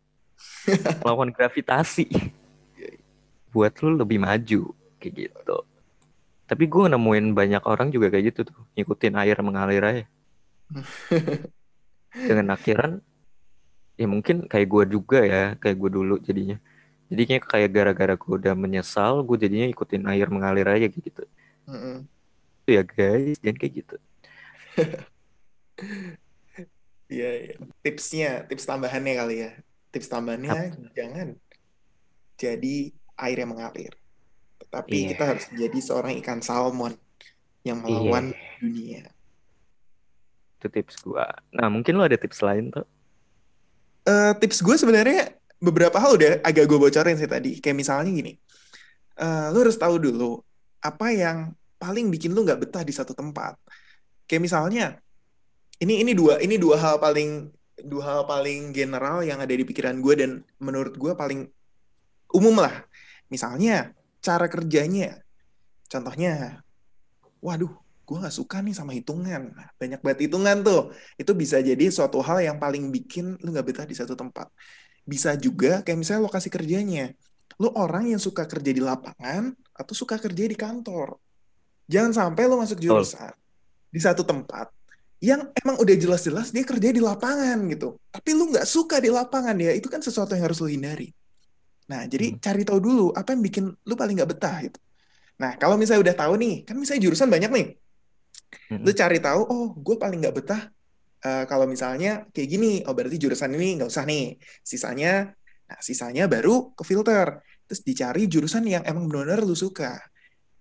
Melawan 1.05 1.31
gravitasi. 1.31 2.11
Buat 3.55 3.79
lu 3.79 3.95
lebih 3.95 4.19
maju 4.19 4.75
kayak 4.99 5.13
gitu. 5.15 5.57
Tapi 6.51 6.63
gue 6.67 6.85
nemuin 6.91 7.31
banyak 7.31 7.63
orang 7.63 7.95
juga 7.95 8.11
kayak 8.11 8.35
gitu 8.35 8.51
tuh, 8.51 8.59
ngikutin 8.75 9.15
air 9.23 9.39
mengalir 9.39 9.83
aja. 9.87 10.03
Dengan 12.11 12.47
akhiran 12.55 13.03
ya 13.99 14.07
mungkin 14.09 14.49
kayak 14.49 14.67
gue 14.67 14.83
juga 14.97 15.19
ya, 15.23 15.43
kayak 15.59 15.77
gue 15.77 15.89
dulu 15.93 16.15
jadinya 16.23 16.57
jadi 17.11 17.43
kayak 17.43 17.69
gara-gara 17.75 18.15
gue 18.15 18.33
udah 18.39 18.55
menyesal 18.55 19.19
gue 19.27 19.35
jadinya 19.35 19.67
ikutin 19.67 20.07
air 20.07 20.31
mengalir 20.31 20.63
aja 20.63 20.87
gitu 20.87 21.27
mm 21.67 21.75
-hmm. 21.75 21.95
ya 22.71 22.81
guys 22.87 23.35
jangan 23.43 23.57
kayak 23.59 23.73
gitu 23.83 23.95
Iya, 27.11 27.31
ya. 27.43 27.55
tipsnya, 27.83 28.47
tips 28.47 28.63
tambahannya 28.63 29.13
kali 29.19 29.35
ya. 29.43 29.51
Tips 29.91 30.07
tambahannya 30.07 30.47
Ap 30.47 30.95
jangan 30.95 31.27
jadi 32.39 32.95
air 33.19 33.37
yang 33.43 33.51
mengalir. 33.51 33.91
Tetapi 34.63 34.95
yeah. 34.95 35.09
kita 35.11 35.23
harus 35.27 35.43
menjadi 35.51 35.79
seorang 35.83 36.15
ikan 36.23 36.39
salmon 36.39 36.95
yang 37.67 37.83
melawan 37.83 38.31
yeah. 38.31 38.55
dunia. 38.63 39.03
Itu 40.61 40.69
tips 40.69 41.01
gue. 41.01 41.25
Nah, 41.57 41.73
mungkin 41.73 41.97
lo 41.97 42.05
ada 42.05 42.21
tips 42.21 42.45
lain 42.45 42.69
tuh? 42.69 42.85
Uh, 44.05 44.37
tips 44.37 44.61
gue 44.61 44.77
sebenarnya 44.77 45.33
beberapa 45.57 45.97
hal 45.97 46.21
udah 46.21 46.45
agak 46.45 46.69
gue 46.69 46.77
bocorin 46.77 47.17
sih 47.17 47.25
tadi. 47.25 47.57
Kayak 47.57 47.81
misalnya 47.81 48.13
gini, 48.13 48.37
uh, 49.17 49.49
lu 49.49 49.65
harus 49.65 49.73
tahu 49.73 49.97
dulu 49.97 50.37
apa 50.85 51.09
yang 51.09 51.49
paling 51.81 52.13
bikin 52.13 52.29
lu 52.37 52.45
nggak 52.45 52.61
betah 52.61 52.85
di 52.85 52.93
satu 52.93 53.17
tempat. 53.17 53.57
Kayak 54.29 54.41
misalnya, 54.45 54.85
ini 55.81 56.05
ini 56.05 56.13
dua 56.13 56.37
ini 56.37 56.61
dua 56.61 56.77
hal 56.77 57.01
paling 57.01 57.49
dua 57.81 58.03
hal 58.05 58.21
paling 58.29 58.69
general 58.69 59.25
yang 59.25 59.41
ada 59.41 59.49
di 59.49 59.65
pikiran 59.65 59.97
gue 59.97 60.13
dan 60.13 60.45
menurut 60.61 60.93
gue 60.93 61.17
paling 61.17 61.49
umum 62.37 62.61
lah. 62.61 62.85
Misalnya 63.33 63.97
cara 64.21 64.45
kerjanya. 64.45 65.17
Contohnya, 65.89 66.61
waduh, 67.41 67.80
gue 68.11 68.17
nggak 68.19 68.35
suka 68.35 68.59
nih 68.59 68.75
sama 68.75 68.91
hitungan. 68.91 69.55
Banyak 69.79 70.03
banget 70.03 70.27
hitungan 70.27 70.59
tuh. 70.67 70.91
Itu 71.15 71.31
bisa 71.31 71.63
jadi 71.63 71.87
suatu 71.87 72.19
hal 72.19 72.43
yang 72.43 72.59
paling 72.59 72.91
bikin 72.91 73.39
lu 73.39 73.55
nggak 73.55 73.65
betah 73.71 73.85
di 73.87 73.95
satu 73.95 74.19
tempat 74.19 74.51
bisa 75.05 75.33
juga 75.37 75.81
kayak 75.81 75.97
misalnya 75.97 76.23
lokasi 76.29 76.47
kerjanya. 76.47 77.13
Lu 77.61 77.69
orang 77.77 78.09
yang 78.09 78.21
suka 78.21 78.45
kerja 78.45 78.71
di 78.73 78.81
lapangan 78.81 79.53
atau 79.73 79.93
suka 79.93 80.17
kerja 80.17 80.43
di 80.45 80.57
kantor. 80.57 81.17
Jangan 81.89 82.11
sampai 82.13 82.43
lu 82.47 82.57
masuk 82.57 82.79
jurusan 82.79 83.33
di 83.91 83.99
satu 83.99 84.23
tempat 84.23 84.71
yang 85.21 85.53
emang 85.53 85.77
udah 85.77 85.95
jelas-jelas 85.99 86.49
dia 86.49 86.65
kerja 86.65 86.89
di 86.89 87.01
lapangan 87.01 87.59
gitu. 87.69 87.99
Tapi 88.09 88.29
lu 88.33 88.49
nggak 88.49 88.65
suka 88.65 88.97
di 88.97 89.11
lapangan 89.11 89.53
ya, 89.59 89.75
itu 89.75 89.85
kan 89.91 90.01
sesuatu 90.01 90.33
yang 90.33 90.49
harus 90.49 90.57
lu 90.63 90.71
hindari. 90.71 91.13
Nah, 91.91 92.07
jadi 92.07 92.33
hmm. 92.33 92.39
cari 92.41 92.63
tahu 92.63 92.79
dulu 92.79 93.05
apa 93.13 93.35
yang 93.35 93.43
bikin 93.43 93.69
lu 93.69 93.93
paling 93.93 94.17
nggak 94.17 94.31
betah 94.31 94.57
gitu. 94.65 94.79
Nah, 95.37 95.57
kalau 95.57 95.75
misalnya 95.75 96.09
udah 96.09 96.15
tahu 96.15 96.33
nih, 96.39 96.55
kan 96.65 96.77
misalnya 96.77 97.01
jurusan 97.05 97.29
banyak 97.29 97.51
nih. 97.51 97.67
Hmm. 98.71 98.83
Lu 98.83 98.91
cari 98.91 99.17
tahu, 99.23 99.41
oh 99.47 99.67
gue 99.75 99.95
paling 99.95 100.19
nggak 100.19 100.35
betah 100.35 100.61
uh, 101.25 101.43
kalau 101.47 101.65
misalnya 101.69 102.25
kayak 102.33 102.49
gini, 102.49 102.71
oh 102.85 102.93
berarti 102.93 103.17
jurusan 103.21 103.53
ini 103.55 103.81
nggak 103.81 103.89
usah 103.89 104.03
nih. 104.05 104.37
Sisanya, 104.61 105.31
nah 105.69 105.79
sisanya 105.79 106.25
baru 106.25 106.73
ke 106.73 106.83
filter. 106.83 107.41
Terus 107.69 107.81
dicari 107.87 108.27
jurusan 108.27 108.67
yang 108.67 108.83
emang 108.83 109.07
benar-benar 109.07 109.47
lu 109.47 109.55
suka. 109.55 109.95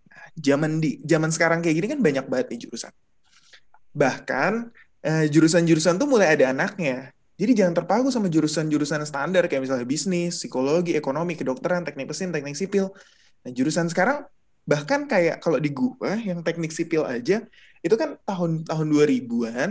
Nah, 0.07 0.27
zaman 0.39 0.79
di 0.79 1.03
zaman 1.03 1.31
sekarang 1.35 1.59
kayak 1.59 1.77
gini 1.83 1.89
kan 1.91 2.01
banyak 2.01 2.25
banget 2.31 2.47
nih 2.55 2.61
jurusan. 2.69 2.93
Bahkan 3.91 4.53
uh, 5.03 5.27
jurusan-jurusan 5.27 5.99
tuh 5.99 6.07
mulai 6.07 6.39
ada 6.39 6.55
anaknya. 6.55 7.11
Jadi 7.41 7.57
jangan 7.57 7.73
terpaku 7.73 8.13
sama 8.13 8.29
jurusan-jurusan 8.29 9.01
standar 9.09 9.49
kayak 9.49 9.65
misalnya 9.65 9.89
bisnis, 9.89 10.37
psikologi, 10.37 10.93
ekonomi, 10.93 11.33
kedokteran, 11.33 11.89
teknik 11.89 12.13
mesin, 12.13 12.29
teknik 12.31 12.53
sipil. 12.53 12.93
Nah, 13.41 13.51
jurusan 13.51 13.89
sekarang 13.89 14.29
bahkan 14.65 15.09
kayak 15.09 15.41
kalau 15.43 15.59
di 15.59 15.71
gua 15.73 16.17
yang 16.21 16.45
teknik 16.45 16.71
sipil 16.71 17.05
aja 17.05 17.45
itu 17.81 17.95
kan 17.97 18.21
tahun 18.29 18.65
tahun 18.69 18.87
2000-an 18.93 19.71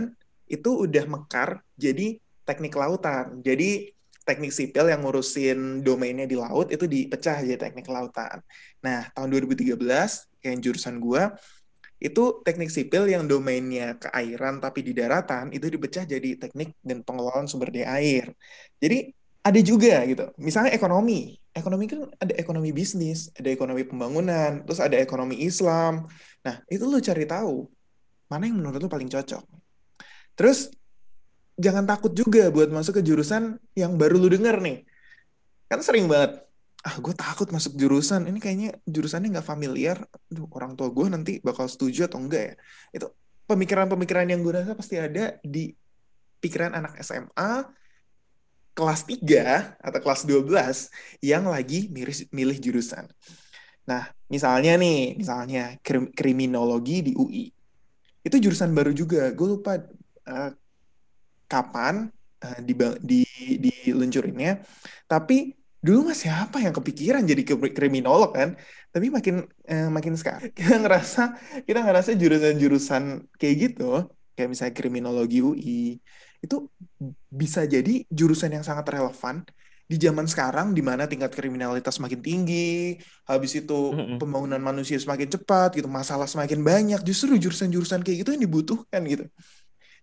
itu 0.50 0.70
udah 0.86 1.04
mekar 1.06 1.62
jadi 1.78 2.18
teknik 2.42 2.74
lautan. 2.74 3.38
Jadi 3.46 3.94
teknik 4.26 4.50
sipil 4.50 4.90
yang 4.90 5.06
ngurusin 5.06 5.86
domainnya 5.86 6.26
di 6.26 6.34
laut 6.34 6.70
itu 6.74 6.84
dipecah 6.90 7.38
jadi 7.42 7.58
teknik 7.58 7.86
lautan. 7.86 8.42
Nah, 8.82 9.06
tahun 9.14 9.30
2013 9.30 9.78
yang 10.42 10.56
jurusan 10.58 10.98
gua 10.98 11.34
itu 12.00 12.40
teknik 12.42 12.72
sipil 12.72 13.04
yang 13.12 13.28
domainnya 13.28 14.00
keairan 14.00 14.56
tapi 14.56 14.80
di 14.80 14.96
daratan 14.96 15.52
itu 15.52 15.68
dipecah 15.68 16.08
jadi 16.08 16.40
teknik 16.40 16.72
dan 16.80 17.04
pengelolaan 17.04 17.44
sumber 17.44 17.68
daya 17.68 18.00
air. 18.00 18.32
Jadi 18.80 19.12
ada 19.40 19.60
juga 19.60 20.04
gitu. 20.04 20.24
Misalnya 20.36 20.72
ekonomi. 20.76 21.36
Ekonomi 21.50 21.90
kan 21.90 22.06
ada 22.22 22.30
ekonomi 22.38 22.70
bisnis, 22.70 23.32
ada 23.34 23.50
ekonomi 23.50 23.82
pembangunan, 23.82 24.62
terus 24.62 24.78
ada 24.78 24.94
ekonomi 24.94 25.42
Islam. 25.42 26.06
Nah, 26.46 26.62
itu 26.70 26.86
lu 26.86 27.02
cari 27.02 27.26
tahu 27.26 27.66
mana 28.30 28.46
yang 28.46 28.62
menurut 28.62 28.78
lu 28.78 28.86
paling 28.86 29.10
cocok. 29.10 29.42
Terus 30.38 30.70
jangan 31.58 31.82
takut 31.84 32.14
juga 32.14 32.46
buat 32.54 32.70
masuk 32.70 33.00
ke 33.00 33.02
jurusan 33.02 33.58
yang 33.74 33.98
baru 33.98 34.16
lu 34.22 34.30
denger 34.30 34.62
nih. 34.62 34.86
Kan 35.66 35.82
sering 35.82 36.06
banget, 36.06 36.38
ah 36.86 36.94
gue 37.02 37.14
takut 37.18 37.50
masuk 37.50 37.74
jurusan, 37.74 38.30
ini 38.30 38.38
kayaknya 38.38 38.78
jurusannya 38.86 39.34
nggak 39.34 39.46
familiar, 39.46 39.98
Duh, 40.30 40.46
orang 40.54 40.78
tua 40.78 40.94
gue 40.94 41.06
nanti 41.10 41.32
bakal 41.42 41.66
setuju 41.66 42.06
atau 42.06 42.22
enggak 42.22 42.42
ya. 42.42 42.54
Itu 42.94 43.06
pemikiran-pemikiran 43.50 44.30
yang 44.30 44.46
gue 44.46 44.54
rasa 44.54 44.78
pasti 44.78 45.02
ada 45.02 45.42
di 45.42 45.74
pikiran 46.38 46.78
anak 46.78 47.02
SMA 47.02 47.79
kelas 48.72 49.04
3 49.04 49.80
atau 49.82 49.98
kelas 50.00 50.22
12 50.24 51.24
yang 51.24 51.46
lagi 51.50 51.90
milih, 51.90 52.16
milih 52.30 52.56
jurusan. 52.58 53.10
Nah, 53.86 54.08
misalnya 54.30 54.78
nih, 54.78 55.18
misalnya 55.18 55.76
kriminologi 56.14 57.10
di 57.10 57.12
UI. 57.16 57.50
Itu 58.22 58.36
jurusan 58.38 58.70
baru 58.76 58.94
juga. 58.94 59.32
Gue 59.34 59.58
lupa 59.58 59.80
uh, 60.30 60.50
kapan 61.50 62.06
uh, 62.46 62.58
di 62.62 62.74
di 63.02 63.20
diluncurinnya 63.90 64.62
tapi 65.10 65.58
dulu 65.80 66.12
masih 66.12 66.28
siapa 66.30 66.60
yang 66.60 66.76
kepikiran 66.76 67.24
jadi 67.24 67.42
kriminolog 67.72 68.36
kan 68.36 68.54
tapi 68.92 69.10
makin 69.10 69.48
uh, 69.66 69.88
makin 69.90 70.14
sekarang 70.14 70.52
kita 70.58 70.76
ngerasa 70.78 71.22
kita 71.66 71.80
ngerasa 71.82 72.10
jurusan-jurusan 72.14 73.02
kayak 73.34 73.56
gitu 73.58 74.06
kayak 74.38 74.48
misalnya 74.54 74.74
kriminologi 74.76 75.40
UI 75.42 75.98
itu 76.40 76.68
bisa 77.28 77.64
jadi 77.68 78.04
jurusan 78.08 78.52
yang 78.56 78.64
sangat 78.64 78.88
relevan 78.88 79.44
di 79.90 79.98
zaman 79.98 80.22
sekarang 80.22 80.70
di 80.70 80.86
mana 80.86 81.10
tingkat 81.10 81.34
kriminalitas 81.34 81.98
semakin 81.98 82.22
tinggi, 82.22 82.94
habis 83.26 83.58
itu 83.58 83.90
pembangunan 84.22 84.62
manusia 84.62 84.94
semakin 84.94 85.26
cepat 85.26 85.74
gitu, 85.82 85.90
masalah 85.90 86.30
semakin 86.30 86.62
banyak, 86.62 87.02
justru 87.02 87.34
jurusan-jurusan 87.34 88.06
kayak 88.06 88.22
gitu 88.22 88.30
yang 88.30 88.42
dibutuhkan 88.46 89.02
gitu. 89.02 89.26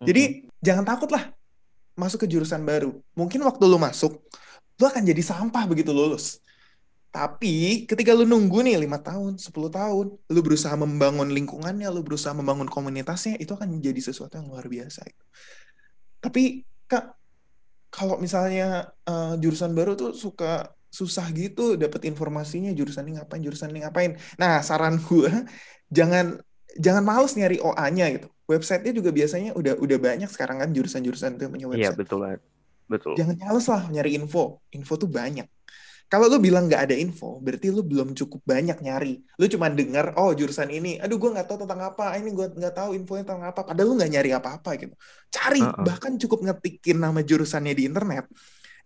Jadi 0.04 0.24
mm-hmm. 0.28 0.60
jangan 0.60 0.84
takut 0.84 1.10
lah 1.16 1.32
masuk 1.96 2.28
ke 2.28 2.28
jurusan 2.28 2.68
baru. 2.68 3.00
Mungkin 3.16 3.40
waktu 3.48 3.64
lu 3.64 3.80
masuk, 3.80 4.20
lu 4.76 4.86
akan 4.86 5.08
jadi 5.08 5.24
sampah 5.24 5.64
begitu 5.64 5.96
lulus. 5.96 6.44
Tapi 7.08 7.88
ketika 7.88 8.12
lu 8.12 8.28
nunggu 8.28 8.62
nih 8.68 8.78
lima 8.78 9.00
tahun, 9.00 9.40
10 9.40 9.50
tahun, 9.72 10.06
lu 10.20 10.40
berusaha 10.44 10.76
membangun 10.76 11.32
lingkungannya, 11.32 11.88
lu 11.90 12.04
berusaha 12.04 12.36
membangun 12.36 12.68
komunitasnya, 12.68 13.40
itu 13.42 13.56
akan 13.56 13.80
menjadi 13.80 14.12
sesuatu 14.12 14.38
yang 14.38 14.52
luar 14.52 14.68
biasa. 14.68 15.08
Tapi 16.18 16.66
kak, 16.90 17.18
kalau 17.94 18.18
misalnya 18.20 18.92
uh, 19.08 19.34
jurusan 19.40 19.72
baru 19.74 19.94
tuh 19.94 20.12
suka 20.14 20.74
susah 20.88 21.30
gitu 21.36 21.76
dapat 21.76 22.08
informasinya 22.08 22.72
jurusan 22.74 23.06
ini 23.08 23.20
ngapain, 23.20 23.42
jurusan 23.44 23.70
ini 23.72 23.86
ngapain. 23.86 24.18
Nah 24.40 24.64
saran 24.66 24.98
gue 25.08 25.30
jangan 25.92 26.40
jangan 26.78 27.04
males 27.04 27.34
nyari 27.38 27.62
OA-nya 27.62 28.06
gitu. 28.18 28.28
Websitenya 28.48 28.96
juga 28.96 29.12
biasanya 29.12 29.52
udah 29.60 29.76
udah 29.76 29.98
banyak 30.00 30.30
sekarang 30.32 30.64
kan 30.64 30.70
jurusan-jurusan 30.72 31.36
itu 31.36 31.52
punya 31.52 31.68
iya, 31.68 31.72
website. 31.72 31.84
Iya 31.84 32.00
betul 32.00 32.20
betul. 32.88 33.14
Jangan 33.20 33.36
males 33.44 33.66
lah 33.68 33.84
nyari 33.92 34.12
info. 34.16 34.64
Info 34.72 34.96
tuh 34.96 35.12
banyak. 35.12 35.48
Kalau 36.08 36.32
lu 36.32 36.40
bilang 36.40 36.72
nggak 36.72 36.88
ada 36.88 36.96
info, 36.96 37.44
berarti 37.44 37.68
lu 37.68 37.84
belum 37.84 38.16
cukup 38.16 38.40
banyak 38.48 38.80
nyari. 38.80 39.20
Lu 39.36 39.44
cuma 39.52 39.68
dengar, 39.68 40.16
oh 40.16 40.32
jurusan 40.32 40.72
ini, 40.72 40.96
aduh 41.04 41.20
gue 41.20 41.36
nggak 41.36 41.52
tahu 41.52 41.68
tentang 41.68 41.84
apa, 41.84 42.16
ini 42.16 42.32
gue 42.32 42.48
nggak 42.48 42.76
tahu 42.80 42.96
infonya 42.96 43.28
tentang 43.28 43.44
apa. 43.44 43.68
Padahal 43.68 43.92
lu 43.92 43.96
nggak 44.00 44.12
nyari 44.16 44.32
apa-apa 44.32 44.70
gitu. 44.80 44.96
Cari, 45.28 45.60
uh 45.60 45.68
-uh. 45.68 45.84
bahkan 45.84 46.16
cukup 46.16 46.48
ngetikin 46.48 47.04
nama 47.04 47.20
jurusannya 47.20 47.76
di 47.76 47.84
internet. 47.92 48.24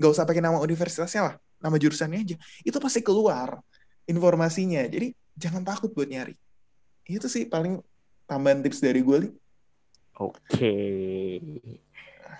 Gak 0.01 0.09
usah 0.17 0.25
pakai 0.25 0.41
nama 0.41 0.57
universitasnya 0.57 1.21
lah, 1.21 1.35
nama 1.61 1.77
jurusannya 1.77 2.25
aja. 2.25 2.35
Itu 2.65 2.81
pasti 2.81 3.05
keluar 3.05 3.61
informasinya. 4.09 4.81
Jadi 4.89 5.13
jangan 5.37 5.61
takut 5.61 5.93
buat 5.93 6.09
nyari. 6.09 6.33
Itu 7.05 7.29
sih 7.29 7.45
paling 7.45 7.85
tambahan 8.25 8.65
tips 8.65 8.81
dari 8.81 9.05
gue, 9.05 9.17
Li. 9.21 9.29
Oke. 10.17 10.73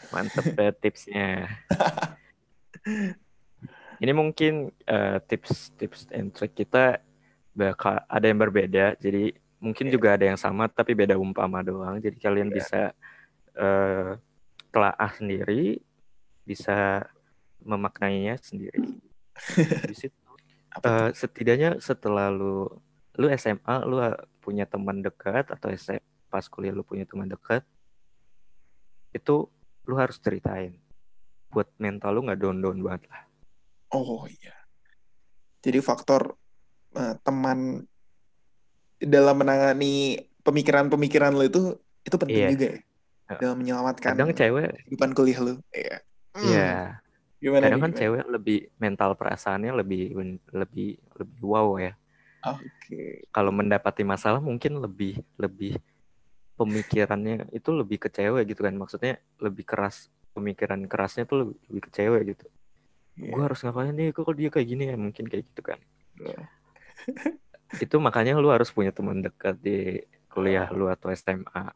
Mantep 0.10 0.58
ya 0.58 0.74
tipsnya. 0.74 1.46
Ini 4.02 4.12
mungkin 4.18 4.74
uh, 4.90 5.22
tips 5.22 5.78
tips 5.78 6.10
and 6.10 6.34
trick 6.34 6.58
kita 6.58 7.06
bakal 7.54 8.02
ada 8.10 8.26
yang 8.26 8.42
berbeda. 8.42 8.98
Jadi 8.98 9.38
mungkin 9.62 9.88
yeah. 9.88 9.94
juga 9.94 10.08
ada 10.18 10.26
yang 10.26 10.40
sama 10.42 10.66
tapi 10.66 10.98
beda 10.98 11.22
umpama 11.22 11.62
doang. 11.62 12.02
Jadi 12.02 12.18
kalian 12.18 12.50
yeah. 12.50 12.58
bisa 12.58 12.82
uh, 13.54 14.18
telaah 14.74 15.12
sendiri, 15.14 15.78
bisa 16.42 17.06
memaknainya 17.62 18.42
sendiri. 18.42 18.82
Di 19.92 19.96
situ. 19.96 20.18
Uh, 20.82 21.14
setidaknya 21.14 21.78
setelah 21.78 22.34
lu 22.34 22.66
lu 23.20 23.28
SMA 23.38 23.76
lu 23.84 24.00
punya 24.40 24.64
teman 24.64 25.04
dekat 25.04 25.52
atau 25.52 25.68
SMA 25.76 26.02
pas 26.32 26.48
kuliah 26.48 26.72
lu 26.72 26.82
punya 26.82 27.04
teman 27.04 27.28
dekat 27.28 27.62
itu 29.12 29.52
lu 29.84 29.96
harus 30.00 30.16
ceritain 30.24 30.80
buat 31.52 31.68
mental 31.76 32.16
lu 32.16 32.24
nggak 32.24 32.40
down 32.40 32.64
down 32.64 32.80
banget 32.80 33.04
lah 33.12 33.31
Oh 33.92 34.24
iya. 34.28 34.56
Jadi 35.62 35.80
faktor 35.84 36.36
uh, 36.96 37.16
teman 37.22 37.86
dalam 39.02 39.36
menangani 39.38 40.22
pemikiran-pemikiran 40.42 41.34
lo 41.34 41.46
itu 41.46 41.62
itu 42.02 42.16
penting 42.18 42.38
iya. 42.38 42.50
juga 42.54 42.68
ya 42.70 42.82
dalam 43.40 43.58
menyelamatkan 43.64 44.12
kadang 44.18 44.36
cewek 44.36 44.68
kehidupan 44.88 45.12
kuliah 45.16 45.40
lo. 45.40 45.54
Iya. 45.72 45.98
Hmm. 46.36 46.44
Iya. 46.48 46.72
Gimana 47.42 47.64
kadang 47.68 47.84
kan 47.84 47.94
cewek 47.96 48.24
lebih 48.28 48.60
mental 48.78 49.12
perasaannya 49.16 49.72
lebih 49.76 50.04
lebih 50.52 50.90
lebih 51.18 51.42
wow 51.44 51.78
ya. 51.80 51.94
Oke. 52.48 52.66
Okay. 52.82 53.10
Kalau 53.30 53.52
mendapati 53.54 54.04
masalah 54.04 54.42
mungkin 54.42 54.82
lebih 54.82 55.22
lebih 55.38 55.78
pemikirannya 56.58 57.50
itu 57.54 57.70
lebih 57.74 57.98
ke 58.02 58.10
cewek 58.10 58.50
gitu 58.52 58.62
kan. 58.66 58.76
Maksudnya 58.76 59.22
lebih 59.42 59.66
keras 59.66 60.10
pemikiran 60.32 60.80
kerasnya 60.88 61.28
tuh 61.28 61.38
lebih, 61.46 61.56
lebih 61.70 61.82
ke 61.88 61.92
cewek 61.92 62.22
gitu 62.36 62.46
yeah. 63.22 63.34
gue 63.38 63.44
harus 63.46 63.60
ngapain 63.62 63.94
nih 63.94 64.10
kok 64.12 64.34
dia 64.34 64.50
kayak 64.50 64.68
gini 64.68 64.84
ya 64.90 64.96
mungkin 64.98 65.26
kayak 65.30 65.44
gitu 65.54 65.62
kan 65.62 65.80
yeah. 66.18 66.44
itu 67.86 67.96
makanya 68.02 68.36
lu 68.42 68.50
harus 68.50 68.74
punya 68.74 68.92
teman 68.92 69.22
dekat 69.22 69.56
di 69.62 70.02
kuliah 70.28 70.68
lu 70.74 70.90
atau 70.90 71.14
SMA 71.14 71.72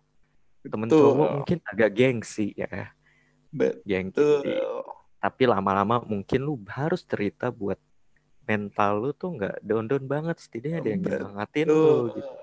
temen 0.65 0.89
Betul. 0.89 1.13
cowok 1.13 1.29
mungkin 1.41 1.57
agak 1.69 1.89
gengsi 1.93 2.51
ya 2.57 2.89
Betul. 3.53 3.85
gengsi 3.85 4.41
tapi 5.21 5.43
lama-lama 5.45 6.01
mungkin 6.01 6.39
lu 6.41 6.57
harus 6.67 7.05
cerita 7.05 7.53
buat 7.53 7.77
mental 8.45 9.01
lu 9.01 9.09
tuh 9.13 9.37
nggak 9.37 9.55
down 9.61 9.85
down 9.85 10.05
banget 10.05 10.37
setidaknya 10.41 10.77
ada 10.81 10.89
yang 10.89 11.01
ngangatin 11.05 11.67
lu 11.69 12.09
gitu 12.17 12.33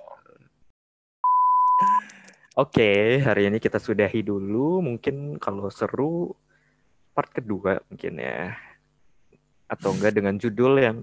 Oke, 2.52 2.84
okay, 2.84 3.24
hari 3.24 3.48
ini 3.48 3.56
kita 3.56 3.80
sudahi 3.80 4.20
dulu. 4.20 4.84
Mungkin 4.84 5.40
kalau 5.40 5.72
seru 5.72 6.36
part 7.16 7.32
kedua 7.32 7.80
mungkin 7.88 8.20
ya 8.20 8.52
atau 9.72 9.96
enggak 9.96 10.12
dengan 10.12 10.36
judul 10.36 10.76
yang 10.76 10.96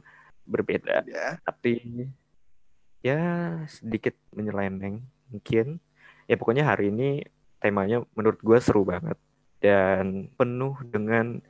berbeda. 0.46 1.02
Ya. 1.10 1.42
Tapi 1.42 2.06
ya 3.02 3.20
sedikit 3.66 4.14
menyelendeng 4.38 5.02
mungkin. 5.34 5.82
Ya 6.30 6.38
pokoknya 6.38 6.70
hari 6.70 6.94
ini 6.94 7.26
temanya 7.58 8.06
menurut 8.14 8.38
gue 8.46 8.58
seru 8.62 8.86
banget 8.86 9.18
dan 9.60 10.30
penuh 10.38 10.78
dengan 10.86 11.42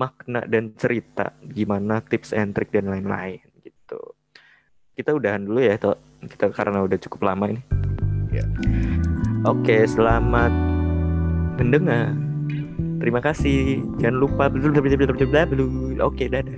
makna 0.00 0.48
dan 0.48 0.72
cerita 0.80 1.36
gimana 1.44 2.00
tips 2.00 2.32
and 2.32 2.56
trick 2.56 2.72
dan 2.72 2.88
lain-lain 2.88 3.44
gitu. 3.60 4.00
Kita 4.96 5.12
udahan 5.12 5.44
dulu 5.44 5.60
ya, 5.60 5.76
toh. 5.76 5.96
kita 6.24 6.52
karena 6.52 6.84
udah 6.84 6.98
cukup 7.00 7.32
lama 7.32 7.52
ini. 7.52 7.62
Ya. 8.32 8.44
Oke, 9.44 9.84
selamat 9.88 10.52
mendengar. 11.56 12.29
Terima 13.00 13.24
kasih. 13.24 13.80
Jangan 13.96 14.16
lupa. 14.20 14.44
Oke, 16.04 16.28
dadah. 16.28 16.56